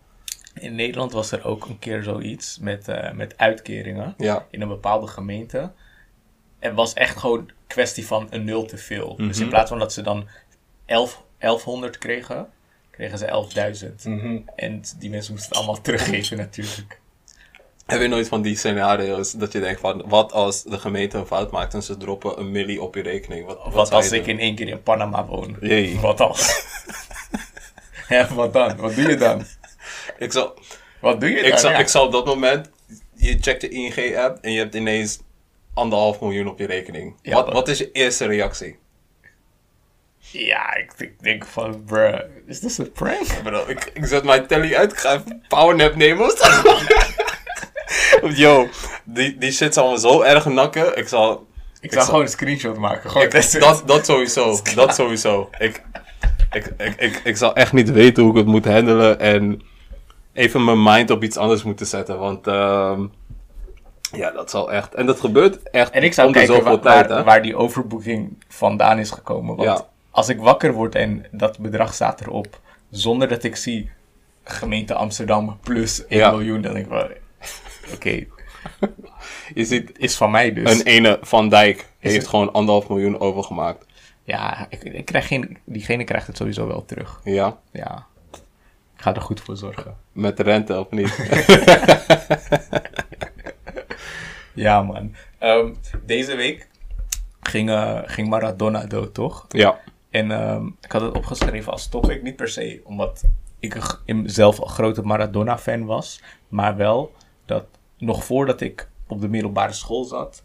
In 0.53 0.75
Nederland 0.75 1.11
was 1.11 1.31
er 1.31 1.45
ook 1.45 1.65
een 1.65 1.79
keer 1.79 2.03
zoiets 2.03 2.59
met, 2.61 2.87
eh, 2.87 3.11
met 3.11 3.33
uitkeringen 3.37 4.13
Ja. 4.17 4.45
in 4.49 4.61
een 4.61 4.67
bepaalde 4.67 5.07
gemeente. 5.07 5.71
Het 6.59 6.73
was 6.73 6.93
echt 6.93 7.17
gewoon 7.17 7.49
kwestie 7.67 8.07
van 8.07 8.27
een 8.29 8.43
nul 8.43 8.65
te 8.65 8.77
veel. 8.77 9.15
Dus 9.15 9.35
Mhm. 9.35 9.41
in 9.43 9.49
plaats 9.49 9.69
van 9.69 9.79
dat 9.79 9.93
ze 9.93 10.01
dan 10.01 10.27
11, 10.85 11.23
1100 11.39 11.97
kregen, 11.97 12.49
kregen 12.91 13.17
ze 13.17 13.25
11.000. 13.25 14.03
Mhm. 14.05 14.37
En 14.55 14.81
die 14.99 15.09
mensen 15.09 15.31
moesten 15.33 15.49
het 15.49 15.57
allemaal 15.57 15.81
teruggeven 15.81 16.37
natuurlijk. 16.37 16.99
Heb 17.85 18.01
je 18.01 18.07
nooit 18.07 18.27
van 18.27 18.41
die 18.41 18.55
scenario's 18.55 19.31
dat 19.31 19.51
je 19.51 19.59
denkt 19.59 19.79
van... 19.79 20.03
Wat 20.07 20.31
als 20.31 20.63
de 20.63 20.79
gemeente 20.79 21.17
een 21.17 21.25
fout 21.25 21.51
maakt 21.51 21.73
en 21.73 21.83
ze 21.83 21.97
droppen 21.97 22.39
een 22.39 22.51
milli 22.51 22.79
op 22.79 22.95
je 22.95 23.01
rekening? 23.01 23.45
Wat, 23.45 23.57
wat, 23.63 23.73
Wat 23.73 23.87
zou 23.87 24.01
als 24.01 24.11
ik 24.11 24.19
doen? 24.25 24.33
in 24.33 24.39
één 24.39 24.55
keer 24.55 24.67
in 24.67 24.83
Panama 24.83 25.25
woon? 25.25 25.57
Jee. 25.61 25.99
Wat 25.99 26.19
als? 26.21 26.63
ja, 28.09 28.33
wat 28.33 28.53
dan? 28.53 28.75
Wat 28.77 28.95
doe 28.95 29.09
je 29.09 29.15
dan? 29.15 29.45
Ik 30.17 30.31
zal, 30.31 30.53
Wat 31.01 31.19
doe 31.19 31.29
je 31.29 31.35
dan? 31.41 31.45
ik, 31.51 31.57
zal, 31.57 31.71
Ja. 31.71 31.77
ik 31.77 31.87
zal 31.87 32.05
op 32.05 32.11
dat 32.11 32.25
moment... 32.25 32.69
Je 33.13 33.37
checkt 33.41 33.61
de 33.61 33.69
ING-app 33.69 34.37
en 34.43 34.51
je 34.51 34.59
hebt 34.59 34.75
ineens 34.75 35.19
anderhalf 35.77 36.21
miljoen 36.21 36.47
op 36.47 36.59
je 36.59 36.65
rekening. 36.65 37.15
Ja, 37.21 37.33
wat, 37.33 37.53
wat 37.53 37.67
is 37.67 37.77
je 37.77 37.91
eerste 37.91 38.25
reactie? 38.25 38.77
Ja, 40.31 40.75
ik, 40.75 40.93
ik 40.97 41.23
denk 41.23 41.45
van, 41.45 41.83
bruh, 41.85 42.19
is 42.45 42.59
dit 42.59 42.77
een 42.77 42.91
prank? 42.91 43.43
Bro, 43.43 43.63
ik, 43.67 43.91
ik 43.93 44.05
zet 44.05 44.23
mijn 44.23 44.47
telly 44.47 44.75
uit, 44.75 44.91
ik 44.91 44.97
ga 44.97 45.13
even 45.13 45.43
powernap 45.47 45.95
nemen 45.95 46.25
of 46.25 46.37
zo. 46.37 46.77
Yo, 48.43 48.67
die, 49.03 49.37
die 49.37 49.51
shit 49.51 49.73
zal 49.73 49.91
me 49.91 49.99
zo 49.99 50.21
erg 50.21 50.45
nakken. 50.45 50.97
Ik 50.97 51.07
zal... 51.07 51.47
Ik 51.79 51.93
zou 51.93 52.05
gewoon 52.05 52.21
een 52.21 52.27
screenshot 52.27 52.77
maken. 52.77 53.09
Gewoon 53.09 53.27
Ik, 53.27 53.59
dat, 53.59 53.83
dat 53.85 54.05
sowieso. 54.05 54.59
Dat 54.75 54.95
sowieso. 54.95 55.49
Ik, 55.57 55.83
ik, 56.51 56.73
ik, 56.77 56.95
ik, 56.95 57.21
ik 57.23 57.37
zal 57.37 57.55
echt 57.55 57.73
niet 57.73 57.91
weten 57.91 58.23
hoe 58.23 58.31
ik 58.31 58.37
het 58.37 58.47
moet 58.47 58.65
handelen. 58.65 59.19
En 59.19 59.61
even 60.33 60.63
mijn 60.63 60.83
mind 60.83 61.09
op 61.09 61.23
iets 61.23 61.37
anders 61.37 61.63
moeten 61.63 61.87
zetten. 61.87 62.19
Want 62.19 62.47
ehm, 62.47 63.05
ja, 64.11 64.31
dat 64.31 64.49
zal 64.49 64.71
echt... 64.71 64.93
En 64.93 65.05
dat 65.05 65.19
gebeurt 65.19 65.69
echt 65.69 65.91
En 65.91 66.03
ik 66.03 66.13
zou 66.13 66.31
kijken 66.31 66.63
wa- 66.63 66.77
tijd, 66.77 67.07
waar, 67.09 67.23
waar 67.23 67.41
die 67.41 67.55
overboeking 67.55 68.43
vandaan 68.47 68.99
is 68.99 69.11
gekomen. 69.11 69.55
Want 69.55 69.69
Ja. 69.69 69.85
als 70.11 70.29
ik 70.29 70.39
wakker 70.39 70.73
word 70.73 70.95
en 70.95 71.25
dat 71.31 71.59
bedrag 71.59 71.93
staat 71.93 72.21
erop, 72.21 72.59
zonder 72.89 73.27
dat 73.27 73.43
ik 73.43 73.55
zie 73.55 73.89
gemeente 74.43 74.93
Amsterdam 74.93 75.57
plus 75.63 76.05
1 76.07 76.19
Ja. 76.19 76.31
miljoen, 76.31 76.61
dan 76.61 76.73
denk 76.73 76.85
ik 76.85 76.91
wel, 76.91 77.07
oké, 77.93 78.25
ziet, 79.65 79.91
is 79.97 80.15
van 80.15 80.31
mij 80.31 80.53
dus. 80.53 80.79
een 80.79 80.85
ene 80.85 81.17
Van 81.21 81.49
Dijk 81.49 81.89
heeft 81.99 82.15
het- 82.15 82.27
gewoon 82.27 82.51
anderhalf 82.51 82.89
miljoen 82.89 83.19
overgemaakt. 83.19 83.85
Ja, 84.23 84.65
ik, 84.69 84.83
ik 84.83 85.05
krijg 85.05 85.27
geen, 85.27 85.57
diegene 85.65 86.03
krijgt 86.03 86.27
het 86.27 86.37
sowieso 86.37 86.67
wel 86.67 86.85
terug. 86.85 87.21
Ja, 87.23 87.57
Ja, 87.71 88.05
ik 88.95 89.01
ga 89.03 89.15
er 89.15 89.21
goed 89.21 89.41
voor 89.41 89.57
zorgen. 89.57 89.95
met 90.11 90.37
de 90.37 90.43
rente 90.43 90.79
of 90.79 90.89
niet? 90.89 91.15
Ja, 94.57 94.81
man. 94.81 95.15
Ehm, 95.37 95.73
deze 96.05 96.35
week 96.35 96.67
ging, 97.41 97.69
eh, 97.69 97.99
ging 98.05 98.27
Maradona 98.27 98.85
dood, 98.85 99.13
toch? 99.13 99.45
ja. 99.49 99.79
En 100.09 100.31
ehm, 100.31 100.65
ik 100.81 100.91
had 100.91 101.01
het 101.01 101.15
opgeschreven 101.15 101.71
als 101.71 101.87
topic, 101.87 102.23
niet 102.23 102.35
per 102.35 102.47
se 102.47 102.81
omdat 102.83 103.23
ik 103.59 103.99
zelf 104.25 104.57
een 104.59 104.69
grote 104.69 105.01
Maradona-fan 105.01 105.85
was, 105.85 106.21
maar 106.47 106.75
wel 106.75 107.13
dat 107.45 107.65
nog 107.97 108.23
voordat 108.23 108.61
ik 108.61 108.89
op 109.07 109.21
de 109.21 109.27
middelbare 109.27 109.73
school 109.73 110.03
zat, 110.03 110.43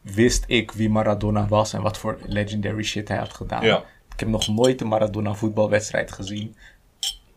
wist 0.00 0.44
ik 0.46 0.72
wie 0.72 0.90
Maradona 0.90 1.46
was 1.48 1.72
en 1.72 1.82
wat 1.82 1.98
voor 1.98 2.18
legendary 2.26 2.82
shit 2.82 3.08
hij 3.08 3.16
had 3.16 3.34
gedaan. 3.34 3.64
Ja. 3.64 3.84
Ik 4.12 4.20
heb 4.20 4.28
nog 4.28 4.48
nooit 4.48 4.80
een 4.80 4.88
Maradona 4.88 5.34
voetbalwedstrijd 5.34 6.12
gezien. 6.12 6.56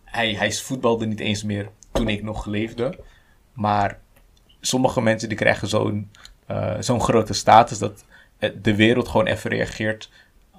Hij, 0.04 0.34
hij 0.34 0.52
voetbalde 0.52 1.06
niet 1.06 1.20
eens 1.20 1.44
meer 1.44 1.70
toen 1.92 2.08
ik 2.08 2.24
nog 2.24 2.46
leefde. 2.46 3.00
Maar 3.54 4.00
sommige 4.65 5.02
mensen 5.02 5.30
die 5.30 5.38
krijgen 5.38 5.67
zo'n 5.67 6.12
eh, 6.47 6.73
zo'n 6.80 7.02
grote 7.02 7.34
status 7.34 7.80
dat 7.80 8.06
de 8.62 8.76
wereld 8.76 9.08
gewoon 9.08 9.26
even 9.26 9.49
reageert 9.49 10.10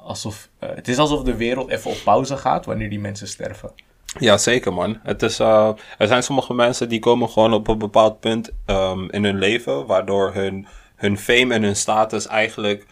alsof... 0.04 0.48
eh, 0.58 0.68
het 0.74 0.88
is 0.88 0.98
alsof 0.98 1.22
de 1.22 1.36
wereld 1.36 1.70
even 1.70 1.90
op 1.90 2.00
pauze 2.04 2.36
gaat 2.36 2.66
wanneer 2.66 2.90
die 2.90 3.00
mensen 3.00 3.28
sterven. 3.28 3.72
Ja, 4.18 4.36
zeker 4.36 4.72
man. 4.72 4.98
Het 5.02 5.22
is, 5.22 5.38
eh, 5.38 5.70
er 5.98 6.06
zijn 6.06 6.22
sommige 6.22 6.54
mensen 6.54 6.88
die 6.88 6.98
komen 6.98 7.28
gewoon 7.28 7.52
op 7.52 7.68
een 7.68 7.78
bepaald 7.78 8.20
punt 8.20 8.50
ehm, 8.64 9.08
in 9.10 9.24
hun 9.24 9.38
leven, 9.38 9.86
waardoor 9.86 10.34
hun, 10.34 10.66
hun 10.96 11.18
fame 11.18 11.54
en 11.54 11.62
hun 11.62 11.76
status 11.76 12.26
eigenlijk 12.26 12.86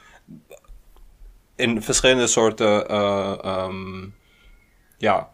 in 1.57 1.83
verschillende 1.83 2.27
soorten, 2.27 2.89
eh, 2.89 3.45
ehm, 3.45 4.09
ja, 4.99 5.31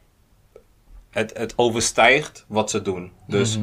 het, 1.10 1.36
het 1.38 1.52
overstijgt 1.56 2.44
wat 2.48 2.70
ze 2.70 2.82
doen. 2.82 3.12
Dus 3.26 3.58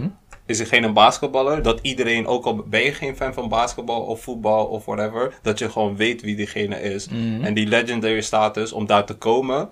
is 0.45 0.59
er 0.59 0.65
geen 0.65 0.83
een 0.83 0.93
basketballer, 0.93 1.61
dat 1.61 1.79
iedereen, 1.81 2.27
ook 2.27 2.45
al 2.45 2.55
ben 2.55 2.81
je 2.81 2.93
geen 2.93 3.15
fan 3.15 3.33
van 3.33 3.49
basketbal 3.49 4.01
of 4.01 4.21
voetbal 4.21 4.65
of 4.65 4.85
whatever, 4.85 5.33
dat 5.41 5.59
je 5.59 5.69
gewoon 5.69 5.95
weet 5.95 6.21
wie 6.21 6.35
diegene 6.35 6.81
is. 6.81 7.07
En 7.41 7.53
die 7.53 7.67
legendary 7.67 8.21
status, 8.21 8.71
om 8.71 8.85
daar 8.85 9.05
te 9.05 9.13
komen, 9.13 9.69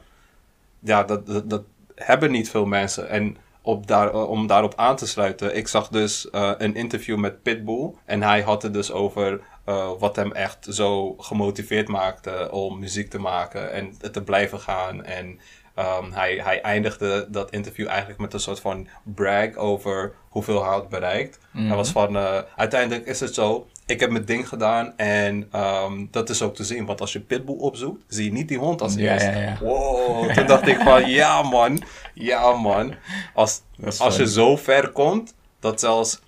ja, 0.80 1.04
dat, 1.04 1.28
dat, 1.28 1.50
dat 1.50 1.64
hebben 1.96 2.32
niet 2.32 2.50
veel 2.50 2.66
mensen. 2.66 3.10
En 3.10 3.38
op 3.62 3.88
daar, 3.88 4.14
om 4.14 4.48
daarop 4.48 4.74
aan 4.76 4.96
te 4.96 5.08
sluiten, 5.08 5.56
ik 5.56 5.68
zag 5.68 5.88
dus 5.88 6.30
eh, 6.30 6.52
een 6.58 6.76
interview 6.76 7.18
met 7.18 7.42
Pitbull. 7.44 7.94
En 8.06 8.22
hij 8.22 8.42
had 8.42 8.62
het 8.62 8.74
dus 8.74 8.92
over 8.92 9.42
eh, 9.66 9.92
wat 10.00 10.16
hem 10.16 10.32
echt 10.32 10.68
zo 10.70 11.16
gemotiveerd 11.18 11.88
maakte 11.88 12.52
om 12.52 12.80
muziek 12.80 13.10
te 13.10 13.20
maken 13.20 13.72
en 13.72 14.12
te 14.12 14.22
blijven 14.24 14.60
gaan. 14.60 15.04
En 15.04 15.40
ehm, 15.76 16.12
hij, 16.12 16.40
hij 16.44 16.62
eindigde 16.62 17.28
dat 17.30 17.52
interview 17.52 17.88
eigenlijk 17.88 18.20
met 18.20 18.34
een 18.34 18.40
soort 18.40 18.60
van 18.60 18.88
brag 19.04 19.56
over 19.56 20.14
hoeveel 20.30 20.62
hij 20.64 20.72
had 20.72 20.90
bereikt. 20.90 21.40
Hij 21.52 21.76
was 21.76 21.90
van, 21.92 22.18
eh, 22.18 22.40
uiteindelijk 22.56 23.06
is 23.08 23.20
het 23.20 23.34
zo, 23.34 23.68
ik 23.86 24.00
heb 24.00 24.10
mijn 24.10 24.26
ding 24.26 24.48
gedaan 24.48 24.98
en 24.98 25.48
ehm, 25.52 26.06
dat 26.12 26.30
is 26.30 26.42
ook 26.42 26.56
te 26.56 26.64
zien. 26.64 26.86
Want 26.86 27.02
als 27.02 27.14
je 27.14 27.20
Pitbull 27.20 27.56
opzoekt, 27.58 28.04
zie 28.08 28.26
je 28.26 28.32
niet 28.32 28.48
die 28.48 28.58
hond 28.58 28.82
als 28.82 28.94
Ja, 28.96 29.12
eerst. 29.14 29.26
ja, 29.26 29.32
ja. 29.38 29.58
Wow, 29.62 30.30
toen 30.34 30.46
dacht 30.48 30.68
ik 30.68 30.78
van, 30.78 31.10
ja 31.10 31.42
man, 31.42 31.84
ja 32.14 32.52
man. 32.56 32.94
Als, 33.34 33.62
als 34.00 34.16
je 34.18 34.28
zo 34.30 34.56
ver 34.56 34.90
komt, 34.92 35.34
dat 35.60 35.80
zelfs, 35.80 36.22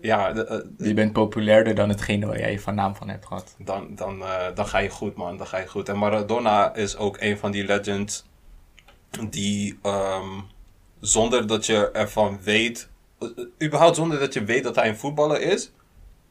ja, 0.00 0.32
de- 0.32 0.46
eh, 0.46 0.86
Je 0.86 0.94
bent 0.94 1.12
populairder 1.12 1.74
dan 1.74 1.88
hetgene 1.88 2.26
waar 2.26 2.38
jij 2.38 2.58
van 2.58 2.74
naam 2.74 2.94
van 2.96 3.08
hebt 3.08 3.26
gehad. 3.26 3.54
dan, 3.58 3.86
dan, 3.94 4.22
eh, 4.22 4.46
dan 4.54 4.66
ga 4.66 4.78
je 4.78 4.88
goed 4.88 5.16
man, 5.16 5.36
dan 5.36 5.46
ga 5.46 5.58
je 5.58 5.66
goed. 5.66 5.88
En 5.88 5.98
Maradona 5.98 6.74
is 6.74 6.96
ook 6.96 7.16
een 7.20 7.38
van 7.38 7.50
die 7.50 7.64
legends 7.64 8.24
die 9.30 9.78
ehm, 9.82 10.40
zonder 11.00 11.46
dat 11.46 11.66
je 11.66 11.90
ervan 11.90 12.38
weet, 12.42 12.88
eh, 13.18 13.28
überhaupt 13.62 13.96
zonder 13.96 14.18
dat 14.18 14.34
je 14.34 14.44
weet 14.44 14.62
dat 14.64 14.74
hij 14.76 14.88
een 14.88 14.96
voetballer 14.96 15.40
is, 15.40 15.72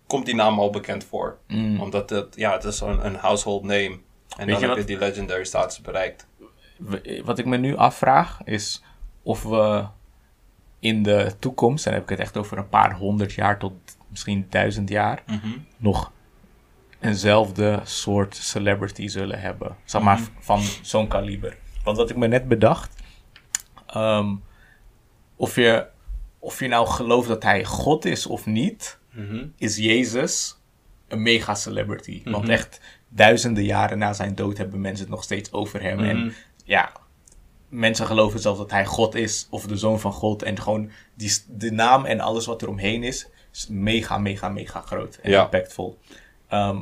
komt 0.08 0.26
die 0.26 0.36
naam 0.36 0.60
al 0.60 0.70
bekend 0.70 1.04
voor. 1.04 1.38
Omdat 1.80 2.10
het, 2.10 2.36
ja, 2.36 2.52
het 2.52 2.64
is 2.64 2.80
een, 2.80 3.06
een 3.06 3.16
household 3.16 3.64
name. 3.64 4.00
En 4.38 4.48
dan 4.48 4.48
je 4.48 4.54
heb 4.54 4.68
wat- 4.70 4.78
je 4.78 4.84
die 4.86 4.98
legendary 4.98 5.44
status 5.44 5.82
bereikt. 5.82 6.28
Wat 7.24 7.40
ik 7.40 7.46
me 7.46 7.58
nu 7.58 7.76
afvraag 7.76 8.40
is 8.44 8.84
of 9.24 9.44
we 9.44 9.86
in 10.80 11.04
de 11.04 11.32
toekomst, 11.40 11.86
en 11.86 11.92
dan 11.92 12.00
heb 12.02 12.10
ik 12.12 12.18
het 12.18 12.28
echt 12.28 12.38
over 12.38 12.58
een 12.58 12.70
paar 12.70 12.94
honderd 12.96 13.34
jaar 13.34 13.60
tot 13.60 13.74
misschien 14.08 14.46
duizend 14.50 14.90
jaar, 14.90 15.24
nog 15.78 16.12
eenzelfde 17.00 17.80
soort 17.84 18.36
celebrity 18.36 19.08
zullen 19.08 19.40
hebben. 19.42 19.76
Zeg 19.86 20.02
maar 20.02 20.20
van 20.40 20.62
zo'n 20.82 21.08
kaliber. 21.08 21.58
Want 21.84 21.98
wat 21.98 22.10
ik 22.10 22.16
me 22.16 22.28
net 22.28 22.48
bedacht, 22.48 22.96
ehm, 23.88 24.36
of, 25.36 25.56
je, 25.56 25.86
of 26.40 26.60
je 26.60 26.68
nou 26.68 26.88
gelooft 26.88 27.28
dat 27.28 27.44
hij 27.44 27.66
God 27.66 28.06
is 28.06 28.26
of 28.26 28.46
niet, 28.46 29.00
is 29.58 29.78
Jezus 29.78 30.60
een 31.08 31.22
mega 31.22 31.56
celebrity. 31.56 32.22
Want 32.26 32.50
echt 32.50 32.82
duizenden 33.10 33.64
jaren 33.64 33.98
na 33.98 34.14
zijn 34.14 34.36
dood 34.36 34.58
hebben 34.58 34.82
mensen 34.82 35.06
het 35.06 35.14
nog 35.14 35.24
steeds 35.24 35.52
over 35.52 35.82
hem. 35.82 36.00
En 36.00 36.34
ja, 36.66 36.92
mensen 37.70 38.06
geloven 38.06 38.40
zelfs 38.40 38.60
dat 38.60 38.72
hij 38.72 38.86
God 38.86 39.16
is 39.16 39.48
of 39.50 39.66
de 39.68 39.78
zoon 39.78 40.00
van 40.00 40.12
God. 40.14 40.44
En 40.44 40.60
gewoon 40.62 40.92
die, 41.14 41.32
de 41.48 41.72
naam 41.72 42.06
en 42.06 42.20
alles 42.20 42.46
wat 42.46 42.62
er 42.62 42.68
omheen 42.70 43.04
is, 43.04 43.28
is 43.54 43.68
mega, 43.70 44.18
mega, 44.18 44.50
mega 44.50 44.82
groot 44.82 45.16
en 45.16 45.32
Ja. 45.32 45.44
impactvol. 45.44 46.00
Ehm, 46.48 46.80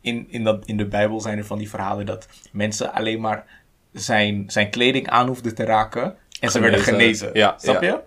in, 0.00 0.26
in, 0.30 0.44
dat, 0.44 0.66
in 0.66 0.76
de 0.76 0.86
Bijbel 0.86 1.20
zijn 1.20 1.38
er 1.38 1.44
van 1.46 1.58
die 1.58 1.68
verhalen 1.70 2.06
dat 2.06 2.28
mensen 2.52 2.92
alleen 2.92 3.20
maar 3.20 3.59
zijn, 3.92 4.44
zijn 4.46 4.70
kleding 4.70 5.08
aan 5.08 5.26
hoefden 5.26 5.54
te 5.54 5.64
raken 5.64 6.16
en 6.40 6.50
ze 6.50 6.60
werden 6.60 6.80
Genezen. 6.80 7.30
Ja, 7.32 7.54
Snap 7.58 7.82
ja. 7.82 7.88
je? 7.88 8.00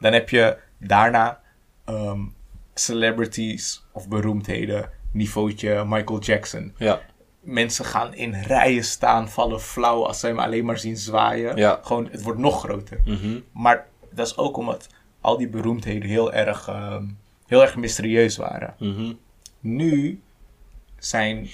Dan 0.00 0.12
heb 0.12 0.28
je 0.28 0.56
daarna 0.78 1.40
ehm, 1.84 2.20
celebrities 2.74 3.84
of 3.92 4.08
beroemdheden, 4.08 4.90
niveautje 5.12 5.84
Michael 5.86 6.20
Jackson. 6.20 6.74
Ja, 6.76 7.00
Mensen 7.40 7.84
gaan 7.84 8.14
in 8.14 8.34
rijen 8.34 8.84
staan, 8.84 9.28
vallen 9.28 9.60
flauw 9.60 10.06
als 10.06 10.20
ze 10.20 10.26
hem 10.26 10.38
alleen 10.38 10.64
maar 10.64 10.78
zien 10.78 10.96
zwaaien. 10.96 11.56
Ja. 11.56 11.80
Gewoon, 11.82 12.08
het 12.10 12.22
wordt 12.22 12.38
nog 12.38 12.60
groter. 12.60 13.00
Maar 13.52 13.86
dat 14.12 14.26
is 14.26 14.36
ook 14.36 14.56
omdat 14.56 14.88
al 15.20 15.38
die 15.38 15.48
beroemdheden 15.48 16.08
heel 16.08 16.32
erg, 16.32 16.68
ehm, 16.68 17.04
heel 17.46 17.62
erg 17.62 17.76
mysterieus 17.76 18.36
waren. 18.36 18.74
Mhm. 18.78 19.12
Nu 19.60 20.22
zijn 20.98 21.48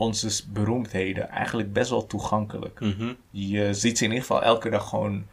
onze 0.00 0.50
beroemdheden 0.52 1.28
eigenlijk 1.28 1.72
best 1.72 1.90
wel 1.90 2.06
toegankelijk. 2.06 2.80
Mhm. 2.80 3.12
Je 3.30 3.74
ziet 3.74 3.98
ze 3.98 4.04
in 4.04 4.10
ieder 4.10 4.26
geval 4.26 4.42
elke 4.42 4.70
dag 4.70 4.88
gewoon. 4.88 5.26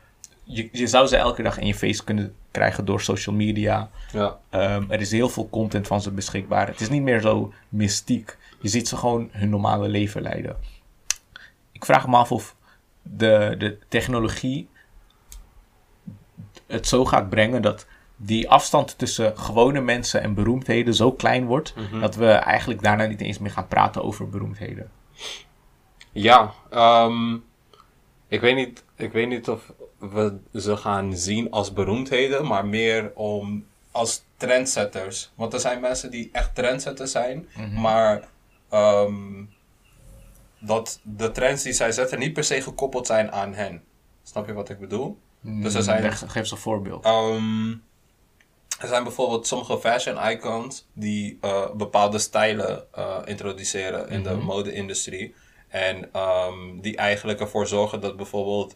Je, 0.44 0.70
je 0.72 0.88
zou 0.88 1.08
ze 1.08 1.18
elke 1.18 1.44
dag 1.44 1.60
in 1.60 1.68
je 1.68 1.76
face 1.76 2.04
kunnen 2.04 2.34
krijgen 2.52 2.86
door 2.86 3.02
social 3.02 3.36
media. 3.36 3.90
ja. 4.12 4.38
Ehm, 4.50 4.84
er 4.92 5.00
is 5.00 5.12
heel 5.12 5.30
veel 5.30 5.50
content 5.50 5.88
van 5.88 6.02
ze 6.02 6.12
beschikbaar. 6.12 6.68
Het 6.68 6.82
is 6.82 6.90
niet 6.90 7.02
meer 7.02 7.22
zo 7.22 7.54
mystiek. 7.70 8.38
Je 8.62 8.68
ziet 8.68 8.88
ze 8.88 8.98
gewoon 8.98 9.30
hun 9.32 9.50
normale 9.50 9.88
leven 9.88 10.22
leiden. 10.22 10.56
Ik 11.72 11.86
vraag 11.86 12.08
me 12.08 12.16
af 12.16 12.32
of 12.32 12.56
de, 13.02 13.56
de 13.58 13.78
technologie 13.88 14.68
het 16.68 16.88
zo 16.88 17.06
gaat 17.06 17.30
brengen 17.30 17.62
dat 17.62 17.88
die 18.18 18.50
afstand 18.50 18.98
tussen 18.98 19.38
gewone 19.38 19.82
mensen 19.82 20.22
en 20.22 20.34
beroemdheden 20.34 20.94
zo 20.94 21.12
klein 21.12 21.46
wordt 21.46 21.74
dat 22.00 22.16
we 22.16 22.28
eigenlijk 22.32 22.82
daarna 22.82 23.06
niet 23.06 23.22
eens 23.22 23.40
meer 23.40 23.52
gaan 23.52 23.68
praten 23.68 24.04
over 24.04 24.30
beroemdheden. 24.30 24.92
Ja, 26.12 26.54
ehm, 26.70 27.34
ik, 28.28 28.42
weet 28.42 28.56
niet, 28.56 28.84
ik 28.96 29.12
weet 29.12 29.28
niet 29.28 29.50
of 29.50 29.72
we 30.00 30.38
ze 30.54 30.78
gaan 30.78 31.16
zien 31.18 31.52
als 31.52 31.74
beroemdheden, 31.74 32.48
maar 32.48 32.66
meer 32.66 33.12
om 33.16 33.66
als 33.92 34.24
trendsetters. 34.38 35.32
Want 35.36 35.54
er 35.54 35.60
zijn 35.60 35.80
mensen 35.82 36.12
die 36.12 36.30
echt 36.32 36.56
trendsetters 36.56 37.12
zijn, 37.12 37.48
maar 37.76 38.28
ehm, 38.70 39.44
dat 40.60 41.00
de 41.04 41.32
trends 41.32 41.64
die 41.64 41.74
zij 41.74 41.92
zetten 41.92 42.20
niet 42.20 42.34
per 42.34 42.44
se 42.44 42.62
gekoppeld 42.62 43.08
zijn 43.08 43.32
aan 43.32 43.54
hen. 43.54 43.84
Snap 44.24 44.48
je 44.48 44.54
wat 44.54 44.70
ik 44.70 44.80
bedoel? 44.80 45.18
Dus 45.42 45.74
er 45.74 45.84
zijn, 45.84 46.02
Leg- 46.02 46.20
Geef 46.20 46.36
eens 46.36 46.52
een 46.52 46.58
voorbeeld. 46.58 47.06
Ehm, 47.06 47.74
er 48.80 48.88
zijn 48.88 49.04
bijvoorbeeld 49.04 49.48
sommige 49.48 49.80
fashion 49.80 50.30
icons 50.30 50.88
die 50.94 51.38
eh, 51.42 51.72
bepaalde 51.74 52.20
stijlen 52.20 52.94
eh, 52.94 53.18
introduceren 53.26 54.10
in 54.10 54.24
de 54.24 54.36
mode-industrie. 54.36 55.36
En 55.68 56.10
ehm, 56.14 56.80
die 56.82 56.98
eigenlijk 56.98 57.40
ervoor 57.40 57.68
zorgen 57.68 58.02
dat 58.02 58.18
bijvoorbeeld 58.18 58.74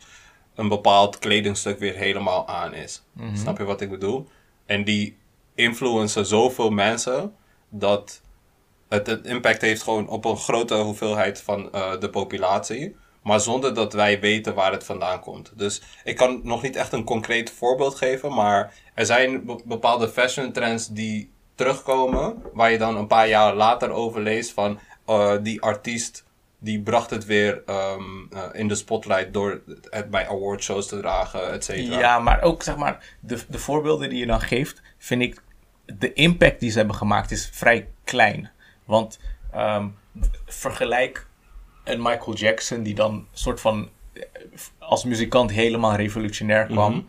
een 0.56 0.68
bepaald 0.68 1.20
kledingstuk 1.20 1.80
weer 1.80 1.96
helemaal 1.96 2.48
aan 2.48 2.74
is. 2.74 3.04
Snap 3.34 3.58
je 3.58 3.64
wat 3.64 3.82
ik 3.82 3.90
bedoel? 3.90 4.28
En 4.66 4.84
die 4.84 5.18
influencen 5.56 6.26
zoveel 6.26 6.70
mensen 6.70 7.36
dat 7.70 8.22
het 8.90 9.08
een 9.08 9.24
impact 9.24 9.62
heeft 9.62 9.84
gewoon 9.84 10.08
op 10.08 10.26
een 10.26 10.38
grote 10.38 10.76
hoeveelheid 10.76 11.42
van 11.42 11.72
eh, 11.72 12.00
de 12.00 12.10
populatie. 12.10 12.96
Maar 13.22 13.40
zonder 13.40 13.74
dat 13.74 13.94
wij 13.94 14.20
weten 14.20 14.54
waar 14.54 14.72
het 14.72 14.84
vandaan 14.84 15.20
komt. 15.20 15.52
Dus 15.56 15.82
ik 16.04 16.16
kan 16.16 16.40
nog 16.44 16.62
niet 16.62 16.76
echt 16.76 16.94
een 16.94 17.04
concreet 17.04 17.52
voorbeeld 17.52 17.96
geven. 17.96 18.34
Maar 18.34 18.74
er 18.94 19.06
zijn 19.06 19.46
be- 19.46 19.62
bepaalde 19.66 20.10
fashion 20.10 20.52
trends 20.52 20.88
die 20.88 21.32
terugkomen. 21.56 22.42
Waar 22.54 22.72
je 22.72 22.78
dan 22.78 22.98
een 22.98 23.08
paar 23.08 23.28
jaar 23.28 23.54
later 23.56 23.90
over 23.90 24.22
leest 24.22 24.52
van 24.52 24.80
eh, 25.06 25.34
die 25.42 25.62
artiest. 25.62 26.24
Die 26.64 26.82
bracht 26.82 27.10
het 27.10 27.26
weer 27.26 27.64
ehm, 27.66 28.02
eh, 28.32 28.44
in 28.52 28.68
de 28.68 28.76
spotlight 28.76 29.34
door 29.34 29.62
het 29.90 30.10
bij 30.10 30.28
awardshows 30.28 30.88
te 30.88 31.00
dragen, 31.00 31.52
et 31.52 31.64
cetera. 31.64 32.00
Ja, 32.00 32.20
maar 32.20 32.42
ook 32.42 32.64
zeg 32.64 32.76
maar, 32.76 33.16
de, 33.20 33.40
de 33.50 33.60
voorbeelden 33.60 34.10
die 34.10 34.20
je 34.20 34.26
dan 34.26 34.42
geeft, 34.42 34.82
vind 34.98 35.22
ik, 35.22 35.42
de 35.86 36.14
impact 36.14 36.60
die 36.60 36.70
ze 36.72 36.78
hebben 36.78 36.96
gemaakt 36.96 37.32
is 37.32 37.50
vrij 37.54 37.88
klein. 38.04 38.52
Want 38.86 39.20
ehm, 39.52 39.88
vergelijk 40.46 41.28
een 41.84 42.02
Michael 42.02 42.34
Jackson 42.36 42.84
die 42.84 42.96
dan 42.96 43.28
soort 43.34 43.62
van 43.62 43.90
eh, 44.14 44.24
als 44.80 45.04
muzikant 45.04 45.52
helemaal 45.52 45.96
revolutionair 45.96 46.66
kwam. 46.66 46.94
Mhm. 46.94 47.04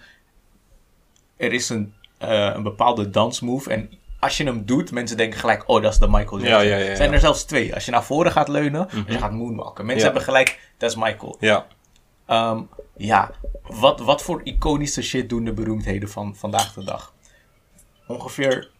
Er 1.36 1.52
is 1.52 1.68
een, 1.68 1.94
eh, 2.18 2.50
een 2.54 2.62
bepaalde 2.62 3.10
dansmove 3.10 3.70
en 3.70 3.90
als 4.20 4.36
je 4.36 4.44
hem 4.44 4.64
doet, 4.64 4.92
mensen 4.92 5.16
denken 5.16 5.38
gelijk, 5.40 5.68
oh, 5.68 5.82
dat 5.82 5.92
is 5.92 5.98
de 5.98 6.08
Michael 6.08 6.40
Ja, 6.40 6.48
Jackson. 6.48 6.68
ja, 6.68 6.76
ja, 6.76 6.84
ja. 6.88 6.96
zijn 6.96 7.12
er 7.12 7.20
zelfs 7.20 7.44
twee. 7.44 7.74
Als 7.74 7.84
je 7.84 7.90
naar 7.90 8.04
voren 8.04 8.32
gaat 8.32 8.48
leunen, 8.48 8.80
als 8.90 9.04
je 9.06 9.18
gaat 9.18 9.32
moonwalken. 9.32 9.86
Mensen 9.86 10.04
hebben 10.04 10.22
gelijk, 10.22 10.70
dat 10.78 10.90
is 10.90 10.96
Michael. 10.96 11.36
Ja. 11.40 11.66
Ehm, 12.26 12.60
ja, 12.96 13.30
wat, 13.62 14.00
wat 14.00 14.22
voor 14.22 14.40
iconische 14.44 15.02
shit 15.02 15.28
doen 15.28 15.44
de 15.44 15.52
beroemdheden 15.52 16.08
van 16.08 16.36
vandaag 16.36 16.72
de 16.74 16.84
dag? 16.84 17.14
Ongeveer, 18.06 18.70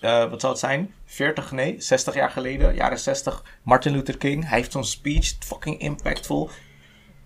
eh, 0.00 0.30
wat 0.30 0.40
zou 0.40 0.52
het 0.52 0.60
zijn? 0.60 0.94
40, 1.12 1.52
nee, 1.52 1.74
60 1.78 2.14
jaar 2.14 2.30
geleden, 2.30 2.74
jaren 2.74 2.98
60. 2.98 3.44
Martin 3.62 3.92
Luther 3.92 4.18
King, 4.18 4.48
hij 4.48 4.58
heeft 4.58 4.72
zo'n 4.72 4.84
speech, 4.84 5.34
fucking 5.38 5.80
impactful. 5.80 6.50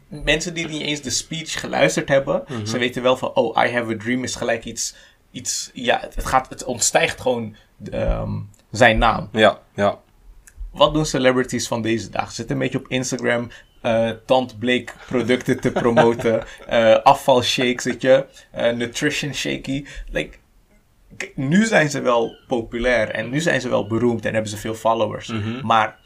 Mensen 0.08 0.54
die 0.54 0.68
niet 0.68 0.82
eens 0.82 1.00
de 1.00 1.10
speech 1.10 1.60
geluisterd 1.60 2.08
hebben, 2.08 2.44
ze 2.64 2.78
weten 2.78 3.02
wel 3.02 3.16
van, 3.16 3.34
oh, 3.34 3.64
I 3.64 3.72
have 3.72 3.94
a 3.94 3.96
dream 3.96 4.22
is 4.22 4.34
gelijk 4.34 4.64
iets, 4.64 4.94
iets 5.30 5.70
ja, 5.74 6.00
het, 6.14 6.26
gaat, 6.26 6.48
het 6.48 6.64
ontstijgt 6.64 7.20
gewoon 7.20 7.56
ehm, 7.90 8.30
zijn 8.70 8.98
naam. 8.98 9.28
Ja, 9.32 9.60
ja. 9.74 10.00
Wat 10.72 10.94
doen 10.94 11.06
celebrities 11.06 11.66
van 11.68 11.82
deze? 11.82 12.08
Ze 12.12 12.24
zitten 12.28 12.56
een 12.56 12.62
beetje 12.62 12.78
op 12.78 12.88
Instagram 12.88 13.50
eh 13.82 14.10
tandbleek 14.24 14.94
producten 15.06 15.60
te 15.60 15.72
promoten. 15.72 16.44
eh 16.66 17.02
afvalshakes, 17.02 17.84
weet 17.84 18.02
je. 18.02 18.26
eh, 18.50 18.72
nutrition 18.72 19.34
shaky. 19.34 19.86
Like, 20.10 20.38
nu 21.34 21.64
zijn 21.64 21.90
ze 21.90 22.00
wel 22.00 22.36
populair 22.46 23.10
en 23.10 23.30
nu 23.30 23.40
zijn 23.40 23.60
ze 23.60 23.68
wel 23.68 23.86
beroemd 23.86 24.24
en 24.24 24.32
hebben 24.32 24.50
ze 24.50 24.56
veel 24.56 24.74
followers. 24.74 25.32
Maar 25.62 25.98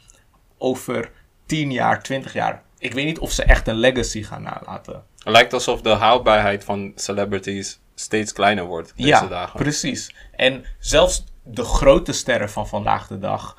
over 0.57 1.11
10 1.45 1.71
jaar, 1.71 2.03
20 2.03 2.33
jaar, 2.33 2.63
ik 2.77 2.93
weet 2.93 3.05
niet 3.05 3.19
of 3.19 3.31
ze 3.31 3.43
echt 3.43 3.67
een 3.67 3.75
legacy 3.75 4.23
gaan 4.23 4.41
nalaten. 4.41 5.03
Het 5.17 5.33
lijkt 5.33 5.53
alsof 5.53 5.81
de 5.81 5.89
houdbaarheid 5.89 6.63
van 6.63 6.91
celebrities 6.95 7.79
steeds 7.95 8.33
kleiner 8.33 8.65
wordt 8.65 8.93
deze 8.95 9.07
ja, 9.07 9.27
dagen. 9.27 9.59
precies. 9.59 10.15
En 10.35 10.65
zelfs 10.79 11.23
de 11.43 11.63
grote 11.63 12.11
sterren 12.11 12.49
van 12.49 12.67
vandaag 12.67 13.07
de 13.07 13.19
dag. 13.19 13.57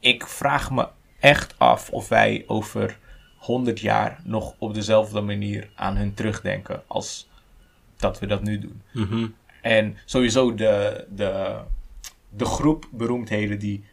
Ik 0.00 0.26
vraag 0.26 0.70
me 0.70 0.88
echt 1.20 1.54
af 1.58 1.90
of 1.90 2.08
wij 2.08 2.44
over 2.46 2.98
100 3.38 3.80
jaar 3.80 4.20
nog 4.24 4.54
op 4.58 4.74
dezelfde 4.74 5.20
manier 5.20 5.70
aan 5.74 5.96
hun 5.96 6.14
terugdenken 6.14 6.82
als 6.86 7.28
dat 7.96 8.18
we 8.18 8.26
dat 8.26 8.42
nu 8.42 8.58
doen. 8.58 8.82
Mhm. 8.92 9.26
En 9.62 9.96
sowieso 10.04 10.54
de, 10.54 11.04
de, 11.10 11.56
de 12.28 12.44
groep 12.44 12.88
beroemdheden 12.92 13.58
die 13.58 13.84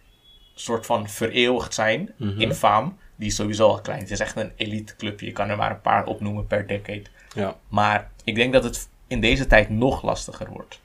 soort 0.54 0.86
van 0.86 1.10
vereeuwigd 1.10 1.74
zijn 1.74 2.14
Mhm. 2.18 2.42
in 2.42 2.54
faam, 2.54 2.98
die 3.16 3.28
is 3.28 3.36
sowieso 3.36 3.68
al 3.68 3.82
klein. 3.82 4.00
Het 4.00 4.12
is 4.12 4.20
echt 4.20 4.36
een 4.36 4.52
elite 4.56 4.96
clubje. 4.96 5.26
Je 5.26 5.32
kan 5.32 5.50
er 5.50 5.58
maar 5.58 5.72
een 5.72 5.82
paar 5.82 6.06
opnoemen 6.06 6.48
per 6.48 6.68
decade. 6.68 7.04
Ja. 7.36 7.56
Maar 7.68 8.12
ik 8.24 8.36
denk 8.36 8.54
dat 8.54 8.64
het 8.64 8.90
in 9.08 9.22
deze 9.22 9.48
tijd 9.48 9.70
nog 9.70 10.04
lastiger 10.04 10.50
wordt. 10.50 10.82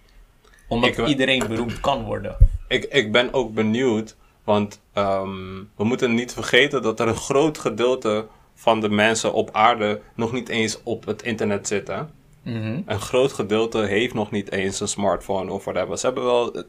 Omdat 0.69 0.97
iedereen 1.09 1.47
beroemd 1.49 1.81
kan 1.81 2.05
worden. 2.05 2.37
Ik, 2.69 2.85
ik 2.85 3.13
ben 3.13 3.33
ook 3.33 3.55
benieuwd, 3.55 4.17
want 4.45 4.81
ehm, 4.93 5.57
we 5.77 5.85
moeten 5.85 6.15
niet 6.15 6.33
vergeten 6.33 6.83
dat 6.83 7.01
er 7.01 7.09
een 7.09 7.15
groot 7.17 7.59
gedeelte 7.59 8.27
van 8.55 8.81
de 8.81 8.89
mensen 8.89 9.33
op 9.33 9.49
aarde 9.53 10.01
nog 10.15 10.33
niet 10.33 10.49
eens 10.49 10.83
op 10.83 11.07
het 11.07 11.23
internet 11.23 11.67
zitten. 11.67 12.11
Een 12.45 13.01
groot 13.01 13.33
gedeelte 13.33 13.79
heeft 13.79 14.15
nog 14.15 14.31
niet 14.31 14.53
eens 14.53 14.81
een 14.81 14.89
smartphone 14.89 15.53
of 15.53 15.65
whatever. 15.65 15.99
Ze 15.99 16.07
hebben 16.07 16.25
wel 16.25 16.55
eh, 16.55 16.63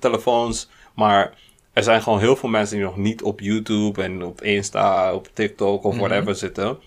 telefoons, 0.00 0.68
maar 0.94 1.38
er 1.72 1.82
zijn 1.82 2.02
gewoon 2.02 2.18
heel 2.18 2.36
veel 2.36 2.48
mensen 2.48 2.76
die 2.76 2.84
nog 2.84 2.96
niet 2.96 3.22
op 3.22 3.40
YouTube 3.40 4.02
en 4.02 4.24
op 4.24 4.42
Insta, 4.42 5.14
op 5.14 5.28
TikTok 5.32 5.84
of 5.84 5.96
whatever 5.96 6.34
zitten. 6.34 6.78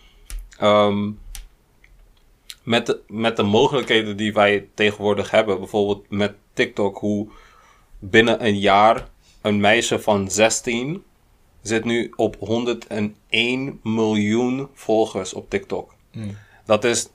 Ehm, 0.57 1.11
met, 2.63 2.85
de, 2.85 2.99
met 3.07 3.35
de 3.35 3.43
mogelijkheden 3.43 4.17
die 4.17 4.33
wij 4.33 4.67
tegenwoordig 4.73 5.31
hebben, 5.31 5.57
bijvoorbeeld 5.59 6.09
met 6.09 6.33
TikTok, 6.53 6.97
hoe 6.97 7.27
binnen 7.99 8.45
een 8.45 8.59
jaar 8.59 9.07
een 9.41 9.59
meisje 9.59 9.99
van 9.99 10.31
16 10.31 11.03
zit 11.61 11.85
nu 11.85 12.13
op 12.15 12.35
101 12.39 13.79
miljoen 13.83 14.67
volgers 14.73 15.33
op 15.33 15.49
TikTok. 15.49 15.93
Dat 16.65 16.83
is 16.83 17.09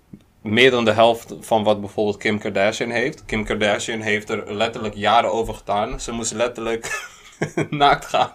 meer 0.44 0.70
dan 0.70 0.84
de 0.84 0.92
helft 0.92 1.34
van 1.40 1.64
wat 1.64 1.80
bijvoorbeeld 1.80 2.16
Kim 2.16 2.38
Kardashian 2.38 2.90
heeft. 2.90 3.24
Kim 3.24 3.44
Kardashian 3.44 4.00
heeft 4.00 4.28
er 4.30 4.54
letterlijk 4.54 4.94
jaren 4.94 5.32
over 5.32 5.54
gedaan. 5.54 6.00
Ze 6.00 6.12
moest 6.12 6.32
letterlijk 6.32 7.12
naakt 7.70 8.04
gaan 8.04 8.32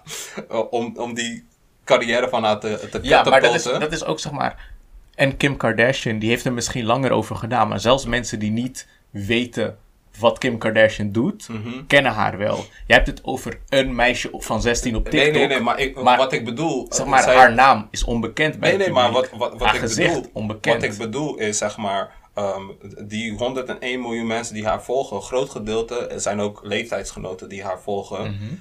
eh, 0.49 0.61
om, 0.69 0.97
om 0.97 1.13
die 1.13 1.47
carrière 1.83 2.29
van 2.29 2.43
haar 2.43 2.59
te, 2.59 2.87
te 2.91 2.99
Ja, 3.01 3.23
maar 3.23 3.41
dat 3.41 3.53
is, 3.53 3.63
dat 3.63 3.91
is 3.91 4.03
ook 4.03 4.19
zeg 4.19 4.31
maar. 4.31 4.71
En 5.15 5.37
Kim 5.37 5.57
Kardashian, 5.57 6.19
die 6.19 6.29
heeft 6.29 6.45
er 6.45 6.53
misschien 6.53 6.85
langer 6.85 7.11
over 7.11 7.35
gedaan. 7.35 7.67
Maar 7.67 7.79
zelfs 7.79 8.05
mensen 8.05 8.39
die 8.39 8.51
niet 8.51 8.87
weten 9.09 9.77
wat 10.19 10.37
Kim 10.37 10.57
Kardashian 10.57 11.11
doet, 11.11 11.47
Mhm. 11.49 11.85
kennen 11.87 12.11
haar 12.11 12.37
wel. 12.37 12.55
Jij 12.87 12.95
hebt 12.95 13.07
het 13.07 13.23
over 13.23 13.59
een 13.69 13.95
meisje 13.95 14.31
op- 14.31 14.43
van 14.43 14.61
16 14.61 14.95
op 14.95 15.03
TikTok. 15.09 15.21
Nee, 15.21 15.31
nee, 15.31 15.47
nee, 15.47 15.59
maar, 15.59 15.79
ik, 15.79 16.01
Maar- 16.01 16.17
wat 16.17 16.33
ik 16.33 16.45
bedoel... 16.45 16.85
Zeg 16.89 17.05
maar, 17.05 17.23
zij- 17.23 17.35
haar 17.35 17.53
naam 17.53 17.87
is 17.91 18.03
onbekend 18.03 18.59
bij 18.59 18.69
Nee, 18.69 18.77
nee, 18.77 18.89
maar 18.91 19.11
wat, 19.11 19.29
wat, 19.29 19.51
wat 19.51 19.61
haar 19.61 19.75
ik 19.75 19.81
bedoel... 19.95 20.25
onbekend. 20.33 20.81
Wat 20.81 20.91
ik 20.91 20.97
bedoel 20.97 21.37
is, 21.37 21.57
zeg 21.57 21.77
maar... 21.77 22.11
ehm, 22.33 22.61
die 23.07 23.37
101 23.37 24.01
miljoen 24.01 24.27
mensen 24.27 24.53
die 24.53 24.65
haar 24.65 24.83
volgen... 24.83 25.15
Een 25.15 25.21
groot 25.23 25.49
gedeelte 25.49 26.11
zijn 26.15 26.39
ook 26.39 26.59
leeftijdsgenoten 26.63 27.49
die 27.49 27.63
haar 27.63 27.79
volgen. 27.79 28.21
Mhm. 28.21 28.53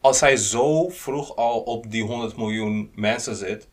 Als 0.00 0.18
zij 0.18 0.36
zo 0.36 0.88
vroeg 0.88 1.36
al 1.36 1.60
op 1.60 1.90
die 1.90 2.02
100 2.02 2.36
miljoen 2.36 2.90
mensen 2.94 3.36
zit... 3.36 3.68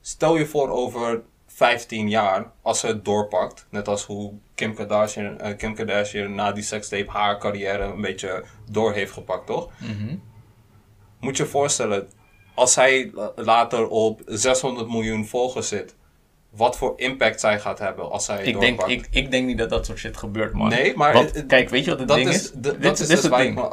Stel 0.00 0.36
je 0.36 0.46
voor 0.46 0.68
over 0.70 1.22
15 1.54 2.08
jaar, 2.08 2.50
als 2.62 2.80
ze 2.80 2.86
het 2.86 3.04
doorpakt... 3.04 3.66
Net 3.70 3.88
als 3.88 4.04
hoe 4.04 4.32
Kim 4.54 4.74
Kardashian, 4.74 5.38
eh, 5.40 5.56
Kim 5.56 5.74
Kardashian 5.74 6.34
na 6.34 6.52
die 6.52 6.62
sekstape 6.62 7.10
haar 7.10 7.38
carrière 7.38 7.82
een 7.84 8.00
beetje 8.00 8.44
door 8.70 8.92
heeft 8.92 9.12
gepakt, 9.12 9.46
toch? 9.46 9.68
Mhm. 9.78 10.16
Moet 11.20 11.36
je 11.36 11.42
je 11.42 11.48
voorstellen, 11.48 12.08
als 12.54 12.72
zij 12.72 13.10
la- 13.14 13.32
later 13.36 13.88
op 13.88 14.22
600 14.26 14.88
miljoen 14.88 15.26
volgers 15.26 15.68
zit, 15.68 15.94
wat 16.50 16.76
voor 16.76 16.92
impact 16.96 17.40
zij 17.40 17.60
gaat 17.60 17.78
hebben 17.78 18.10
als 18.10 18.24
zij 18.24 18.44
Ik 18.44 18.60
denk, 18.60 18.78
doorpakt. 18.78 19.06
ik, 19.06 19.08
ik 19.24 19.30
denk 19.30 19.46
niet 19.46 19.58
dat 19.58 19.70
dat 19.70 19.86
soort 19.86 19.98
shit 19.98 20.16
gebeurt, 20.16 20.52
man. 20.52 20.68
Nee, 20.68 20.96
maar 20.96 21.12
Want, 21.12 21.26
het- 21.26 21.36
het- 21.36 21.46
kijk, 21.46 21.68
weet 21.68 21.84
je 21.84 21.90
wat 21.90 21.98
het 21.98 22.08
dat 22.08 22.16
ding 22.16 22.28
is, 22.28 22.34
is? 22.36 22.50
Dit- 22.50 22.62
dat 22.62 22.80
dit 22.80 22.92
is 22.92 23.00
is 23.00 23.08
dus 23.08 23.22
het 23.22 23.34
ding. 23.36 23.72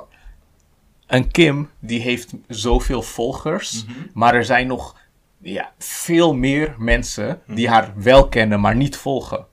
Een 1.08 1.32
Kim, 1.32 1.70
die 1.80 2.00
heeft 2.02 2.34
zoveel 2.48 3.02
volgers. 3.02 3.86
Mhm. 3.86 3.94
Maar 4.14 4.34
er 4.36 4.46
zijn 4.46 4.68
nog 4.68 4.96
ja, 5.42 5.72
veel 5.78 6.34
meer 6.36 6.76
mensen 6.78 7.42
die 7.48 7.66
Mhm. 7.66 7.74
haar 7.76 7.94
wel 7.96 8.28
kennen, 8.30 8.60
maar 8.60 8.76
niet 8.76 8.98
volgen. 8.98 9.46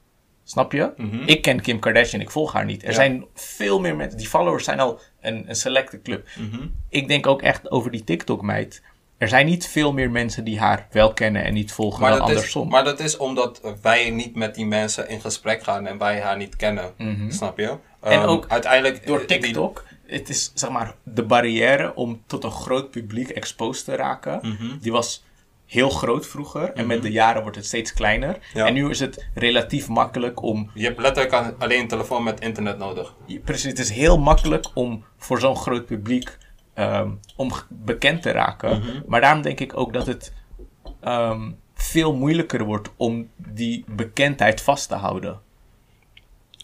Snap 0.44 0.72
je? 0.72 0.92
Mhm. 0.96 1.22
Ik 1.26 1.42
ken 1.42 1.60
Kim 1.60 1.78
Kardashian, 1.78 2.20
ik 2.22 2.30
volg 2.30 2.52
haar 2.52 2.64
niet. 2.64 2.82
Er 2.82 2.88
Ja. 2.88 2.94
zijn 2.94 3.24
veel 3.34 3.80
meer 3.80 3.96
mensen. 3.96 4.18
Die 4.18 4.28
followers 4.28 4.64
zijn 4.64 4.80
al 4.80 5.00
een, 5.20 5.44
een 5.48 5.54
selecte 5.56 6.02
club. 6.02 6.28
Mhm. 6.38 6.66
Ik 6.88 7.08
denk 7.08 7.26
ook 7.26 7.42
echt 7.42 7.70
over 7.70 7.90
die 7.90 8.04
TikTok-meid. 8.04 8.82
Er 9.18 9.28
zijn 9.28 9.46
niet 9.46 9.66
veel 9.66 9.92
meer 9.92 10.10
mensen 10.10 10.44
die 10.44 10.58
haar 10.58 10.86
wel 10.90 11.12
kennen 11.12 11.44
en 11.44 11.54
niet 11.54 11.72
volgen 11.72 12.00
Maar 12.00 12.10
dan 12.10 12.18
dat, 12.18 12.28
is, 12.28 12.34
andersom. 12.34 12.68
maar 12.68 12.84
dat 12.84 13.00
is 13.00 13.16
omdat 13.16 13.60
wij 13.82 14.10
niet 14.10 14.34
met 14.36 14.54
die 14.54 14.66
mensen 14.66 15.08
in 15.08 15.20
gesprek 15.20 15.62
gaan 15.62 15.86
en 15.86 15.98
wij 15.98 16.20
haar 16.20 16.36
niet 16.36 16.56
kennen. 16.56 16.92
Snap 17.28 17.58
je? 17.58 17.64
Mhm. 17.66 18.12
En 18.12 18.20
Ehm, 18.20 18.28
ook 18.28 18.44
uiteindelijk 18.48 19.06
Door 19.06 19.20
eh, 19.20 19.26
die- 19.28 19.38
TikTok, 19.38 19.84
het 20.06 20.28
is 20.28 20.50
zeg 20.54 20.70
maar 20.70 20.94
de 21.02 21.22
barrière 21.22 21.94
om 21.94 22.22
tot 22.26 22.44
een 22.44 22.50
groot 22.50 22.90
publiek 22.90 23.28
exposed 23.28 23.84
te 23.84 23.96
raken, 23.96 24.38
Mhm. 24.42 24.78
die 24.80 24.92
was 24.92 25.24
heel 25.66 25.90
groot 25.90 26.26
vroeger. 26.26 26.72
En 26.72 26.86
met 26.86 27.02
de 27.02 27.10
jaren 27.10 27.42
wordt 27.42 27.56
het 27.56 27.66
steeds 27.66 27.92
kleiner. 27.92 28.28
Mhm. 28.28 28.58
Ja. 28.58 28.66
En 28.66 28.74
nu 28.74 28.90
is 28.90 29.00
het 29.00 29.26
relatief 29.34 29.88
makkelijk 29.88 30.42
om... 30.42 30.70
Je 30.74 30.84
hebt 30.84 31.00
letterlijk 31.00 31.54
alleen 31.58 31.80
een 31.80 31.88
telefoon 31.88 32.22
met 32.22 32.40
internet 32.40 32.78
nodig. 32.78 33.14
Precies, 33.44 33.70
het 33.70 33.78
is 33.78 33.90
heel 33.90 34.18
makkelijk 34.18 34.66
om 34.74 35.04
voor 35.18 35.40
zo'n 35.40 35.56
groot 35.56 35.86
publiek 35.86 36.36
ehm, 36.74 37.10
om 37.36 37.50
bekend 37.68 38.22
te 38.22 38.30
raken. 38.30 38.78
Mhm. 38.78 39.00
Maar 39.06 39.20
daarom 39.20 39.42
denk 39.42 39.60
ik 39.60 39.76
ook 39.76 39.92
dat 39.92 40.06
het 40.06 40.32
ehm, 41.00 41.50
veel 41.74 42.14
moeilijker 42.14 42.64
wordt 42.64 42.88
om 42.96 43.28
die 43.36 43.84
bekendheid 43.86 44.60
vast 44.60 44.88
te 44.88 44.94
houden. 44.94 45.40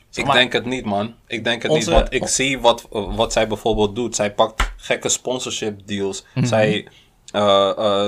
Zeg 0.08 0.24
Ik 0.24 0.32
denk 0.32 0.52
het 0.52 0.64
niet, 0.64 0.84
man. 0.84 1.14
Ik 1.26 1.44
denk 1.44 1.62
het 1.62 1.70
Onze- 1.70 1.90
niet, 1.90 1.98
want 1.98 2.12
ik 2.14 2.26
zie 2.26 2.60
wat, 2.60 2.86
wat 2.90 3.32
zij 3.32 3.48
bijvoorbeeld 3.48 3.94
doet. 3.94 4.16
Zij 4.16 4.34
pakt 4.34 4.72
gekke 4.76 5.08
sponsorship 5.08 5.86
deals. 5.86 6.24
Mhm. 6.34 6.46
Zij, 6.46 6.88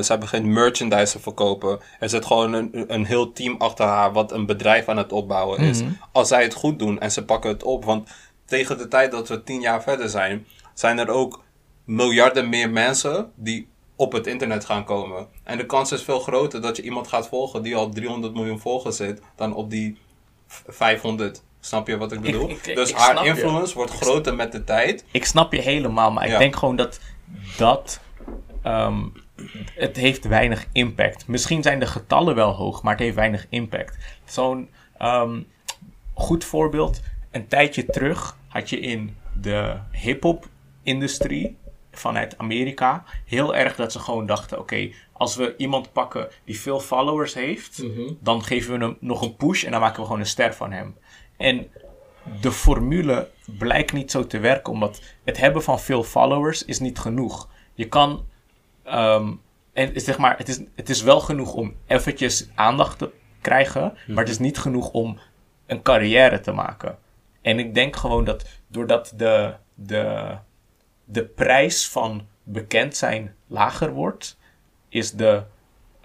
zij 0.01 0.19
begint 0.19 0.47
merchandise 0.47 1.13
te 1.13 1.21
verkopen. 1.21 1.81
Er 2.01 2.09
zit 2.09 2.25
gewoon 2.25 2.53
een, 2.53 2.85
een 2.89 3.05
heel 3.05 3.33
team 3.33 3.55
achter 3.59 3.87
haar 3.87 4.13
wat 4.13 4.33
een 4.33 4.47
bedrijf 4.47 4.89
aan 4.89 4.97
het 4.97 5.13
opbouwen 5.13 5.59
is. 5.61 5.83
Mhm. 5.83 5.91
Als 6.13 6.29
zij 6.29 6.43
het 6.43 6.55
goed 6.55 6.79
doen 6.79 7.01
en 7.01 7.11
ze 7.13 7.25
pakken 7.25 7.51
het 7.51 7.63
op. 7.63 7.85
Want 7.85 8.09
tegen 8.45 8.79
de 8.79 8.89
tijd 8.89 9.11
dat 9.11 9.29
we 9.29 9.43
tien 9.43 9.61
jaar 9.61 9.83
verder 9.83 10.09
zijn, 10.09 10.47
zijn 10.75 10.99
er 10.99 11.09
ook 11.09 11.43
miljarden 11.85 12.49
meer 12.49 12.71
mensen 12.71 13.33
die 13.35 13.69
op 13.97 14.13
het 14.13 14.27
internet 14.27 14.65
gaan 14.65 14.85
komen. 14.85 15.27
En 15.45 15.57
de 15.59 15.67
kans 15.67 15.93
is 15.93 16.03
veel 16.03 16.21
groter 16.21 16.61
dat 16.61 16.77
je 16.77 16.83
iemand 16.83 17.09
gaat 17.09 17.29
volgen 17.29 17.63
die 17.63 17.77
al 17.77 17.89
300 17.89 18.35
miljoen 18.35 18.61
volgers 18.61 18.97
zit, 18.97 19.21
dan 19.37 19.55
op 19.55 19.71
die 19.71 19.99
v- 20.47 20.61
500. 20.67 21.43
Snap 21.61 21.87
je 21.89 21.97
wat 21.97 22.13
ik 22.13 22.21
bedoel? 22.21 22.51
ik- 22.51 22.67
ik- 22.67 22.77
dus 22.77 22.91
ik 22.91 22.97
haar 22.97 23.23
je. 23.25 23.29
influence 23.29 23.75
wordt 23.75 23.91
groter 23.93 24.35
met 24.35 24.53
de 24.53 24.65
tijd. 24.65 25.05
Ik 25.11 25.25
snap 25.25 25.53
je 25.53 25.61
helemaal, 25.61 26.11
maar 26.13 26.29
ik 26.29 26.39
denk 26.39 26.57
gewoon 26.57 26.77
dat 26.77 27.01
dat. 27.57 28.01
Ehm, 28.65 29.03
het 29.75 29.97
heeft 29.97 30.25
weinig 30.25 30.67
impact. 30.73 31.27
Misschien 31.27 31.63
zijn 31.63 31.81
de 31.81 31.87
getallen 31.87 32.35
wel 32.35 32.51
hoog, 32.51 32.83
maar 32.83 32.93
het 32.93 33.03
heeft 33.03 33.15
weinig 33.15 33.47
impact. 33.49 33.99
Zo'n 34.25 34.69
ehm, 34.99 35.41
goed 36.15 36.45
voorbeeld. 36.45 37.01
Een 37.31 37.49
tijdje 37.49 37.87
terug 37.87 38.37
had 38.49 38.71
je 38.71 38.81
in 38.81 39.17
de 39.41 39.77
hip-hop 39.91 40.49
industrie 40.83 41.57
vanuit 41.91 42.39
Amerika 42.39 43.05
heel 43.25 43.55
erg 43.55 43.77
dat 43.77 43.93
ze 43.93 43.99
gewoon 43.99 44.27
dachten: 44.27 44.59
oké, 44.59 44.91
als 45.13 45.37
we 45.37 45.55
iemand 45.57 45.93
pakken 45.93 46.29
die 46.45 46.61
veel 46.61 46.81
followers 46.81 47.35
heeft, 47.35 47.85
dan 48.21 48.45
geven 48.45 48.79
we 48.79 48.85
hem 48.85 48.97
nog 49.01 49.23
een 49.23 49.37
push 49.37 49.65
en 49.65 49.71
dan 49.71 49.81
maken 49.81 50.01
we 50.01 50.05
gewoon 50.05 50.21
een 50.21 50.27
ster 50.27 50.55
van 50.55 50.73
hem. 50.73 50.97
En 51.37 51.67
de 52.41 52.53
formule 52.53 53.31
blijkt 53.59 53.93
niet 53.93 54.11
zo 54.11 54.27
te 54.27 54.39
werken, 54.39 54.73
omdat 54.73 55.03
het 55.25 55.37
hebben 55.37 55.63
van 55.63 55.81
veel 55.81 56.03
followers 56.03 56.65
is 56.65 56.81
niet 56.81 56.99
genoeg. 56.99 57.49
Je 57.75 57.89
kan, 57.89 58.25
ehm, 58.85 59.33
en 59.73 60.01
zeg 60.01 60.19
maar, 60.19 60.39
het 60.39 60.49
is, 60.49 60.61
het 60.75 60.89
is 60.89 61.03
wel 61.03 61.21
genoeg 61.21 61.55
om 61.55 61.75
eventjes 61.87 62.49
aandacht 62.55 62.99
te 62.99 63.11
krijgen, 63.41 63.95
maar 64.07 64.25
het 64.25 64.33
is 64.33 64.39
niet 64.39 64.59
genoeg 64.59 64.91
om 64.91 65.19
een 65.67 65.83
carrière 65.83 66.41
te 66.41 66.53
maken. 66.53 66.99
En 67.43 67.59
ik 67.59 67.75
denk 67.75 67.97
gewoon 67.97 68.25
dat 68.25 68.47
doordat 68.67 69.13
de, 69.17 69.55
de, 69.75 70.37
de 71.05 71.25
prijs 71.25 71.89
van 71.89 72.27
bekend 72.43 72.97
zijn 72.97 73.35
lager 73.47 73.93
wordt, 73.93 74.39
is 74.89 75.13
de, 75.13 75.43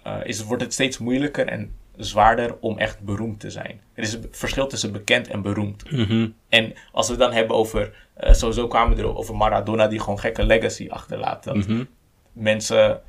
eh, 0.03 0.17
is, 0.23 0.43
wordt 0.43 0.63
het 0.63 0.73
steeds 0.73 0.97
moeilijker 0.97 1.47
en 1.47 1.75
zwaarder 1.97 2.57
om 2.59 2.77
echt 2.77 2.99
beroemd 2.99 3.39
te 3.39 3.49
zijn. 3.49 3.81
Er 3.93 4.03
is 4.03 4.13
een 4.13 4.27
verschil 4.31 4.67
tussen 4.67 4.91
bekend 4.91 5.27
en 5.27 5.41
beroemd. 5.41 5.83
En 6.49 6.73
als 6.91 7.05
we 7.05 7.11
het 7.13 7.21
dan 7.21 7.33
hebben 7.33 7.55
over, 7.55 8.07
eh, 8.13 8.33
sowieso 8.33 8.67
kwamen 8.67 8.95
we 8.97 9.01
er 9.01 9.17
over 9.17 9.35
Maradona 9.35 9.87
die 9.87 9.99
gewoon 9.99 10.19
gekke 10.19 10.43
legacy 10.43 10.87
achterlaat. 10.89 11.43
Dat 11.43 11.65
mensen 12.39 13.01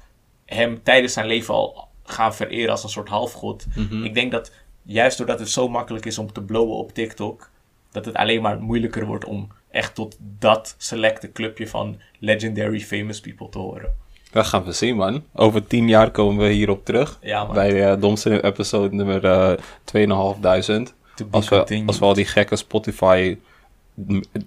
hem 0.45 0.83
tijdens 0.83 1.12
zijn 1.12 1.26
leven 1.26 1.55
al 1.55 1.89
gaan 2.05 2.35
vereren 2.35 2.70
als 2.70 2.83
een 2.83 2.89
soort 2.89 3.09
halfgod. 3.09 3.66
Ik 4.03 4.14
denk 4.14 4.33
dat 4.33 4.53
juist 4.83 5.18
doordat 5.18 5.39
het 5.39 5.51
zo 5.51 5.68
makkelijk 5.68 6.07
is 6.07 6.18
om 6.18 6.33
te 6.33 6.43
blowen 6.43 6.76
op 6.76 6.95
TikTok, 6.95 7.51
dat 7.93 8.05
het 8.05 8.14
alleen 8.14 8.43
maar 8.43 8.61
moeilijker 8.61 9.07
wordt 9.07 9.24
om 9.24 9.49
echt 9.70 9.95
tot 9.95 10.16
dat 10.39 10.74
selecte 10.78 11.33
clubje 11.33 11.68
van 11.68 12.01
legendary 12.18 12.81
famous 12.81 13.20
people 13.20 13.49
te 13.49 13.59
horen. 13.59 13.95
Dat 14.33 14.47
gaan 14.47 14.64
we 14.64 14.72
zien, 14.72 14.97
man. 14.97 15.24
Over 15.35 15.66
tien 15.66 15.89
jaar 15.89 16.11
komen 16.11 16.47
we 16.47 16.53
hierop 16.53 16.85
terug. 16.85 17.18
Ja. 17.22 17.47
Bij 17.47 17.99
uh, 18.01 18.43
episode 18.43 18.95
nummer 18.95 19.24
uh, 19.24 19.53
2500. 19.85 20.95
To 21.14 21.24
be 21.24 21.31
Als 21.37 21.49
we, 21.49 21.57
continued. 21.57 21.87
als 21.87 21.99
we 21.99 22.05
al 22.05 22.14
die 22.14 22.24
gekke 22.24 22.57
Spotify 22.57 23.39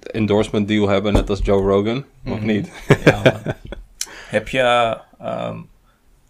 endorsement 0.02 0.68
deal 0.68 0.88
hebben, 0.88 1.14
net 1.14 1.30
als 1.30 1.40
Joe 1.44 1.62
Rogan. 1.62 2.06
Of 2.26 2.40
niet? 2.42 2.72
Ja, 3.06 3.22
man. 3.24 3.42
Heb 4.34 4.48
je. 4.48 4.98
ehm, 5.20 5.58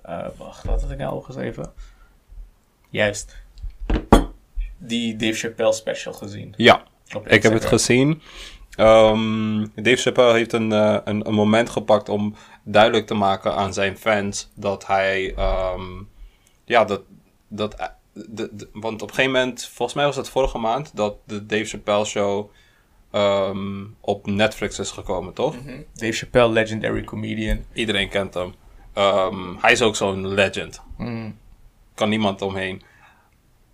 eh, 0.02 0.26
wacht, 0.38 0.64
wat 0.64 0.82
had 0.82 0.92
ik 0.92 0.98
nou 0.98 1.12
al 1.12 1.22
geschreven? 1.22 1.74
Juist. 2.90 3.36
Die 4.78 5.16
Dave 5.16 5.34
Chappelle 5.34 5.74
special 5.74 6.14
gezien. 6.14 6.54
ja, 6.58 6.84
ik 7.26 7.44
heb 7.44 7.54
het 7.54 7.66
gezien. 7.66 8.22
Ehm, 8.76 9.66
Dave 9.76 9.96
Chappelle 9.96 10.34
heeft 10.34 10.54
een, 10.54 10.72
eh, 10.72 10.98
een, 11.04 11.28
een 11.28 11.34
moment 11.34 11.70
gepakt 11.70 12.10
om 12.10 12.36
duidelijk 12.64 13.08
te 13.08 13.14
maken 13.14 13.56
aan 13.56 13.74
zijn 13.74 13.98
fans 13.98 14.50
dat 14.56 14.88
hij, 14.88 15.34
ehm, 15.36 15.82
ja, 16.66 16.86
dat, 16.86 17.02
dat, 17.48 17.76
eh, 17.76 17.88
de, 18.14 18.50
de- 18.52 18.70
want 18.74 19.02
op 19.02 19.10
een 19.10 19.16
gegeven 19.16 19.40
moment, 19.40 19.66
volgens 19.66 19.98
mij 19.98 20.06
was 20.06 20.16
het 20.16 20.30
vorige 20.30 20.58
maand, 20.58 20.96
dat 20.96 21.16
de 21.26 21.46
Dave 21.46 21.66
Chappelle 21.66 22.06
show 22.06 22.50
ehm, 23.14 23.84
op 24.02 24.26
Netflix 24.28 24.80
is 24.80 24.92
gekomen, 24.92 25.34
toch? 25.34 25.56
Mhm. 25.64 25.82
Dave 25.94 26.12
Chappelle, 26.14 26.50
legendary 26.54 27.04
comedian. 27.04 27.64
Iedereen 27.74 28.10
kent 28.10 28.34
hem. 28.34 28.54
Ehm, 28.94 29.56
hij 29.62 29.72
is 29.72 29.82
ook 29.82 29.96
zo'n 29.96 30.28
legend. 30.28 30.82
Mm. 30.98 31.38
Kan 31.96 32.10
niemand 32.10 32.42
omheen. 32.42 32.82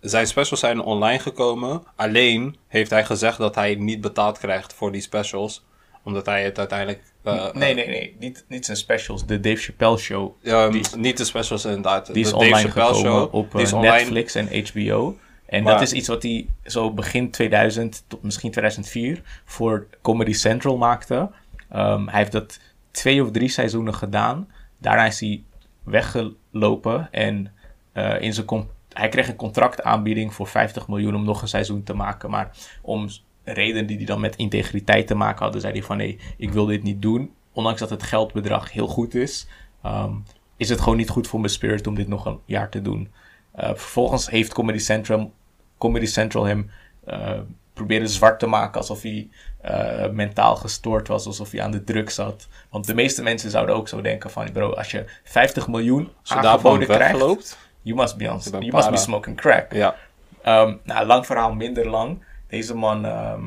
Zijn 0.00 0.26
specials 0.26 0.60
zijn 0.60 0.80
online 0.80 1.18
gekomen. 1.18 1.82
Alleen 1.96 2.56
heeft 2.68 2.90
hij 2.90 3.04
gezegd 3.04 3.38
dat 3.38 3.54
hij 3.54 3.74
niet 3.74 4.00
betaald 4.00 4.38
krijgt 4.38 4.72
voor 4.74 4.92
die 4.92 5.00
specials. 5.00 5.64
Omdat 6.04 6.26
hij 6.26 6.44
het 6.44 6.58
uiteindelijk... 6.58 7.02
eh, 7.24 7.52
nee, 7.52 7.74
nee, 7.74 7.86
nee. 7.86 8.16
Niet, 8.18 8.44
niet 8.48 8.64
zijn 8.64 8.76
specials. 8.76 9.26
De 9.26 9.40
Dave 9.40 9.56
Chappelle 9.56 9.96
show. 9.98 10.32
die 10.70 10.80
is- 10.80 10.94
niet 10.94 11.16
de 11.16 11.24
specials 11.24 11.64
inderdaad. 11.64 12.06
Die 12.12 12.24
is 12.24 12.30
de 12.30 12.32
Dave 12.38 12.44
online 12.46 12.64
Chappelle 12.70 12.94
gekomen 12.94 13.20
show. 13.22 13.34
op 13.34 13.52
die 13.52 13.60
is 13.62 13.70
eh, 13.72 13.78
online. 13.78 13.96
Netflix 13.98 14.34
en 14.34 14.48
HBO. 14.66 15.16
En 15.50 15.62
Maar- 15.62 15.72
dat 15.72 15.82
is 15.82 15.92
iets 15.92 16.08
wat 16.08 16.22
hij 16.22 16.46
zo 16.64 16.92
begin 16.92 17.30
2000 17.30 18.04
tot 18.06 18.22
misschien 18.22 18.50
2004 18.50 19.22
voor 19.44 19.86
Comedy 20.02 20.32
Central 20.32 20.76
maakte. 20.76 21.30
Ehm, 21.68 22.06
hij 22.06 22.18
heeft 22.18 22.32
dat 22.32 22.60
twee 22.90 23.22
of 23.22 23.30
drie 23.30 23.48
seizoenen 23.48 23.94
gedaan. 23.94 24.48
Daarna 24.78 25.06
is 25.06 25.20
hij 25.20 25.42
weggelopen 25.82 27.08
en 27.10 27.52
eh, 27.92 28.20
in 28.20 28.34
zijn 28.34 28.46
hij 28.92 29.08
kreeg 29.08 29.28
een 29.28 29.36
contractaanbieding 29.36 30.34
voor 30.34 30.46
50 30.46 30.88
miljoen 30.88 31.14
om 31.14 31.24
nog 31.24 31.42
een 31.42 31.48
seizoen 31.48 31.82
te 31.82 31.94
maken. 31.94 32.30
Maar 32.30 32.50
om 32.82 33.08
redenen 33.44 33.86
die 33.86 33.96
hij 33.96 34.06
dan 34.06 34.20
met 34.20 34.36
integriteit 34.36 35.06
te 35.06 35.14
maken 35.14 35.42
hadden, 35.42 35.60
zei 35.60 35.72
hij 35.72 35.82
van 35.82 35.96
nee, 35.96 36.18
ik 36.36 36.52
wil 36.52 36.66
dit 36.66 36.82
niet 36.82 37.02
doen. 37.02 37.30
Ondanks 37.52 37.80
dat 37.80 37.90
het 37.90 38.02
geldbedrag 38.02 38.72
heel 38.72 38.86
goed 38.86 39.14
is, 39.14 39.46
ehm, 39.82 40.12
is 40.56 40.68
het 40.68 40.80
gewoon 40.80 40.96
niet 40.96 41.08
goed 41.08 41.26
voor 41.26 41.40
mijn 41.40 41.52
spirit 41.52 41.86
om 41.86 41.94
dit 41.94 42.08
nog 42.08 42.26
een 42.26 42.40
jaar 42.44 42.68
te 42.70 42.82
doen. 42.82 43.08
Eh, 43.52 43.68
vervolgens 43.68 44.30
heeft 44.30 44.52
Comedy 44.52 44.78
Central, 44.78 45.32
Comedy 45.80 46.06
Central 46.06 46.44
hem 46.44 46.70
eh 47.06 47.38
proberen 47.72 48.08
zwart 48.08 48.38
te 48.38 48.46
maken 48.46 48.80
alsof 48.80 49.02
hij 49.02 49.28
eh, 49.60 50.08
mentaal 50.10 50.56
gestoord 50.56 51.08
was, 51.08 51.26
alsof 51.26 51.50
hij 51.50 51.62
aan 51.62 51.70
de 51.70 51.84
drugs 51.84 52.14
zat. 52.14 52.48
Want 52.70 52.86
de 52.86 52.94
meeste 52.94 53.22
mensen 53.22 53.50
zouden 53.50 53.74
ook 53.74 53.88
zo 53.88 54.00
denken 54.00 54.30
van, 54.30 54.52
bro, 54.52 54.72
als 54.72 54.90
je 54.90 55.04
50 55.24 55.68
miljoen 55.68 56.08
aangeboden 56.46 56.86
krijgt, 56.96 57.12
wegloopt. 57.12 57.58
you 57.82 57.96
must 57.96 58.16
be, 58.16 58.24
on, 58.24 58.38
you 58.62 58.72
must 58.74 58.90
be 58.90 58.96
smoking 58.96 59.36
crack. 59.36 59.72
Ja. 59.72 59.94
Ehm, 60.42 60.74
nou, 60.84 61.06
lang 61.06 61.26
verhaal, 61.26 61.52
minder 61.54 61.88
lang. 61.88 62.24
Deze 62.48 62.74
man 62.74 63.04
ehm, 63.04 63.42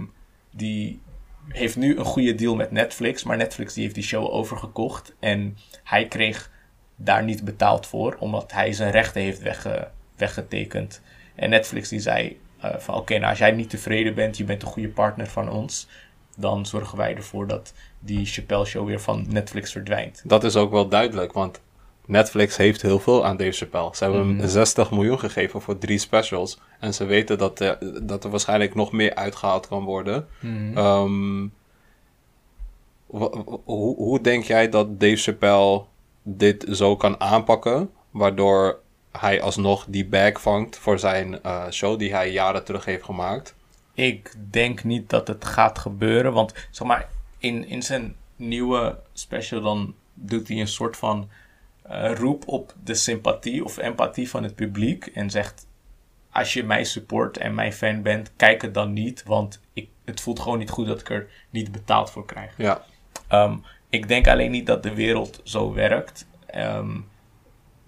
die 0.52 1.02
heeft 1.48 1.76
nu 1.76 1.98
een 1.98 2.06
goede 2.06 2.36
deal 2.36 2.56
met 2.56 2.72
Netflix, 2.72 3.24
maar 3.24 3.38
Netflix 3.38 3.74
die 3.74 3.84
heeft 3.84 3.96
die 3.96 4.04
show 4.04 4.34
overgekocht 4.34 5.14
en 5.20 5.58
hij 5.84 6.08
kreeg 6.08 6.50
daar 6.96 7.24
niet 7.24 7.44
betaald 7.46 7.88
voor, 7.88 8.16
omdat 8.20 8.52
hij 8.52 8.74
zijn 8.74 8.92
rechten 8.92 9.22
heeft 9.22 9.42
wegge- 9.42 9.90
weggetekend. 10.16 11.02
En 11.36 11.50
Netflix 11.50 11.90
die 11.90 12.00
zei 12.00 12.40
eh, 12.60 12.78
van 12.78 12.96
oké, 12.96 13.14
nou 13.18 13.30
als 13.30 13.38
jij 13.38 13.52
niet 13.52 13.70
tevreden 13.70 14.16
bent, 14.16 14.38
je 14.38 14.44
bent 14.44 14.62
een 14.62 14.68
goede 14.68 14.90
partner 14.90 15.28
van 15.28 15.50
ons, 15.50 15.88
dan 16.38 16.66
zorgen 16.66 16.98
wij 16.98 17.16
ervoor 17.16 17.48
dat 17.48 17.74
die 18.00 18.26
Chappelle 18.26 18.66
show 18.66 18.86
weer 18.88 19.02
van 19.02 19.26
Netflix 19.30 19.72
verdwijnt. 19.72 20.22
Dat 20.26 20.44
is 20.44 20.56
ook 20.56 20.72
wel 20.72 20.88
duidelijk, 20.88 21.34
want 21.34 21.62
Netflix 22.06 22.58
heeft 22.58 22.82
heel 22.82 23.00
veel 23.00 23.26
aan 23.26 23.38
Dave 23.38 23.52
Chappelle. 23.52 23.90
Ze 23.96 24.04
hebben 24.04 24.28
Mhm. 24.28 24.40
hem 24.40 24.48
60 24.50 24.92
miljoen 24.92 25.20
gegeven 25.20 25.62
voor 25.62 25.78
drie 25.78 25.98
specials. 25.98 26.60
En 26.80 26.94
ze 26.94 27.06
weten 27.06 27.38
dat, 27.38 27.62
eh, 27.62 27.72
dat 28.04 28.24
er 28.24 28.30
waarschijnlijk 28.30 28.76
nog 28.76 28.92
meer 28.92 29.16
uitgehaald 29.16 29.68
kan 29.68 29.84
worden. 29.84 30.28
Mhm. 30.40 30.78
Ehm, 30.78 31.48
hoe 33.66 34.22
denk 34.22 34.44
jij 34.44 34.70
dat 34.70 35.00
Dave 35.00 35.16
Chappelle 35.16 35.84
dit 36.24 36.66
zo 36.72 36.96
kan 36.96 37.20
aanpakken, 37.20 37.90
waardoor 38.12 38.80
hij 39.20 39.42
alsnog 39.42 39.86
die 39.88 40.06
bag 40.06 40.42
vangt 40.42 40.78
voor 40.78 41.00
zijn 41.00 41.42
eh, 41.42 41.70
show 41.70 42.00
die 42.00 42.14
hij 42.14 42.32
jaren 42.32 42.64
terug 42.64 42.86
heeft 42.86 43.04
gemaakt? 43.04 43.56
Ik 43.94 44.34
denk 44.50 44.84
niet 44.84 45.10
dat 45.10 45.28
het 45.28 45.46
gaat 45.46 45.80
gebeuren. 45.80 46.34
Want 46.34 46.54
zeg 46.72 46.88
maar, 46.88 47.10
in, 47.38 47.68
in 47.68 47.84
zijn 47.84 48.16
nieuwe 48.36 49.00
special 49.14 49.62
dan 49.62 49.96
doet 50.14 50.48
hij 50.48 50.60
een 50.60 50.68
soort 50.68 50.98
van 50.98 51.30
eh, 51.82 52.12
roep 52.16 52.48
op 52.48 52.74
de 52.84 52.94
sympathie 52.94 53.64
of 53.64 53.78
empathie 53.78 54.30
van 54.30 54.44
het 54.44 54.56
publiek 54.56 55.06
en 55.06 55.30
zegt: 55.30 55.68
Als 56.32 56.54
je 56.54 56.64
mij 56.64 56.84
support 56.84 57.38
en 57.38 57.54
mijn 57.54 57.74
fan 57.74 58.02
bent, 58.02 58.32
kijk 58.36 58.62
het 58.62 58.74
dan 58.74 58.94
niet, 58.94 59.24
want 59.24 59.62
ik, 59.74 59.90
het 60.06 60.22
voelt 60.22 60.40
gewoon 60.40 60.58
niet 60.58 60.70
goed 60.70 60.88
dat 60.88 61.00
ik 61.00 61.10
er 61.10 61.30
niet 61.50 61.72
betaald 61.72 62.12
voor 62.12 62.26
krijg. 62.26 62.54
Ja. 62.58 62.84
Ehm, 63.28 63.58
ik 63.90 64.08
denk 64.08 64.28
alleen 64.28 64.52
niet 64.52 64.66
dat 64.66 64.84
de 64.84 64.94
wereld 64.94 65.42
zo 65.44 65.74
werkt. 65.74 66.28
Ehm, 66.46 67.00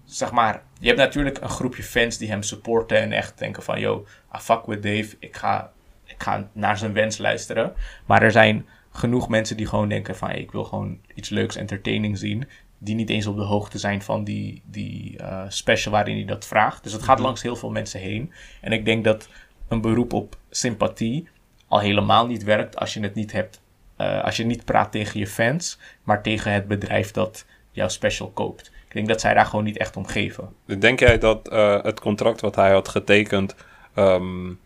zeg 0.04 0.32
maar, 0.32 0.62
je 0.78 0.86
hebt 0.86 0.98
natuurlijk 0.98 1.40
een 1.40 1.48
groepje 1.48 1.82
fans 1.82 2.18
die 2.18 2.28
hem 2.28 2.42
supporten 2.42 2.98
en 2.98 3.12
echt 3.12 3.38
denken 3.38 3.62
van, 3.62 3.80
yo, 3.80 4.06
I 4.36 4.38
fuck 4.38 4.66
with 4.66 4.82
Dave, 4.82 5.16
ik 5.18 5.36
ga, 5.36 5.72
ik 6.04 6.22
ga 6.22 6.48
naar 6.52 6.78
zijn 6.78 6.92
wens 6.92 7.18
luisteren. 7.18 7.74
Maar 8.06 8.22
er 8.22 8.32
zijn 8.32 8.66
genoeg 8.90 9.28
mensen 9.28 9.56
die 9.56 9.66
gewoon 9.66 9.88
denken 9.88 10.16
van, 10.16 10.28
hey, 10.28 10.38
ik 10.38 10.50
wil 10.50 10.64
gewoon 10.64 10.98
iets 11.14 11.28
leuks, 11.28 11.56
entertaining 11.56 12.18
zien, 12.18 12.48
die 12.78 12.94
niet 12.94 13.10
eens 13.10 13.26
op 13.26 13.36
de 13.36 13.42
hoogte 13.42 13.78
zijn 13.78 14.02
van 14.02 14.24
die, 14.24 14.62
die 14.64 15.20
uh, 15.20 15.44
special 15.48 15.92
waarin 15.92 16.16
hij 16.16 16.24
dat 16.24 16.46
vraagt. 16.46 16.82
Dus 16.82 16.92
het 16.92 17.02
gaat 17.02 17.18
langs 17.18 17.42
heel 17.42 17.56
veel 17.56 17.70
mensen 17.70 18.00
heen. 18.00 18.32
En 18.60 18.72
ik 18.72 18.84
denk 18.84 19.04
dat 19.04 19.28
een 19.68 19.80
beroep 19.80 20.12
op 20.12 20.36
sympathie 20.50 21.28
al 21.68 21.80
helemaal 21.80 22.26
niet 22.26 22.44
werkt 22.44 22.76
als 22.76 22.94
je 22.94 23.00
het 23.00 23.14
niet 23.14 23.32
hebt, 23.32 23.60
uh, 23.98 24.24
als 24.24 24.36
je 24.36 24.44
niet 24.44 24.64
praat 24.64 24.92
tegen 24.92 25.20
je 25.20 25.26
fans, 25.26 25.78
maar 26.02 26.22
tegen 26.22 26.52
het 26.52 26.68
bedrijf 26.68 27.10
dat 27.10 27.46
jouw 27.70 27.88
special 27.88 28.30
koopt. 28.30 28.72
Denk 28.96 29.08
dat 29.08 29.20
zij 29.20 29.34
daar 29.34 29.46
gewoon 29.46 29.64
niet 29.64 29.76
echt 29.76 29.96
om 29.96 30.06
geven. 30.06 30.54
Denk 30.78 31.00
jij 31.00 31.18
dat 31.18 31.52
uh, 31.52 31.82
het 31.82 32.00
contract 32.00 32.40
wat 32.40 32.54
hij 32.54 32.72
had 32.72 32.88
getekend 32.88 33.54
um, 33.94 34.60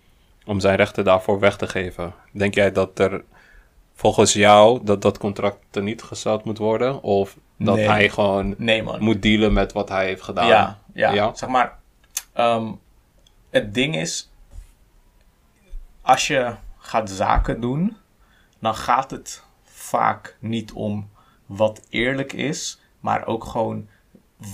om 0.44 0.60
zijn 0.60 0.76
rechten 0.76 1.04
daarvoor 1.04 1.38
weg 1.40 1.56
te 1.56 1.66
geven, 1.68 2.14
denk 2.32 2.54
jij 2.54 2.72
dat 2.72 2.98
er 2.98 3.24
volgens 3.94 4.32
jou 4.32 4.80
dat 4.84 5.02
dat 5.02 5.18
contract 5.18 5.76
er 5.76 5.82
niet 5.82 6.02
gesteld 6.02 6.44
moet 6.44 6.58
worden? 6.58 7.02
Of 7.02 7.36
dat 7.58 7.76
Nee. 7.76 7.88
hij 7.88 8.08
gewoon 8.08 8.54
Nee, 8.58 8.82
man. 8.82 9.02
moet 9.02 9.22
dealen 9.22 9.52
met 9.52 9.72
wat 9.72 9.88
hij 9.88 10.04
heeft 10.06 10.22
gedaan? 10.22 10.46
Ja, 10.46 10.78
ja. 10.94 11.12
Ja? 11.12 11.34
zeg 11.34 11.48
maar. 11.48 11.78
ehm, 12.32 12.72
het 13.50 13.74
ding 13.74 13.96
is, 13.96 14.30
als 16.02 16.26
je 16.26 16.54
gaat 16.78 17.10
zaken 17.10 17.60
doen, 17.60 17.96
dan 18.58 18.74
gaat 18.74 19.10
het 19.10 19.42
vaak 19.64 20.36
niet 20.40 20.72
om 20.72 21.10
wat 21.46 21.86
eerlijk 21.88 22.32
is, 22.32 22.80
maar 23.00 23.26
ook 23.26 23.44
gewoon 23.44 23.88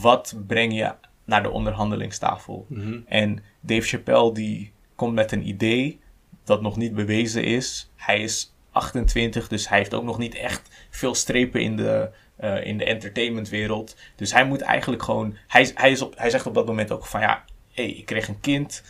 wat 0.00 0.36
breng 0.46 0.74
je 0.74 0.94
naar 1.24 1.42
de 1.42 1.50
onderhandelingstafel. 1.50 2.66
Mhm. 2.68 2.98
En 3.06 3.42
Dave 3.60 3.86
Chappelle 3.86 4.32
die 4.32 4.72
komt 4.94 5.14
met 5.14 5.32
een 5.32 5.48
idee 5.48 6.00
dat 6.44 6.62
nog 6.62 6.76
niet 6.76 6.94
bewezen 6.94 7.44
is. 7.44 7.90
Hij 7.96 8.20
is 8.20 8.54
28, 8.70 9.48
dus 9.48 9.68
hij 9.68 9.78
heeft 9.78 9.94
ook 9.94 10.04
nog 10.04 10.18
niet 10.18 10.34
echt 10.34 10.86
veel 10.90 11.14
strepen 11.14 11.60
in 11.60 11.76
de, 11.76 12.10
eh, 12.36 12.66
in 12.66 12.78
de 12.78 12.84
entertainmentwereld. 12.84 13.96
Dus 14.16 14.32
hij 14.32 14.46
moet 14.46 14.60
eigenlijk 14.60 15.02
gewoon. 15.02 15.36
Hij, 15.46 15.70
hij, 15.74 15.90
is 15.90 16.02
op, 16.02 16.18
hij 16.18 16.30
zegt 16.30 16.46
op 16.46 16.54
dat 16.54 16.66
moment 16.66 16.90
ook 16.90 17.06
van 17.06 17.20
ja, 17.20 17.44
hey, 17.72 17.90
ik 17.90 18.06
kreeg 18.06 18.28
een 18.28 18.40
kind. 18.40 18.82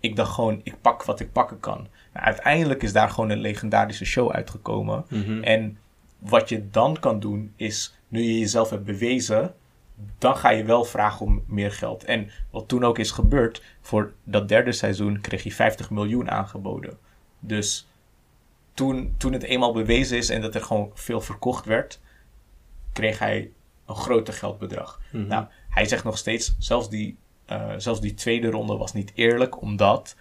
Ik 0.00 0.16
dacht 0.16 0.32
gewoon, 0.32 0.60
ik 0.62 0.80
pak 0.80 1.04
wat 1.04 1.20
ik 1.20 1.32
pakken 1.32 1.60
kan. 1.60 1.88
Nou, 2.12 2.26
uiteindelijk 2.26 2.82
is 2.82 2.92
daar 2.92 3.10
gewoon 3.10 3.30
een 3.30 3.40
legendarische 3.40 4.04
show 4.04 4.30
uitgekomen. 4.30 5.04
Mhm. 5.08 5.42
En 5.42 5.78
wat 6.18 6.48
je 6.48 6.70
dan 6.70 6.98
kan 7.00 7.20
doen 7.20 7.52
is, 7.56 7.94
nu 8.08 8.22
je 8.22 8.38
jezelf 8.38 8.70
hebt 8.70 8.84
bewezen, 8.84 9.54
dan 10.18 10.36
ga 10.36 10.50
je 10.50 10.64
wel 10.64 10.84
vragen 10.84 11.26
om 11.26 11.44
meer 11.46 11.72
geld. 11.72 12.04
En 12.04 12.30
wat 12.50 12.68
toen 12.68 12.84
ook 12.84 12.98
is 12.98 13.10
gebeurd, 13.10 13.62
voor 13.80 14.12
dat 14.24 14.48
derde 14.48 14.72
seizoen 14.72 15.20
kreeg 15.20 15.42
hij 15.42 15.52
50 15.52 15.90
miljoen 15.90 16.30
aangeboden. 16.30 16.98
Dus 17.40 17.88
toen, 18.74 19.14
toen 19.18 19.32
het 19.32 19.42
eenmaal 19.42 19.72
bewezen 19.72 20.16
is 20.16 20.28
en 20.28 20.40
dat 20.40 20.54
er 20.54 20.62
gewoon 20.62 20.90
veel 20.94 21.20
verkocht 21.20 21.64
werd, 21.64 22.00
kreeg 22.92 23.18
hij 23.18 23.50
een 23.86 23.96
groter 23.96 24.34
geldbedrag. 24.34 25.00
Mhm. 25.12 25.26
Nou, 25.26 25.46
hij 25.68 25.84
zegt 25.84 26.04
nog 26.04 26.18
steeds, 26.18 26.56
zelfs 26.58 26.90
die, 26.90 27.16
eh, 27.44 27.72
zelfs 27.76 28.00
die 28.00 28.14
tweede 28.14 28.50
ronde 28.50 28.76
was 28.76 28.92
niet 28.92 29.12
eerlijk, 29.14 29.60
omdat 29.60 30.16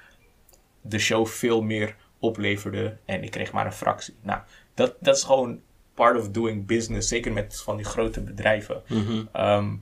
de 0.81 0.99
show 0.99 1.27
veel 1.27 1.61
meer 1.61 1.95
opleverde 2.19 2.97
en 3.05 3.23
ik 3.23 3.31
kreeg 3.31 3.51
maar 3.51 3.65
een 3.65 3.73
fractie. 3.73 4.15
Nou, 4.21 4.41
dat, 4.73 4.95
dat 4.99 5.15
is 5.15 5.23
gewoon 5.23 5.61
part 5.93 6.17
of 6.17 6.29
doing 6.29 6.65
business, 6.65 7.07
zeker 7.07 7.31
met 7.31 7.61
van 7.61 7.75
die 7.75 7.85
grote 7.85 8.21
bedrijven. 8.21 8.81
Mhm. 8.87 9.23
Ehm, 9.31 9.75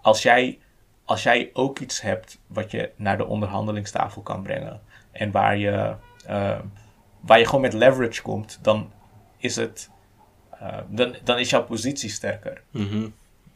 als, 0.00 0.22
jij, 0.22 0.58
als 1.04 1.22
jij 1.22 1.50
ook 1.52 1.78
iets 1.78 2.00
hebt 2.00 2.38
wat 2.46 2.70
je 2.70 2.90
naar 2.96 3.16
de 3.16 3.26
onderhandelingstafel 3.26 4.22
kan 4.22 4.42
brengen 4.42 4.80
en 5.12 5.30
waar 5.30 5.56
je, 5.56 5.94
ehm, 6.26 6.62
waar 7.20 7.38
je 7.38 7.44
gewoon 7.44 7.60
met 7.60 7.72
leverage 7.72 8.22
komt, 8.22 8.58
dan 8.62 8.92
is, 9.38 9.56
het, 9.56 9.90
eh, 10.50 10.78
dan, 10.88 11.16
dan 11.24 11.38
is 11.38 11.50
jouw 11.50 11.64
positie 11.64 12.10
sterker. 12.10 12.62
Mhm. 12.70 13.08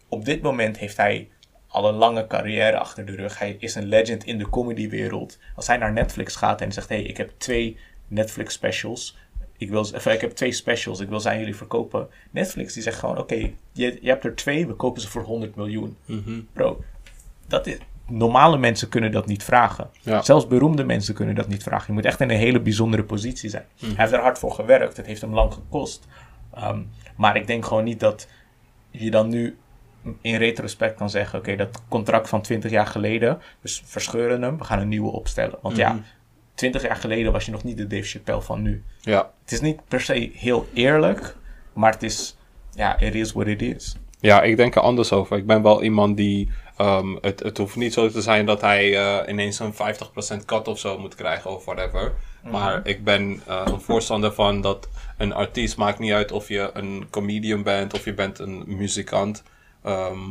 Op 0.09 0.25
dit 0.25 0.43
moment 0.43 0.79
heeft 0.79 0.97
hij 0.97 1.29
al 1.71 1.89
een 1.89 1.95
lange 1.95 2.27
carrière 2.27 2.79
achter 2.79 3.07
de 3.07 3.15
rug. 3.15 3.39
Hij 3.39 3.57
is 3.59 3.75
een 3.75 3.87
legend 3.87 4.25
in 4.25 4.39
de 4.39 4.49
comedywereld. 4.49 5.39
Als 5.55 5.67
hij 5.67 5.77
naar 5.77 5.93
Netflix 5.93 6.37
gaat 6.37 6.61
en 6.61 6.73
zegt: 6.73 6.89
hey, 6.89 7.03
ik 7.03 7.17
heb 7.17 7.33
twee 7.37 7.79
Netflix 8.09 8.55
specials. 8.55 9.17
Ik, 9.61 9.71
wil, 9.71 9.87
ik 10.13 10.21
heb 10.21 10.31
twee 10.31 10.53
specials, 10.53 11.01
ik 11.01 11.09
wil 11.09 11.21
ze 11.21 11.29
aan 11.29 11.39
jullie 11.39 11.57
verkopen. 11.57 12.09
Netflix 12.31 12.73
die 12.75 12.83
zegt 12.83 12.99
gewoon: 12.99 13.19
Oké, 13.19 13.35
je, 13.73 13.99
je 14.01 14.09
hebt 14.09 14.25
er 14.25 14.35
twee, 14.35 14.67
we 14.67 14.75
kopen 14.75 15.01
ze 15.01 15.09
voor 15.09 15.23
100 15.23 15.55
miljoen. 15.55 15.97
Mhm. 16.05 16.41
Bro, 16.53 16.85
dat 17.47 17.67
is, 17.67 17.79
normale 18.07 18.59
mensen 18.59 18.89
kunnen 18.89 19.13
dat 19.13 19.27
niet 19.27 19.45
vragen. 19.45 19.91
Ja. 20.01 20.23
Zelfs 20.23 20.47
beroemde 20.47 20.85
mensen 20.85 21.15
kunnen 21.15 21.35
dat 21.35 21.49
niet 21.49 21.63
vragen. 21.63 21.85
Je 21.87 21.93
moet 21.93 22.05
echt 22.05 22.21
in 22.21 22.31
een 22.31 22.37
hele 22.37 22.61
bijzondere 22.61 23.05
positie 23.05 23.51
zijn. 23.51 23.65
Hij 23.81 23.89
heeft 23.97 24.13
er 24.13 24.21
hard 24.21 24.39
voor 24.39 24.53
gewerkt, 24.53 24.97
het 24.97 25.07
heeft 25.07 25.21
hem 25.21 25.35
lang 25.35 25.53
gekost. 25.53 26.07
Ehm, 26.55 26.81
maar 27.17 27.37
ik 27.37 27.47
denk 27.47 27.65
gewoon 27.65 27.85
niet 27.85 28.01
dat 28.01 28.29
je 28.91 29.11
dan 29.11 29.29
nu 29.29 29.57
in 30.21 30.37
retrospect 30.37 30.97
kan 30.97 31.11
zeggen: 31.11 31.39
Oké, 31.39 31.57
dat 31.57 31.83
contract 31.89 32.29
van 32.29 32.43
20 32.43 32.71
jaar 32.71 32.87
geleden, 32.87 33.39
dus 33.61 33.83
verscheuren 33.85 34.43
hem, 34.43 34.59
we 34.59 34.65
gaan 34.65 34.79
een 34.79 34.89
nieuwe 34.89 35.11
opstellen. 35.11 35.59
Want 35.63 35.77
Mhm. 35.77 35.85
ja, 35.85 35.99
20 36.61 36.83
jaar 36.83 36.97
geleden 36.97 37.33
was 37.33 37.45
je 37.45 37.51
nog 37.51 37.65
niet 37.65 37.77
de 37.77 37.87
Dave 37.87 38.03
Chappelle 38.03 38.43
van 38.43 38.63
nu. 38.63 38.83
Ja. 39.01 39.31
Het 39.43 39.53
is 39.53 39.61
niet 39.61 39.81
per 39.89 40.01
se 40.01 40.31
heel 40.35 40.67
eerlijk, 40.75 41.37
maar 41.73 41.93
het 41.93 42.03
is, 42.03 42.37
ja, 42.75 42.99
it 42.99 43.15
is 43.15 43.33
what 43.33 43.47
it 43.47 43.63
is. 43.63 43.97
Ja, 44.21 44.43
ik 44.43 44.57
denk 44.57 44.75
er 44.75 44.83
anders 44.83 45.13
over. 45.13 45.37
Ik 45.37 45.47
ben 45.47 45.63
wel 45.63 45.83
iemand 45.83 46.17
die. 46.17 46.51
ehm, 46.77 47.17
het, 47.21 47.41
het 47.41 47.59
hoeft 47.59 47.77
niet 47.77 47.93
zo 47.93 48.09
te 48.09 48.23
zijn 48.23 48.47
dat 48.47 48.61
hij 48.61 48.97
eh, 48.97 49.33
ineens 49.33 49.59
een 49.59 49.75
50% 49.75 50.45
cut 50.45 50.69
of 50.69 50.79
zo 50.79 50.99
moet 50.99 51.15
krijgen 51.15 51.51
of 51.51 51.65
whatever. 51.65 52.13
Maar 52.51 52.81
ik 52.87 53.05
ben 53.05 53.43
eh, 53.47 53.63
een 53.65 53.81
voorstander 53.81 54.33
van 54.33 54.61
dat 54.61 54.89
een 55.17 55.33
artiest 55.33 55.77
maakt 55.77 55.99
niet 55.99 56.13
uit 56.13 56.33
of 56.33 56.49
je 56.49 56.71
een 56.73 57.07
comedian 57.11 57.63
bent 57.63 57.95
of 57.95 58.05
je 58.05 58.15
bent 58.15 58.39
een 58.39 58.65
muzikant. 58.67 59.43
Ehm, 59.83 60.31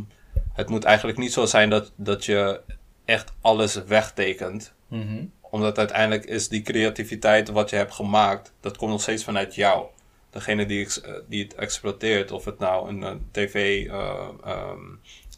het 0.54 0.70
moet 0.70 0.84
eigenlijk 0.84 1.18
niet 1.18 1.34
zo 1.34 1.46
zijn 1.46 1.70
dat, 1.70 1.92
dat 1.96 2.26
je 2.26 2.62
echt 3.06 3.34
alles 3.42 3.84
wegtekent. 3.84 4.74
Mhm. 4.88 5.26
Omdat 5.50 5.78
uiteindelijk 5.78 6.26
is 6.26 6.48
die 6.48 6.62
creativiteit 6.62 7.50
wat 7.50 7.70
je 7.70 7.76
hebt 7.76 7.94
gemaakt, 7.94 8.54
dat 8.60 8.78
komt 8.78 8.92
nog 8.92 9.02
steeds 9.02 9.24
vanuit 9.24 9.56
jou. 9.56 9.86
Degene 10.30 10.66
die, 10.66 10.88
eh, 11.04 11.14
die 11.28 11.44
het 11.44 11.56
exploiteert, 11.56 12.32
of 12.32 12.46
het 12.46 12.60
nou 12.60 12.90
een, 12.90 13.04
eh, 13.04 13.12
tv 13.32 13.88
eh, 13.88 14.28
ehm, 14.44 14.80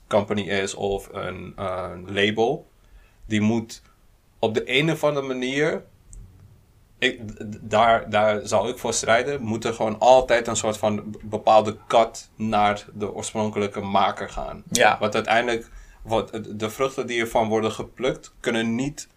company 0.08 0.42
is 0.42 0.74
of 0.74 1.10
een 1.12 1.56
label, 2.08 2.68
die 3.26 3.42
moet 3.42 3.82
op 4.40 4.54
de 4.54 4.64
een 4.66 4.92
of 4.92 5.04
andere 5.04 5.28
manier, 5.28 5.84
ik, 6.98 7.20
daar, 7.62 8.10
daar 8.10 8.48
zal 8.48 8.68
ik 8.68 8.78
voor 8.78 8.94
strijden, 8.94 9.42
moet 9.42 9.66
er 9.66 9.74
gewoon 9.74 10.00
altijd 10.00 10.48
een 10.48 10.56
soort 10.56 10.78
van 10.78 11.16
bepaalde 11.24 11.78
cut 11.88 12.30
naar 12.36 12.86
de 12.94 13.14
oorspronkelijke 13.14 13.82
maker 13.82 14.30
gaan. 14.30 14.64
Ja. 14.72 14.98
Want 15.00 15.16
uiteindelijk, 15.16 15.70
wat, 16.02 16.40
de 16.50 16.70
vruchten 16.70 17.08
die 17.08 17.22
ervan 17.22 17.48
worden 17.48 17.72
geplukt, 17.72 18.34
kunnen 18.40 18.76
niet 18.76 19.08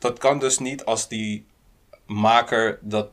dat 0.00 0.18
kan 0.18 0.38
dus 0.38 0.58
niet 0.58 0.84
als 0.84 1.08
die 1.08 1.46
maker 2.06 2.78
dat 2.82 3.08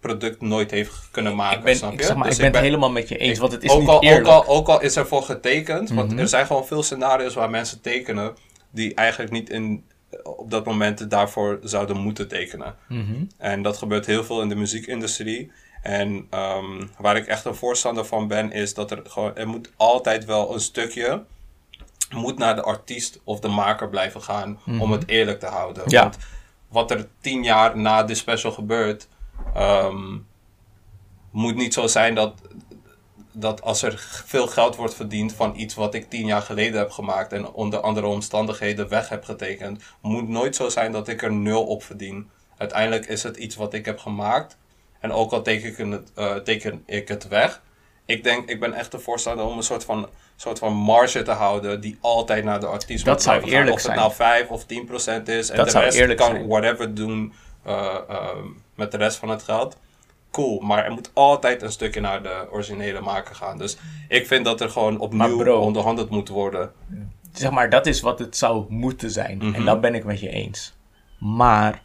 product 0.00 0.40
nooit 0.40 0.70
heeft 0.70 1.08
kunnen 1.10 1.34
maken. 1.36 1.58
ik 1.58 1.64
ben, 1.64 1.76
snap 1.76 1.90
je? 1.92 1.96
ik 1.98 2.02
zeg 2.04 2.16
maar, 2.16 2.24
Dus 2.28 2.34
ik 2.36 2.42
ben 2.42 2.52
het 2.52 2.60
helemaal 2.62 2.90
met 2.90 3.08
je 3.08 3.16
eens, 3.16 3.32
ik- 3.34 3.40
want 3.40 3.52
het 3.52 3.62
is 3.64 3.70
ook 3.70 3.78
niet 3.80 3.88
al, 3.88 4.02
ook, 4.18 4.26
al, 4.26 4.46
ook 4.46 4.68
al 4.68 4.80
is 4.80 4.96
er 4.96 5.06
voor 5.06 5.22
getekend, 5.22 5.90
want 5.90 6.10
Mhm. 6.10 6.18
er 6.18 6.28
zijn 6.28 6.46
gewoon 6.46 6.66
veel 6.66 6.82
scenario's 6.82 7.34
waar 7.34 7.50
mensen 7.50 7.80
tekenen 7.80 8.34
die 8.70 8.94
eigenlijk 8.94 9.32
niet 9.32 9.50
in, 9.50 9.84
op 10.22 10.50
dat 10.50 10.64
moment 10.64 11.10
daarvoor 11.10 11.58
zouden 11.62 11.96
moeten 11.96 12.28
tekenen. 12.28 12.74
Mhm. 12.88 13.24
En 13.38 13.62
dat 13.62 13.76
gebeurt 13.76 14.06
heel 14.06 14.24
veel 14.24 14.42
in 14.42 14.48
de 14.48 14.54
muziekindustrie. 14.54 15.52
En 15.82 16.26
ehm, 16.30 16.86
waar 16.98 17.16
ik 17.16 17.26
echt 17.26 17.44
een 17.44 17.54
voorstander 17.54 18.04
van 18.04 18.28
ben, 18.28 18.52
is 18.52 18.74
dat 18.74 18.90
er 18.90 19.00
gewoon, 19.06 19.36
er 19.36 19.48
moet 19.48 19.70
altijd 19.76 20.24
wel 20.24 20.52
een 20.54 20.60
stukje, 20.60 21.22
moet 22.12 22.38
naar 22.38 22.54
de 22.54 22.62
artiest 22.62 23.20
of 23.24 23.40
de 23.40 23.48
maker 23.48 23.88
blijven 23.88 24.22
gaan 24.22 24.58
om 24.80 24.92
het 24.92 25.08
eerlijk 25.08 25.40
te 25.40 25.46
houden. 25.46 25.82
Ja. 25.86 26.02
Want 26.02 26.18
wat 26.68 26.90
er 26.90 27.08
tien 27.20 27.42
jaar 27.42 27.78
na 27.78 28.02
de 28.02 28.14
special 28.14 28.52
gebeurt, 28.52 29.08
ehm, 29.54 30.18
moet 31.30 31.54
niet 31.54 31.74
zo 31.74 31.86
zijn 31.86 32.14
dat, 32.14 32.40
dat 33.32 33.62
als 33.62 33.82
er 33.82 34.22
veel 34.26 34.46
geld 34.46 34.76
wordt 34.76 34.94
verdiend 34.94 35.32
van 35.32 35.56
iets 35.56 35.74
wat 35.74 35.94
ik 35.94 36.10
tien 36.10 36.26
jaar 36.26 36.42
geleden 36.42 36.78
heb 36.78 36.90
gemaakt 36.90 37.32
en 37.32 37.52
onder 37.52 37.80
andere 37.80 38.06
omstandigheden 38.06 38.88
weg 38.88 39.08
heb 39.08 39.24
getekend, 39.24 39.82
moet 40.00 40.28
nooit 40.28 40.56
zo 40.56 40.68
zijn 40.68 40.92
dat 40.92 41.08
ik 41.08 41.22
er 41.22 41.32
nul 41.32 41.64
op 41.64 41.82
verdien. 41.82 42.30
Uiteindelijk 42.56 43.06
is 43.06 43.22
het 43.22 43.36
iets 43.36 43.56
wat 43.56 43.74
ik 43.74 43.84
heb 43.84 43.98
gemaakt. 43.98 44.56
En 45.00 45.12
ook 45.12 45.32
al 45.32 45.42
teken 45.42 45.68
ik 45.68 45.92
het, 45.92 46.12
eh, 46.14 46.34
teken 46.34 46.82
ik 46.86 47.08
het 47.08 47.28
weg, 47.28 47.62
ik 48.04 48.24
denk, 48.24 48.48
ik 48.48 48.60
ben 48.60 48.72
echt 48.72 48.90
de 48.90 48.98
voorstander 48.98 49.44
om 49.44 49.56
een 49.56 49.62
soort 49.62 49.84
van, 49.84 50.08
soort 50.42 50.58
van 50.58 50.72
marge 50.72 51.22
te 51.22 51.30
houden 51.30 51.80
die 51.80 51.98
altijd 52.00 52.44
naar 52.44 52.60
de 52.60 52.66
artiest 52.66 53.04
Dat 53.04 53.14
moet 53.14 53.22
zou 53.22 53.36
blijven 53.38 53.58
gaan. 53.58 53.66
eerlijk 53.66 53.84
Of 53.84 53.90
het 53.92 54.00
nou 54.00 54.12
5 54.12 54.48
of 54.48 54.64
10 54.64 54.84
procent 54.84 55.28
is. 55.28 55.50
En 55.50 55.56
Dat 55.56 55.70
de 55.70 55.78
rest 55.78 55.98
eerlijk 55.98 56.18
kan 56.18 56.30
zijn. 56.30 56.46
whatever 56.48 56.94
doen 56.94 57.32
eh, 57.62 57.94
ehm, 58.08 58.46
met 58.74 58.90
de 58.90 58.96
rest 58.96 59.16
van 59.16 59.28
het 59.28 59.42
geld. 59.42 59.76
Cool, 60.30 60.60
maar 60.60 60.84
er 60.84 60.90
moet 60.92 61.10
altijd 61.12 61.62
een 61.62 61.72
stukje 61.72 62.00
naar 62.00 62.22
de 62.22 62.46
originele 62.50 63.00
maker 63.00 63.34
gaan. 63.34 63.58
Dus 63.58 63.76
ik 64.08 64.26
vind 64.26 64.44
dat 64.44 64.60
er 64.60 64.70
gewoon 64.70 64.98
opnieuw 64.98 65.36
bro- 65.38 65.60
onderhandeld 65.60 66.10
moet 66.10 66.28
worden. 66.28 66.72
zeg 67.32 67.50
maar, 67.50 67.70
dat 67.70 67.86
is 67.86 68.00
wat 68.00 68.18
het 68.18 68.36
zou 68.36 68.64
moeten 68.68 69.10
zijn. 69.10 69.36
Mhm. 69.38 69.54
En 69.54 69.64
dat 69.64 69.80
ben 69.80 69.94
ik 69.94 70.04
met 70.04 70.20
je 70.20 70.28
eens. 70.28 70.74
Maar 71.18 71.82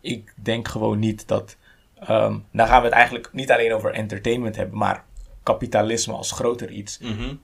ik 0.00 0.32
denk 0.42 0.68
gewoon 0.68 0.98
niet 0.98 1.28
dat. 1.28 1.56
ehm 2.00 2.36
dan 2.52 2.66
gaan 2.66 2.78
we 2.80 2.84
het 2.86 2.94
eigenlijk 2.96 3.28
niet 3.32 3.50
alleen 3.50 3.74
over 3.74 3.92
entertainment 3.92 4.56
hebben, 4.56 4.78
maar 4.78 5.04
kapitalisme 5.42 6.12
als 6.12 6.32
groter 6.32 6.70
iets. 6.70 6.98
Mhm. 6.98 7.34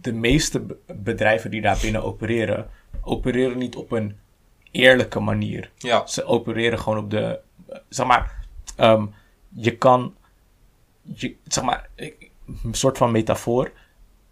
De 0.00 0.12
meeste 0.12 0.60
be- 0.60 0.76
bedrijven 0.94 1.50
die 1.50 1.60
daar 1.60 1.78
binnen 1.82 2.02
opereren, 2.02 2.70
opereren 3.02 3.58
niet 3.58 3.76
op 3.76 3.92
een 3.92 4.16
eerlijke 4.70 5.20
manier. 5.20 5.70
Ja, 5.76 6.06
Ze 6.06 6.24
opereren 6.24 6.78
gewoon 6.78 6.98
op 6.98 7.10
de. 7.10 7.40
Zeg 7.88 8.06
maar, 8.06 8.46
ehm, 8.76 9.06
je 9.48 9.76
kan. 9.76 10.14
Je, 11.02 11.36
zeg 11.46 11.64
maar, 11.64 11.88
een 11.96 12.74
soort 12.74 12.98
van 12.98 13.10
metafoor. 13.10 13.72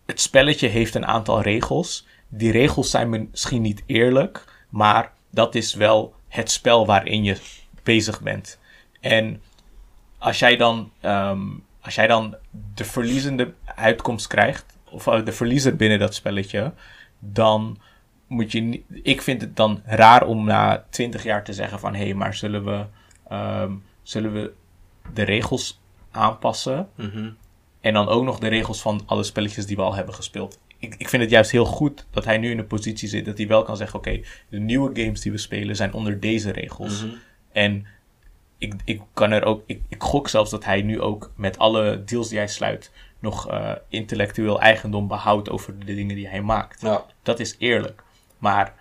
Het 0.06 0.20
spelletje 0.20 0.68
heeft 0.68 0.94
een 0.94 1.06
aantal 1.06 1.40
regels. 1.40 2.06
Die 2.28 2.52
regels 2.52 2.90
zijn 2.90 3.28
misschien 3.30 3.62
niet 3.62 3.82
eerlijk, 3.86 4.64
maar 4.68 5.12
dat 5.30 5.54
is 5.54 5.74
wel 5.74 6.14
het 6.28 6.50
spel 6.50 6.86
waarin 6.86 7.24
je 7.24 7.36
bezig 7.82 8.20
bent. 8.20 8.58
En 9.00 9.42
als 10.18 10.38
jij 10.38 10.56
dan, 10.56 10.92
ehm, 11.00 11.40
als 11.80 11.94
jij 11.94 12.06
dan 12.06 12.36
de 12.74 12.84
verliezende 12.84 13.54
uitkomst 13.64 14.26
krijgt, 14.26 14.73
of 14.94 15.04
de 15.04 15.32
verliezer 15.32 15.76
binnen 15.76 15.98
dat 15.98 16.14
spelletje, 16.14 16.72
dan 17.18 17.78
moet 18.26 18.52
je 18.52 18.60
niet. 18.60 18.84
Ik 19.02 19.22
vind 19.22 19.40
het 19.40 19.56
dan 19.56 19.82
raar 19.84 20.26
om 20.26 20.44
na 20.44 20.84
20 20.90 21.22
jaar 21.22 21.44
te 21.44 21.52
zeggen 21.52 21.78
van 21.78 21.94
hé, 21.94 22.04
hey, 22.04 22.14
maar 22.14 22.34
zullen 22.34 22.64
we, 22.64 22.84
ehm, 23.28 23.72
zullen 24.02 24.32
we 24.32 24.52
de 25.14 25.22
regels 25.22 25.80
aanpassen? 26.10 26.88
Mhm. 26.94 27.30
En 27.80 27.92
dan 27.92 28.08
ook 28.08 28.24
nog 28.24 28.38
de 28.38 28.48
regels 28.48 28.80
van 28.80 29.02
alle 29.06 29.22
spelletjes 29.22 29.66
die 29.66 29.76
we 29.76 29.82
al 29.82 29.94
hebben 29.94 30.14
gespeeld. 30.14 30.58
Ik, 30.78 30.94
ik 30.98 31.08
vind 31.08 31.22
het 31.22 31.30
juist 31.30 31.50
heel 31.50 31.64
goed 31.64 32.06
dat 32.10 32.24
hij 32.24 32.38
nu 32.38 32.50
in 32.50 32.58
een 32.58 32.66
positie 32.66 33.08
zit 33.08 33.24
dat 33.24 33.38
hij 33.38 33.46
wel 33.46 33.62
kan 33.62 33.76
zeggen: 33.76 33.98
Oké, 33.98 34.20
de 34.48 34.58
nieuwe 34.58 35.02
games 35.02 35.20
die 35.20 35.32
we 35.32 35.38
spelen 35.38 35.76
zijn 35.76 35.92
onder 35.92 36.20
deze 36.20 36.50
regels. 36.50 37.04
Mhm. 37.04 37.14
En 37.52 37.86
ik, 38.58 38.74
ik 38.84 39.00
kan 39.12 39.30
er 39.30 39.44
ook, 39.44 39.62
ik, 39.66 39.80
ik 39.88 40.02
gok 40.02 40.28
zelfs 40.28 40.50
dat 40.50 40.64
hij 40.64 40.82
nu 40.82 41.00
ook 41.00 41.32
met 41.36 41.58
alle 41.58 42.02
deals 42.04 42.28
die 42.28 42.38
hij 42.38 42.48
sluit, 42.48 42.90
nog 43.24 43.50
eh, 43.50 43.72
intellectueel 43.88 44.60
eigendom 44.60 45.08
behoudt 45.08 45.50
over 45.50 45.78
de 45.78 45.94
dingen 45.94 46.16
die 46.16 46.28
hij 46.28 46.42
maakt. 46.42 46.80
ja. 46.80 47.04
Dat 47.22 47.40
is 47.40 47.56
eerlijk. 47.58 48.02
Maar 48.38 48.74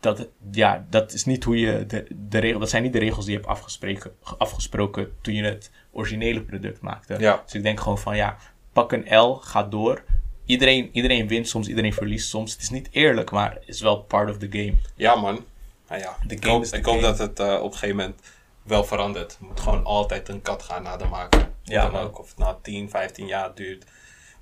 dat, 0.00 0.28
ja, 0.50 0.86
dat 0.90 1.12
is 1.12 1.24
niet 1.24 1.44
hoe 1.44 1.58
je 1.58 1.86
de, 1.86 2.06
de 2.28 2.38
regels. 2.38 2.60
Dat 2.60 2.70
zijn 2.70 2.82
niet 2.82 2.92
de 2.92 2.98
regels 2.98 3.24
die 3.24 3.34
je 3.34 3.40
hebt 3.40 3.50
afgesproken, 3.50 4.12
afgesproken 4.38 5.12
toen 5.20 5.34
je 5.34 5.44
het 5.44 5.70
originele 5.92 6.42
product 6.42 6.80
maakte. 6.80 7.16
Ja. 7.18 7.40
Dus 7.44 7.54
ik 7.54 7.62
denk 7.62 7.80
gewoon 7.80 7.98
van 7.98 8.16
ja, 8.16 8.36
pak 8.72 8.92
een 8.92 9.16
L, 9.18 9.34
ga 9.34 9.62
door. 9.62 10.02
Iedereen, 10.44 10.90
iedereen 10.92 11.28
wint 11.28 11.48
soms, 11.48 11.68
iedereen 11.68 11.92
verliest 11.92 12.28
soms. 12.28 12.52
Het 12.52 12.62
is 12.62 12.70
niet 12.70 12.88
eerlijk, 12.90 13.30
maar 13.30 13.52
het 13.54 13.62
is 13.66 13.80
wel 13.80 13.96
part 14.02 14.30
of 14.30 14.38
the 14.38 14.48
game. 14.50 14.74
Ja, 14.94 15.14
man. 15.14 15.44
Nou 15.88 16.00
ja, 16.00 16.16
De 16.26 16.34
ik 16.34 16.44
game 16.44 16.54
hoop, 16.56 16.64
ik 16.64 16.84
hoop 16.84 17.00
dat 17.00 17.18
het 17.18 17.40
eh, 17.40 17.54
op 17.54 17.72
een 17.72 17.78
gegeven 17.78 17.96
moment 17.96 18.20
wel 18.62 18.84
verandert. 18.84 19.30
Het 19.30 19.40
moet 19.40 19.60
gewoon 19.60 19.84
altijd 19.84 20.28
een 20.28 20.42
kat 20.42 20.62
gaan 20.62 20.82
naar 20.82 20.98
de 20.98 21.04
maker. 21.04 21.48
Ja, 21.68 21.82
dan 21.82 21.92
man. 21.92 22.02
ook. 22.02 22.18
Of 22.18 22.28
het 22.28 22.38
nou 22.38 22.56
10, 22.62 22.90
15 22.90 23.26
jaar 23.26 23.54
duurt. 23.54 23.84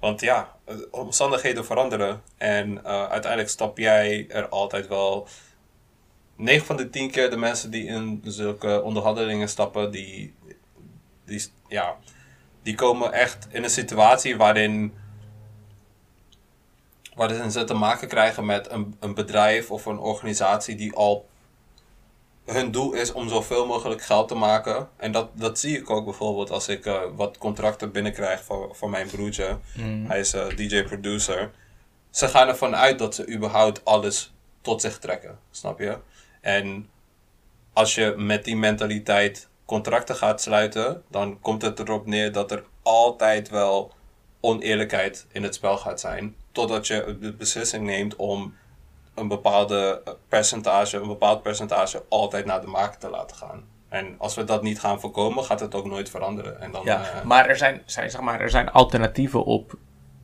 Want 0.00 0.20
ja, 0.20 0.56
eh, 0.64 0.76
omstandigheden 0.90 1.64
veranderen. 1.64 2.22
En 2.36 2.84
eh, 2.84 3.08
uiteindelijk 3.08 3.50
stap 3.50 3.78
jij 3.78 4.26
er 4.28 4.48
altijd 4.48 4.88
wel... 4.88 5.28
9 6.36 6.66
van 6.66 6.76
de 6.76 6.90
10 6.90 7.10
keer 7.10 7.30
de 7.30 7.36
mensen 7.36 7.70
die 7.70 7.86
in 7.86 8.20
zulke 8.24 8.82
onderhandelingen 8.82 9.48
stappen, 9.48 9.90
die, 9.90 10.34
die, 11.24 11.44
ja, 11.68 11.96
die 12.62 12.74
komen 12.74 13.12
echt 13.12 13.46
in 13.50 13.64
een 13.64 13.70
situatie 13.70 14.36
waarin 14.36 14.94
waarin 17.16 17.50
ze 17.50 17.64
te 17.64 17.74
maken 17.74 18.08
krijgen 18.08 18.46
met 18.46 18.70
een, 18.70 18.96
een 19.00 19.14
bedrijf 19.14 19.70
of 19.70 19.86
een 19.86 19.98
organisatie 19.98 20.74
die 20.74 20.94
al 20.94 21.28
hun 22.46 22.70
doel 22.70 22.92
is 22.92 23.12
om 23.12 23.28
zoveel 23.28 23.66
mogelijk 23.66 24.02
geld 24.02 24.28
te 24.28 24.34
maken. 24.34 24.88
En 24.96 25.12
dat, 25.12 25.28
dat 25.32 25.58
zie 25.58 25.78
ik 25.78 25.90
ook 25.90 26.04
bijvoorbeeld 26.04 26.50
als 26.50 26.68
ik 26.68 26.86
eh, 26.86 27.00
wat 27.14 27.38
contracten 27.38 27.92
binnenkrijg 27.92 28.44
van, 28.44 28.68
van 28.72 28.90
mijn 28.90 29.06
broertje. 29.06 29.58
Hij 30.06 30.20
is 30.20 30.32
eh, 30.32 30.46
DJ-producer. 30.56 31.50
Ze 32.10 32.28
gaan 32.28 32.48
ervan 32.48 32.76
uit 32.76 32.98
dat 32.98 33.14
ze 33.14 33.28
überhaupt 33.28 33.84
alles 33.84 34.34
tot 34.60 34.80
zich 34.80 34.98
trekken, 34.98 35.38
snap 35.50 35.78
je? 35.78 35.98
En 36.40 36.88
als 37.72 37.94
je 37.94 38.14
met 38.16 38.44
die 38.44 38.56
mentaliteit 38.56 39.48
contracten 39.64 40.16
gaat 40.16 40.40
sluiten, 40.40 41.02
dan 41.10 41.40
komt 41.40 41.62
het 41.62 41.78
erop 41.78 42.06
neer 42.06 42.32
dat 42.32 42.50
er 42.50 42.64
altijd 42.82 43.48
wel 43.48 43.92
oneerlijkheid 44.40 45.26
in 45.32 45.42
het 45.42 45.54
spel 45.54 45.76
gaat 45.78 46.00
zijn. 46.00 46.36
Totdat 46.52 46.86
je 46.86 47.16
de 47.20 47.32
beslissing 47.32 47.86
neemt 47.86 48.16
om 48.16 48.54
een 49.16 49.28
bepaalde 49.28 50.02
percentage, 50.28 50.96
een 50.96 51.08
bepaald 51.08 51.42
percentage 51.42 52.04
altijd 52.08 52.44
naar 52.44 52.60
de 52.60 52.66
maker 52.66 52.98
te 52.98 53.10
laten 53.10 53.36
gaan. 53.36 53.64
En 53.88 54.14
als 54.18 54.34
we 54.34 54.44
dat 54.44 54.62
niet 54.62 54.80
gaan 54.80 55.00
voorkomen, 55.00 55.44
gaat 55.44 55.60
het 55.60 55.74
ook 55.74 55.86
nooit 55.86 56.10
veranderen. 56.10 56.60
En 56.60 56.72
dan, 56.72 56.84
Ja, 56.84 57.00
eh, 57.00 57.24
maar 57.24 57.48
er 57.48 57.56
zijn, 57.56 57.82
zijn, 57.84 58.10
zeg 58.10 58.20
maar 58.20 58.40
er 58.40 58.50
zijn 58.50 58.70
alternatieven 58.70 59.44
op 59.44 59.74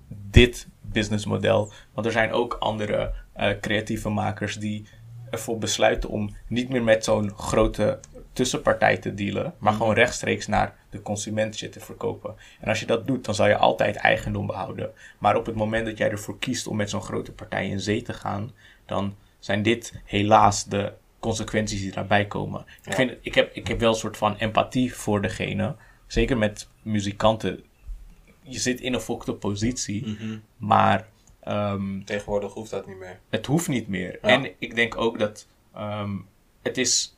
dit 0.08 0.68
businessmodel. 0.80 1.72
Want 1.94 2.06
er 2.06 2.12
zijn 2.12 2.32
ook 2.32 2.56
andere 2.58 3.12
eh, 3.32 3.50
creatieve 3.60 4.08
makers 4.08 4.56
die 4.56 4.86
ervoor 5.30 5.58
besluiten 5.58 6.08
om 6.08 6.36
niet 6.48 6.68
meer 6.68 6.82
met 6.82 7.04
zo'n 7.04 7.32
grote 7.36 7.98
tussenpartij 8.32 8.96
te 8.96 9.14
dealen, 9.14 9.54
maar 9.58 9.72
gewoon 9.72 9.94
rechtstreeks 9.94 10.46
naar 10.46 10.74
de 10.90 11.02
consument 11.02 11.56
shit 11.56 11.72
te 11.72 11.80
verkopen. 11.80 12.34
En 12.60 12.68
als 12.68 12.80
je 12.80 12.86
dat 12.86 13.06
doet, 13.06 13.24
dan 13.24 13.34
zal 13.34 13.46
je 13.48 13.56
altijd 13.56 13.96
eigendom 13.96 14.46
behouden. 14.46 14.90
Maar 15.18 15.36
op 15.36 15.46
het 15.46 15.54
moment 15.54 15.86
dat 15.86 15.98
jij 15.98 16.10
ervoor 16.10 16.38
kiest 16.38 16.66
om 16.66 16.76
met 16.76 16.90
zo'n 16.90 17.02
grote 17.02 17.32
partij 17.32 17.68
in 17.68 17.80
zee 17.80 18.02
te 18.02 18.12
gaan, 18.12 18.52
dan 18.86 19.16
zijn 19.38 19.62
dit 19.62 20.00
helaas 20.04 20.64
de 20.64 20.92
consequenties 21.18 21.80
die 21.80 21.92
daarbij 21.92 22.26
komen. 22.26 22.64
Ik, 22.84 22.94
vind, 22.94 23.12
ik, 23.20 23.34
heb, 23.34 23.54
ik 23.54 23.68
heb 23.68 23.80
wel 23.80 23.90
een 23.90 23.98
soort 23.98 24.16
van 24.16 24.36
empathie 24.36 24.94
voor 24.94 25.22
degene. 25.22 25.76
Zeker 26.06 26.38
met 26.38 26.68
muzikanten. 26.82 27.64
Je 28.42 28.58
zit 28.58 28.80
in 28.80 28.94
een 28.94 29.00
fokte 29.00 29.32
positie, 29.32 30.06
mhm. 30.06 30.38
maar 30.56 31.08
ehm, 31.40 32.02
tegenwoordig 32.04 32.52
hoeft 32.52 32.70
dat 32.70 32.86
niet 32.86 32.98
meer. 32.98 33.20
het 33.28 33.46
hoeft 33.46 33.68
niet 33.68 33.88
meer. 33.88 34.18
Ja. 34.22 34.28
En 34.28 34.50
ik 34.58 34.74
denk 34.74 34.96
ook 34.96 35.18
dat 35.18 35.46
ehm, 35.74 36.16
het 36.62 36.78
is. 36.78 37.16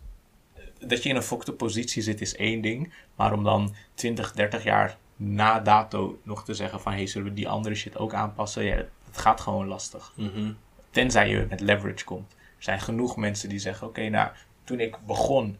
Dat 0.78 1.02
je 1.02 1.08
in 1.08 1.16
een 1.16 1.22
fokte 1.22 1.52
positie 1.52 2.02
zit 2.02 2.20
is 2.20 2.36
één 2.36 2.60
ding. 2.60 2.92
Maar 3.14 3.32
om 3.32 3.44
dan 3.44 3.74
20, 3.94 4.32
30 4.32 4.64
jaar 4.64 4.98
na 5.16 5.60
dato 5.60 6.20
nog 6.22 6.44
te 6.44 6.54
zeggen 6.54 6.80
van... 6.80 6.92
Hey, 6.92 7.06
zullen 7.06 7.28
we 7.28 7.34
die 7.34 7.48
andere 7.48 7.74
shit 7.74 7.98
ook 7.98 8.14
aanpassen? 8.14 8.64
Ja, 8.64 8.76
het 8.76 8.88
gaat 9.12 9.40
gewoon 9.40 9.66
lastig. 9.66 10.12
Mhm. 10.16 10.52
Tenzij 10.94 11.28
je 11.28 11.46
met 11.48 11.60
leverage 11.60 12.04
komt. 12.04 12.32
Er 12.32 12.62
zijn 12.62 12.80
genoeg 12.80 13.16
mensen 13.16 13.48
die 13.48 13.58
zeggen... 13.58 13.86
Oké, 13.86 14.08
nou, 14.08 14.30
toen 14.64 14.80
ik 14.80 14.96
begon... 15.06 15.58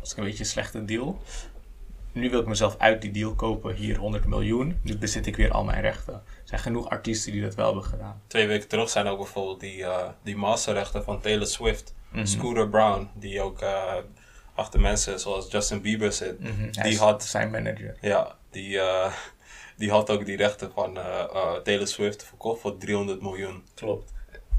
was 0.00 0.12
ik 0.12 0.16
een 0.18 0.24
beetje 0.24 0.38
een 0.38 0.46
slechte 0.50 0.84
deal. 0.84 1.22
Nu 2.12 2.30
wil 2.30 2.40
ik 2.40 2.46
mezelf 2.46 2.76
uit 2.78 3.02
die 3.02 3.10
deal 3.10 3.34
kopen. 3.34 3.74
Hier 3.74 3.96
100 3.96 4.26
miljoen. 4.26 4.78
Nu 4.82 4.96
bezit 4.98 5.26
ik 5.26 5.36
weer 5.36 5.50
al 5.50 5.64
mijn 5.64 5.80
rechten. 5.80 6.14
Er 6.14 6.22
zijn 6.44 6.60
genoeg 6.60 6.88
artiesten 6.88 7.32
die 7.32 7.42
dat 7.42 7.54
wel 7.54 7.66
hebben 7.66 7.84
gedaan. 7.84 8.20
Twee 8.26 8.46
weken 8.46 8.68
terug 8.68 8.88
zijn 8.90 9.06
ook 9.06 9.18
bijvoorbeeld 9.18 9.60
die, 9.60 9.84
eh, 9.84 10.08
die 10.22 10.36
masterrechten 10.36 11.04
van 11.04 11.20
Taylor 11.20 11.46
Swift. 11.46 11.94
Mhm. 12.08 12.24
Scooter 12.26 12.68
Brown, 12.68 13.08
die 13.14 13.40
ook 13.42 13.60
eh, 13.60 13.94
achter 14.54 14.80
mensen 14.80 15.20
zoals 15.20 15.50
Justin 15.50 15.80
Bieber 15.80 16.12
zit. 16.12 16.40
Mhm, 16.40 16.70
Die 16.82 16.98
had, 16.98 17.24
zijn 17.24 17.50
manager. 17.50 17.96
ja, 18.00 18.36
die, 18.50 18.78
eh, 18.78 19.12
die 19.80 19.90
had 19.90 20.10
ook 20.10 20.26
die 20.26 20.36
rechten 20.36 20.72
van 20.72 20.96
eh, 20.98 21.20
eh, 21.20 21.52
Taylor 21.62 21.86
Swift 21.86 22.24
verkocht 22.24 22.60
voor 22.60 22.76
300 22.78 23.20
miljoen. 23.22 23.64
Klopt. 23.74 24.12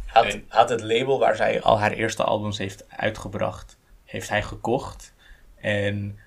Had, 0.05 0.25
En- 0.25 0.45
had 0.47 0.69
het 0.69 0.81
label 0.81 1.19
waar 1.19 1.35
zij 1.35 1.61
al 1.61 1.79
haar 1.79 1.91
eerste 1.91 2.23
albums 2.23 2.57
heeft 2.57 2.85
uitgebracht, 2.89 3.77
heeft 4.05 4.29
hij 4.29 4.43
gekocht. 4.43 5.13
En 5.55 6.19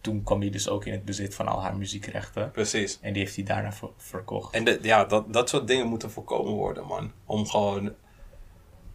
toen 0.00 0.22
kwam 0.22 0.40
hij 0.40 0.50
dus 0.50 0.68
ook 0.68 0.84
in 0.84 0.92
het 0.92 1.04
bezit 1.04 1.34
van 1.34 1.48
al 1.48 1.62
haar 1.62 1.76
muziekrechten. 1.76 2.50
Precies. 2.50 2.98
En 3.00 3.12
die 3.12 3.22
heeft 3.22 3.36
hij 3.36 3.44
daarna 3.44 3.72
ver- 3.72 3.90
verkocht. 3.96 4.54
En 4.54 4.64
de, 4.64 4.78
ja, 4.82 5.04
dat, 5.04 5.32
dat 5.32 5.48
soort 5.48 5.66
dingen 5.66 5.86
moeten 5.86 6.10
voorkomen 6.10 6.52
worden, 6.52 6.86
man. 6.86 7.12
Om 7.26 7.46
gewoon 7.46 7.94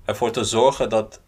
ervoor 0.06 0.32
te 0.32 0.44
zorgen 0.44 0.90
dat 0.90 1.22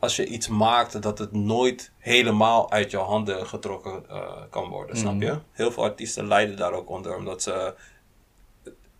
als 0.00 0.16
je 0.16 0.26
iets 0.26 0.48
maakt, 0.48 1.02
dat 1.02 1.18
het 1.18 1.32
nooit 1.32 1.92
helemaal 1.98 2.70
uit 2.70 2.90
je 2.90 2.96
handen 2.96 3.46
getrokken 3.46 4.08
eh, 4.08 4.42
kan 4.50 4.68
worden, 4.68 4.96
snap 4.96 5.20
je? 5.22 5.38
Heel 5.52 5.72
veel 5.72 5.82
artiesten 5.82 6.26
lijden 6.26 6.56
daar 6.56 6.72
ook 6.72 6.88
onder, 6.90 7.16
omdat 7.16 7.42
ze 7.42 7.74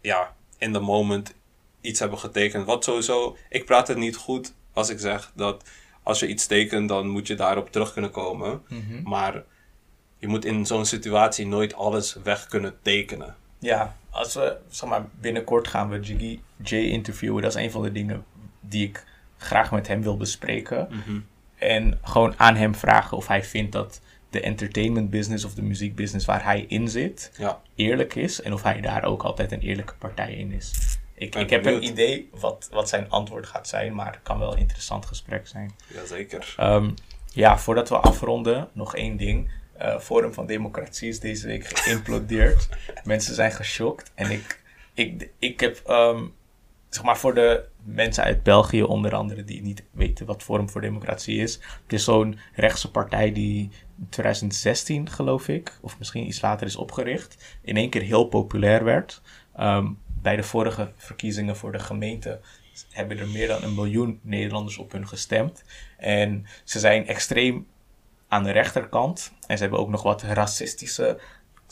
ja, 0.00 0.34
in 0.58 0.72
the 0.72 0.80
moment 0.80 1.34
iets 1.80 2.00
hebben 2.00 2.18
getekend. 2.18 2.66
Wat 2.66 2.84
sowieso, 2.84 3.36
ik 3.48 3.64
praat 3.64 3.88
het 3.88 3.96
niet 3.96 4.16
goed 4.16 4.54
als 4.72 4.88
ik 4.88 4.98
zeg 4.98 5.32
dat 5.34 5.64
als 6.02 6.20
je 6.20 6.26
iets 6.26 6.46
tekent, 6.46 6.88
dan 6.88 7.08
moet 7.08 7.26
je 7.26 7.34
daarop 7.34 7.72
terug 7.72 7.92
kunnen 7.92 8.10
komen. 8.10 8.62
Maar 9.04 9.42
je 10.18 10.28
moet 10.28 10.44
in 10.44 10.66
zo'n 10.66 10.84
situatie 10.84 11.46
nooit 11.46 11.74
alles 11.74 12.14
weg 12.22 12.46
kunnen 12.46 12.78
tekenen. 12.82 13.36
Ja, 13.58 13.96
als 14.10 14.34
we, 14.34 14.56
zeg 14.68 14.88
maar, 14.88 15.06
binnenkort 15.20 15.68
gaan 15.68 15.88
we 15.88 16.00
Jiggy 16.00 16.40
J 16.62 16.74
interviewen. 16.74 17.42
Dat 17.42 17.56
is 17.56 17.62
een 17.62 17.70
van 17.70 17.82
de 17.82 17.92
dingen 17.92 18.24
die 18.60 18.88
ik 18.88 19.04
graag 19.40 19.70
met 19.70 19.88
hem 19.88 20.02
wil 20.02 20.16
bespreken. 20.16 20.88
En 21.58 21.98
gewoon 22.02 22.34
aan 22.36 22.56
hem 22.56 22.74
vragen 22.74 23.16
of 23.16 23.26
hij 23.26 23.44
vindt 23.44 23.72
dat 23.72 24.00
de 24.30 24.40
entertainment 24.40 25.10
business 25.10 25.44
of 25.44 25.54
de 25.54 25.62
muziekbusiness 25.62 26.26
waar 26.26 26.44
hij 26.44 26.64
in 26.68 26.88
zit, 26.88 27.32
Ja, 27.36 27.60
eerlijk 27.74 28.14
is. 28.14 28.42
En 28.42 28.52
of 28.52 28.62
hij 28.62 28.80
daar 28.80 29.04
ook 29.04 29.22
altijd 29.22 29.52
een 29.52 29.60
eerlijke 29.60 29.94
partij 29.98 30.32
in 30.32 30.52
is. 30.52 30.98
Ik, 31.14 31.34
ik 31.34 31.50
heb 31.50 31.66
een 31.66 31.84
idee 31.84 32.28
wat, 32.32 32.68
wat 32.70 32.88
zijn 32.88 33.10
antwoord 33.10 33.46
gaat 33.46 33.68
zijn, 33.68 33.94
maar 33.94 34.12
het 34.12 34.22
kan 34.22 34.38
wel 34.38 34.52
een 34.52 34.58
interessant 34.58 35.06
gesprek 35.06 35.46
zijn. 35.46 35.72
jazeker. 35.94 36.54
Ehm, 36.56 36.90
ja, 37.32 37.58
voordat 37.58 37.88
we 37.88 37.96
afronden, 37.96 38.68
nog 38.72 38.96
één 38.96 39.16
ding. 39.16 39.50
Eh, 39.76 39.98
Forum 39.98 40.32
van 40.32 40.46
Democratie 40.46 41.08
is 41.08 41.20
deze 41.20 41.46
week 41.46 41.78
geïmplodeerd. 41.78 42.68
Mensen 43.04 43.34
zijn 43.34 43.52
geschokt. 43.52 44.12
En 44.14 44.30
ik, 44.30 44.62
ik, 44.94 45.28
ik 45.38 45.60
heb, 45.60 45.82
ehm, 45.86 46.24
zeg 46.90 47.04
maar 47.04 47.18
voor 47.18 47.34
de 47.34 47.64
mensen 47.84 48.24
uit 48.24 48.42
België 48.42 48.82
onder 48.82 49.14
andere 49.14 49.44
die 49.44 49.62
niet 49.62 49.82
weten 49.90 50.26
wat 50.26 50.42
Forum 50.42 50.68
voor 50.68 50.80
Democratie 50.80 51.38
is. 51.38 51.54
Het 51.82 51.92
is 51.92 52.04
zo'n 52.04 52.38
rechtse 52.54 52.90
partij 52.90 53.32
die 53.32 53.70
in 53.98 54.08
2016 54.08 55.10
geloof 55.10 55.48
ik, 55.48 55.78
of 55.80 55.98
misschien 55.98 56.26
iets 56.26 56.40
later 56.40 56.66
is 56.66 56.76
opgericht. 56.76 57.58
In 57.62 57.76
één 57.76 57.90
keer 57.90 58.02
heel 58.02 58.24
populair 58.24 58.84
werd. 58.84 59.22
Ehm, 59.56 59.86
bij 60.22 60.36
de 60.36 60.42
vorige 60.42 60.92
verkiezingen 60.96 61.56
voor 61.56 61.72
de 61.72 61.78
gemeente 61.78 62.40
hebben 62.90 63.18
er 63.18 63.28
meer 63.28 63.48
dan 63.48 63.62
een 63.62 63.74
miljoen 63.74 64.20
Nederlanders 64.22 64.78
op 64.78 64.92
hun 64.92 65.08
gestemd. 65.08 65.64
En 65.98 66.46
ze 66.64 66.78
zijn 66.78 67.06
extreem 67.06 67.66
aan 68.28 68.42
de 68.42 68.50
rechterkant. 68.50 69.32
En 69.46 69.56
ze 69.56 69.62
hebben 69.62 69.80
ook 69.80 69.88
nog 69.88 70.02
wat 70.02 70.22
racistische 70.22 71.20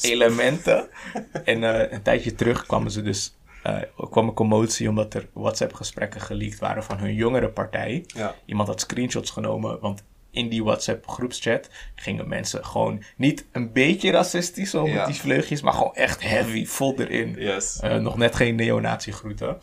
elementen. 0.00 0.88
en 1.44 1.64
eh, 1.64 1.92
een 1.92 2.02
tijdje 2.02 2.34
terug 2.34 2.66
kwamen 2.66 2.90
ze 2.90 3.02
dus, 3.02 3.37
eh, 3.62 3.82
kwam 4.10 4.28
een 4.28 4.34
commotie 4.34 4.88
omdat 4.88 5.14
er 5.14 5.28
WhatsApp-gesprekken 5.32 6.20
geleakt 6.20 6.58
waren 6.58 6.84
van 6.84 6.98
hun 6.98 7.14
jongere 7.14 7.48
partij. 7.48 8.04
Ja. 8.06 8.34
Iemand 8.44 8.68
had 8.68 8.80
screenshots 8.80 9.30
genomen, 9.30 9.80
want 9.80 10.04
in 10.30 10.48
die 10.48 10.64
WhatsApp-groepschat 10.64 11.68
gingen 11.94 12.28
mensen 12.28 12.64
gewoon 12.64 13.02
niet 13.16 13.46
een 13.52 13.72
beetje 13.72 14.10
racistisch, 14.10 14.70
zo 14.70 14.86
met 14.86 15.06
die 15.06 15.14
vleugjes, 15.14 15.62
maar 15.62 15.72
gewoon 15.72 15.94
echt 15.94 16.22
heavy, 16.22 16.66
vol 16.66 17.00
erin. 17.00 17.34
Yes. 17.38 17.80
Eh, 17.80 17.96
nog 17.96 18.16
net 18.16 18.36
geen 18.36 18.54
neonazi 18.54 19.12
groeten. 19.12 19.58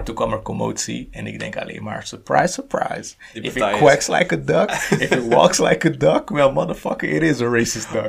En 0.00 0.06
toen 0.06 0.14
kwam 0.14 0.32
er 0.32 0.42
commotie 0.42 1.08
en 1.10 1.26
ik 1.26 1.38
denk 1.38 1.56
alleen 1.56 1.82
maar, 1.82 2.06
surprise, 2.06 2.52
surprise. 2.52 3.14
If 3.32 3.56
it 3.56 3.62
quacks 3.76 4.06
like 4.08 4.34
a 4.34 4.38
duck, 4.38 4.70
if 5.04 5.10
it 5.10 5.26
walks 5.28 5.58
like 5.58 5.86
a 5.88 5.90
duck, 5.90 6.28
well 6.30 6.52
motherfucker, 6.52 7.08
it 7.08 7.22
is 7.22 7.40
a 7.40 7.48
racist 7.48 7.92
duck. 7.92 8.06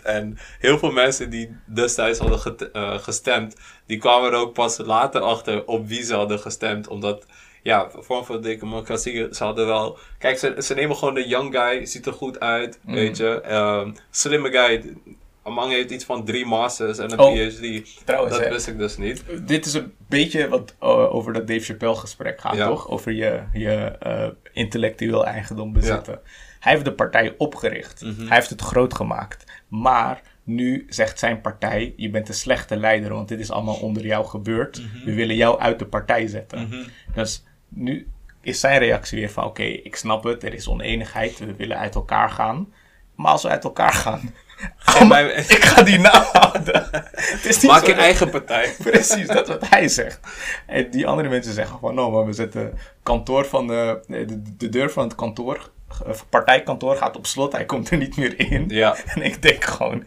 100%. 0.00 0.02
En 0.02 0.38
heel 0.58 0.78
veel 0.78 0.90
mensen 0.90 1.30
die 1.30 1.56
destijds 1.66 2.18
hadden 2.18 2.38
get- 2.38 2.70
eh, 2.70 2.98
gestemd, 2.98 3.56
die 3.86 3.98
kwamen 3.98 4.30
er 4.32 4.36
ook 4.38 4.52
pas 4.52 4.78
later 4.78 5.20
achter 5.20 5.64
op 5.66 5.88
wie 5.88 6.02
ze 6.02 6.14
hadden 6.14 6.38
gestemd. 6.38 6.88
Omdat, 6.88 7.26
ja, 7.62 7.88
vorm 7.98 8.24
van 8.24 8.40
democratie, 8.42 9.26
ze 9.34 9.44
hadden 9.44 9.66
wel... 9.66 9.98
Kijk, 10.18 10.38
ze, 10.38 10.54
ze 10.58 10.74
nemen 10.74 10.96
gewoon 10.96 11.14
de 11.14 11.28
young 11.28 11.54
guy, 11.56 11.86
ziet 11.86 12.06
er 12.06 12.12
goed 12.12 12.40
uit, 12.40 12.78
Mm. 12.82 12.94
weet 12.94 13.16
je. 13.16 13.40
Ehm, 13.40 13.90
slimme 14.10 14.50
guy, 14.50 14.94
Amang 15.42 15.72
heeft 15.72 15.90
iets 15.90 16.04
van 16.04 16.24
drie 16.24 16.46
masters 16.46 16.98
en 16.98 17.12
een 17.12 17.18
Oh, 17.18 17.32
PhD. 17.34 18.02
trouwens, 18.06 18.34
Dat 18.36 18.44
hè. 18.44 18.50
wist 18.50 18.66
ik 18.66 18.78
dus 18.78 18.96
niet. 18.96 19.24
Dit 19.46 19.66
is 19.66 19.74
een 19.74 19.92
beetje 20.08 20.48
wat 20.48 20.74
eh, 20.78 21.14
over 21.14 21.32
dat 21.32 21.46
Dave 21.46 21.60
Chappelle 21.60 21.94
gesprek 21.94 22.40
gaat, 22.40 22.54
Ja. 22.56 22.66
toch? 22.66 22.88
Over 22.88 23.12
je, 23.12 23.42
je 23.52 23.74
eh, 23.74 24.28
intellectueel 24.52 25.26
eigendom 25.26 25.72
bezitten. 25.72 26.20
Hij 26.60 26.72
heeft 26.72 26.84
de 26.84 26.92
partij 26.92 27.34
opgericht. 27.38 28.02
Mhm. 28.02 28.26
Hij 28.26 28.36
heeft 28.36 28.50
het 28.50 28.60
groot 28.60 28.94
gemaakt. 28.94 29.44
Maar 29.68 30.20
nu 30.44 30.86
zegt 30.88 31.18
zijn 31.18 31.40
partij, 31.40 31.94
je 31.96 32.10
bent 32.10 32.28
een 32.28 32.34
slechte 32.34 32.76
leider, 32.76 33.12
want 33.12 33.28
dit 33.28 33.40
is 33.40 33.50
allemaal 33.50 33.74
onder 33.80 34.06
jou 34.06 34.26
gebeurd. 34.26 34.82
Mhm. 34.82 35.04
We 35.04 35.14
willen 35.14 35.36
jou 35.36 35.60
uit 35.60 35.78
de 35.78 35.86
partij 35.86 36.26
zetten. 36.26 36.86
Dus 37.14 37.44
nu 37.68 38.08
is 38.40 38.60
zijn 38.60 38.78
reactie 38.78 39.18
weer 39.18 39.30
van, 39.30 39.44
oké, 39.44 39.62
ik 39.62 39.96
snap 39.96 40.24
het, 40.24 40.42
er 40.44 40.54
is 40.54 40.68
oneenigheid, 40.68 41.38
we 41.38 41.54
willen 41.54 41.78
uit 41.78 41.94
elkaar 41.94 42.30
gaan. 42.30 42.72
Maar 43.16 43.32
als 43.32 43.42
we 43.42 43.48
uit 43.48 43.64
elkaar 43.64 43.92
gaan, 43.92 44.34
Ik 45.48 45.64
ga 45.64 45.82
die 45.82 45.98
naam 45.98 46.24
houden. 46.32 46.88
Het 47.12 47.44
is 47.44 47.60
niet 47.62 47.70
Maak 47.70 47.86
je 47.86 47.94
dat- 47.94 48.02
eigen 48.02 48.30
partij. 48.30 48.74
Precies, 48.82 49.26
dat 49.26 49.42
is 49.42 49.48
wat 49.48 49.68
hij 49.68 49.88
zegt. 49.88 50.20
En 50.66 50.90
die 50.90 51.06
andere 51.06 51.28
mensen 51.28 51.52
zeggen 51.52 51.78
van, 51.78 51.94
nou, 51.94 52.12
maar 52.12 52.26
we 52.26 52.32
zetten 52.32 52.78
kantoor 53.02 53.44
van 53.46 53.66
de, 53.66 54.00
de, 54.06 54.42
de 54.56 54.68
deur 54.68 54.90
van 54.90 55.04
het 55.04 55.14
kantoor, 55.14 55.70
eh, 56.06 56.12
partijkantoor 56.28 56.96
gaat 56.96 57.16
op 57.16 57.26
slot, 57.26 57.52
hij 57.52 57.64
komt 57.64 57.90
er 57.90 57.96
niet 57.96 58.16
meer 58.16 58.38
in. 58.52 58.64
Ja. 58.68 58.96
En 59.14 59.22
ik 59.22 59.42
denk 59.42 59.64
gewoon, 59.64 60.04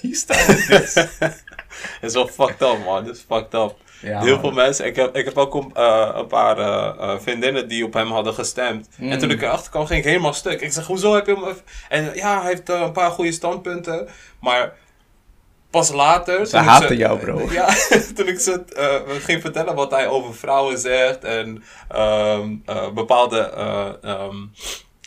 hier 0.00 0.14
staat 0.16 0.46
het 0.46 0.66
dus. 0.66 0.94
Het 0.94 1.44
is 2.00 2.12
wel 2.12 2.26
fucked 2.28 2.60
up, 2.62 2.84
man. 2.84 3.04
Het 3.06 3.16
is 3.16 3.24
fucked 3.28 3.54
up. 3.54 3.74
Ja, 4.00 4.20
Heel 4.20 4.40
veel 4.40 4.50
mensen. 4.50 4.86
Ik 4.86 4.96
heb, 4.96 5.16
ik 5.16 5.24
heb 5.24 5.38
ook 5.38 5.54
een, 5.54 5.70
eh, 5.74 6.08
een 6.14 6.26
paar 6.26 6.58
eh, 6.58 6.92
eh, 6.98 7.20
vriendinnen 7.20 7.68
die 7.68 7.84
op 7.84 7.92
hem 7.94 8.10
hadden 8.10 8.34
gestemd. 8.34 8.88
En 9.00 9.18
toen 9.18 9.30
ik 9.30 9.42
erachter 9.42 9.70
kwam, 9.70 9.86
ging 9.86 9.98
ik 9.98 10.04
helemaal 10.04 10.32
stuk. 10.32 10.60
Ik 10.60 10.72
zeg, 10.72 10.86
hoezo 10.86 11.14
heb 11.14 11.26
je 11.26 11.34
hem... 11.34 11.54
En 11.88 12.10
ja, 12.14 12.40
hij 12.40 12.50
heeft 12.50 12.68
eh, 12.68 12.80
een 12.80 12.92
paar 12.92 13.10
goede 13.10 13.32
standpunten. 13.32 14.08
Maar 14.40 14.72
pas 15.70 15.90
later... 15.92 16.46
Ze 16.46 16.56
haten 16.56 16.96
jou, 16.96 17.18
bro. 17.18 17.48
Ja, 17.52 17.68
toen 18.14 18.28
ik 18.28 18.38
ze 18.40 18.62
ging 19.20 19.40
vertellen 19.40 19.74
wat 19.74 19.90
hij 19.90 20.08
over 20.08 20.34
vrouwen 20.34 20.78
zegt. 20.78 21.24
En 21.24 21.62
ehm, 21.88 22.54
eh, 22.66 22.90
bepaalde... 22.90 23.38
eh, 23.38 23.88
ehm, 24.02 24.36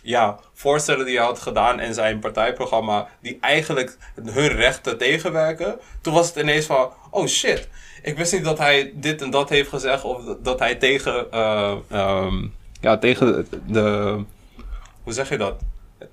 ja, 0.06 0.40
voorstellen 0.54 1.06
die 1.06 1.18
hij 1.18 1.26
had 1.26 1.40
gedaan 1.40 1.80
in 1.80 1.94
zijn 1.94 2.20
partijprogramma, 2.20 3.08
die 3.22 3.38
eigenlijk 3.42 3.98
hun 4.24 4.48
rechten 4.48 4.98
tegenwerken. 4.98 5.80
Toen 6.02 6.14
was 6.14 6.28
het 6.28 6.36
ineens 6.36 6.66
van, 6.66 6.92
oh 7.10 7.28
shit, 7.28 7.68
ik 8.04 8.18
wist 8.18 8.34
niet 8.34 8.44
dat 8.44 8.58
hij 8.58 8.92
dit 8.96 9.22
en 9.22 9.30
dat 9.30 9.50
heeft 9.50 9.70
gezegd, 9.70 10.04
of 10.04 10.24
dat- 10.42 10.60
hij 10.60 10.76
tegen, 10.76 11.32
eh, 11.32 11.76
ehm, 11.90 12.48
ja, 12.82 12.98
tegen 12.98 13.48
de, 13.68 14.20
hoe 15.04 15.14
zeg 15.14 15.30
je 15.30 15.38
dat? 15.38 15.62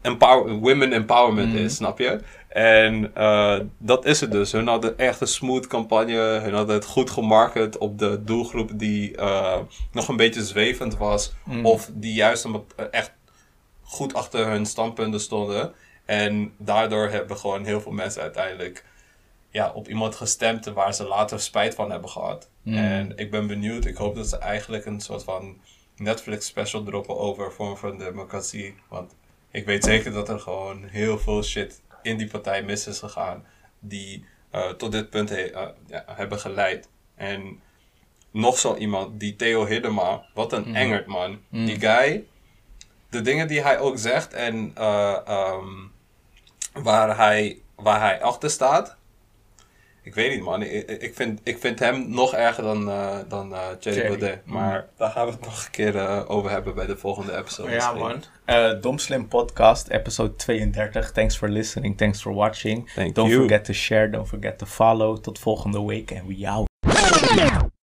Empower, 0.01 0.53
women 0.53 0.93
empowerment 0.93 1.55
is, 1.55 1.75
snap 1.77 1.99
je? 1.99 2.21
En 2.49 3.11
eh, 3.15 3.59
dat 3.79 4.05
is 4.05 4.21
het 4.21 4.31
dus. 4.33 4.53
Hun 4.53 4.67
hadden 4.67 4.99
echt 4.99 5.21
een 5.21 5.27
smooth 5.27 5.67
campagne. 5.67 6.15
Hun 6.43 6.55
hadden 6.55 6.75
het 6.75 6.85
goed 6.85 7.11
gemarket 7.11 7.79
op 7.79 7.99
de 7.99 8.25
doelgroep 8.25 8.71
die 8.75 9.17
eh, 9.17 9.59
nog 9.93 10.09
een 10.09 10.17
beetje 10.17 10.45
zwevend 10.45 10.97
was. 10.97 11.33
Of 11.63 11.91
die 11.93 12.15
juist 12.15 12.45
een, 12.45 12.63
echt 12.91 13.13
goed 13.83 14.15
achter 14.15 14.47
hun 14.47 14.67
standpunten 14.67 15.21
stonden. 15.21 15.73
En 16.05 16.53
daardoor 16.59 17.09
hebben 17.09 17.37
gewoon 17.37 17.65
heel 17.65 17.81
veel 17.81 17.93
mensen 17.93 18.23
uiteindelijk 18.23 18.85
ja, 19.51 19.71
op 19.73 19.89
iemand 19.89 20.15
gestemd 20.15 20.65
waar 20.65 20.95
ze 20.95 21.05
later 21.05 21.41
spijt 21.41 21.75
van 21.75 21.91
hebben 21.91 22.11
gehad. 22.11 22.49
En 22.77 23.13
ik 23.17 23.31
ben 23.31 23.47
benieuwd. 23.47 23.85
Ik 23.85 23.97
hoop 23.97 24.15
dat 24.15 24.29
ze 24.29 24.39
eigenlijk 24.39 24.85
een 24.87 25.01
soort 25.01 25.25
van 25.25 25.57
Netflix 25.97 26.47
special 26.47 26.83
droppen 26.83 27.19
over 27.19 27.53
vorm 27.53 27.77
van 27.77 27.99
democratie. 27.99 28.75
Want 28.89 29.15
ik 29.51 29.65
weet 29.67 29.85
zeker 29.85 30.13
dat 30.13 30.29
er 30.29 30.41
gewoon 30.41 30.85
heel 30.85 31.19
veel 31.19 31.43
shit 31.43 31.81
in 32.03 32.17
die 32.17 32.27
partij 32.31 32.63
mis 32.63 32.87
is 32.87 32.99
gegaan. 32.99 33.45
Die 33.79 34.25
eh, 34.51 34.69
tot 34.71 34.93
dit 34.93 35.11
punt 35.11 35.29
he- 35.29 35.37
eh, 35.51 35.69
ja, 35.87 36.05
hebben 36.07 36.39
geleid. 36.39 36.89
En 37.15 37.61
nog 38.31 38.59
zo 38.59 38.75
iemand, 38.77 39.21
die 39.21 39.37
Theo 39.37 39.67
Hiddema. 39.67 40.25
Wat 40.35 40.53
een 40.53 40.75
engert, 40.75 41.07
man. 41.07 41.41
Die 41.67 41.81
guy, 41.81 42.25
de 43.11 43.21
dingen 43.21 43.49
die 43.49 43.63
hij 43.63 43.79
ook 43.79 43.99
zegt 43.99 44.33
en 44.33 44.71
eh, 44.75 45.17
ehm, 45.27 45.67
waar, 46.73 47.17
hij, 47.17 47.61
waar 47.77 48.01
hij 48.01 48.23
achter 48.23 48.51
staat. 48.51 48.97
Ik 50.03 50.15
weet 50.15 50.35
niet, 50.35 50.43
man. 50.43 50.63
Ik, 50.63 50.91
ik, 50.91 51.15
vind, 51.15 51.41
ik 51.43 51.59
vind 51.59 51.79
hem 51.79 52.11
nog 52.11 52.35
erger 52.35 52.63
dan, 52.63 52.91
eh 52.91 53.19
dan 53.29 53.55
eh 53.55 53.59
Thierry 53.81 54.01
Thierry. 54.01 54.19
Baudet. 54.19 54.47
Maar 54.47 54.87
daar 54.97 55.11
gaan 55.11 55.27
we 55.27 55.33
het 55.33 55.41
nog 55.41 55.65
een 55.65 55.71
keer 55.71 55.97
eh, 55.97 56.31
over 56.31 56.51
hebben 56.51 56.75
bij 56.75 56.87
de 56.87 56.97
volgende 56.97 57.37
episode. 57.37 57.71
Ja, 57.71 57.93
man. 57.93 58.23
Eh 58.45 58.73
Dom 58.81 58.99
Slim 58.99 59.29
Podcast, 59.29 59.89
episode 59.89 60.37
32. 60.37 61.13
Thanks 61.13 61.37
for 61.37 61.49
listening, 61.49 61.97
thanks 61.97 62.23
for 62.23 62.35
watching. 62.35 62.91
Thank 62.95 63.15
don't 63.15 63.29
you. 63.31 63.41
forget 63.41 63.65
to 63.65 63.73
share, 63.73 64.11
don't 64.11 64.29
forget 64.29 64.59
to 64.59 64.67
follow. 64.67 65.19
Tot 65.19 65.39
volgende 65.39 65.85
week 65.85 66.11
en 66.11 66.27
we 66.27 66.49
out. 66.49 66.69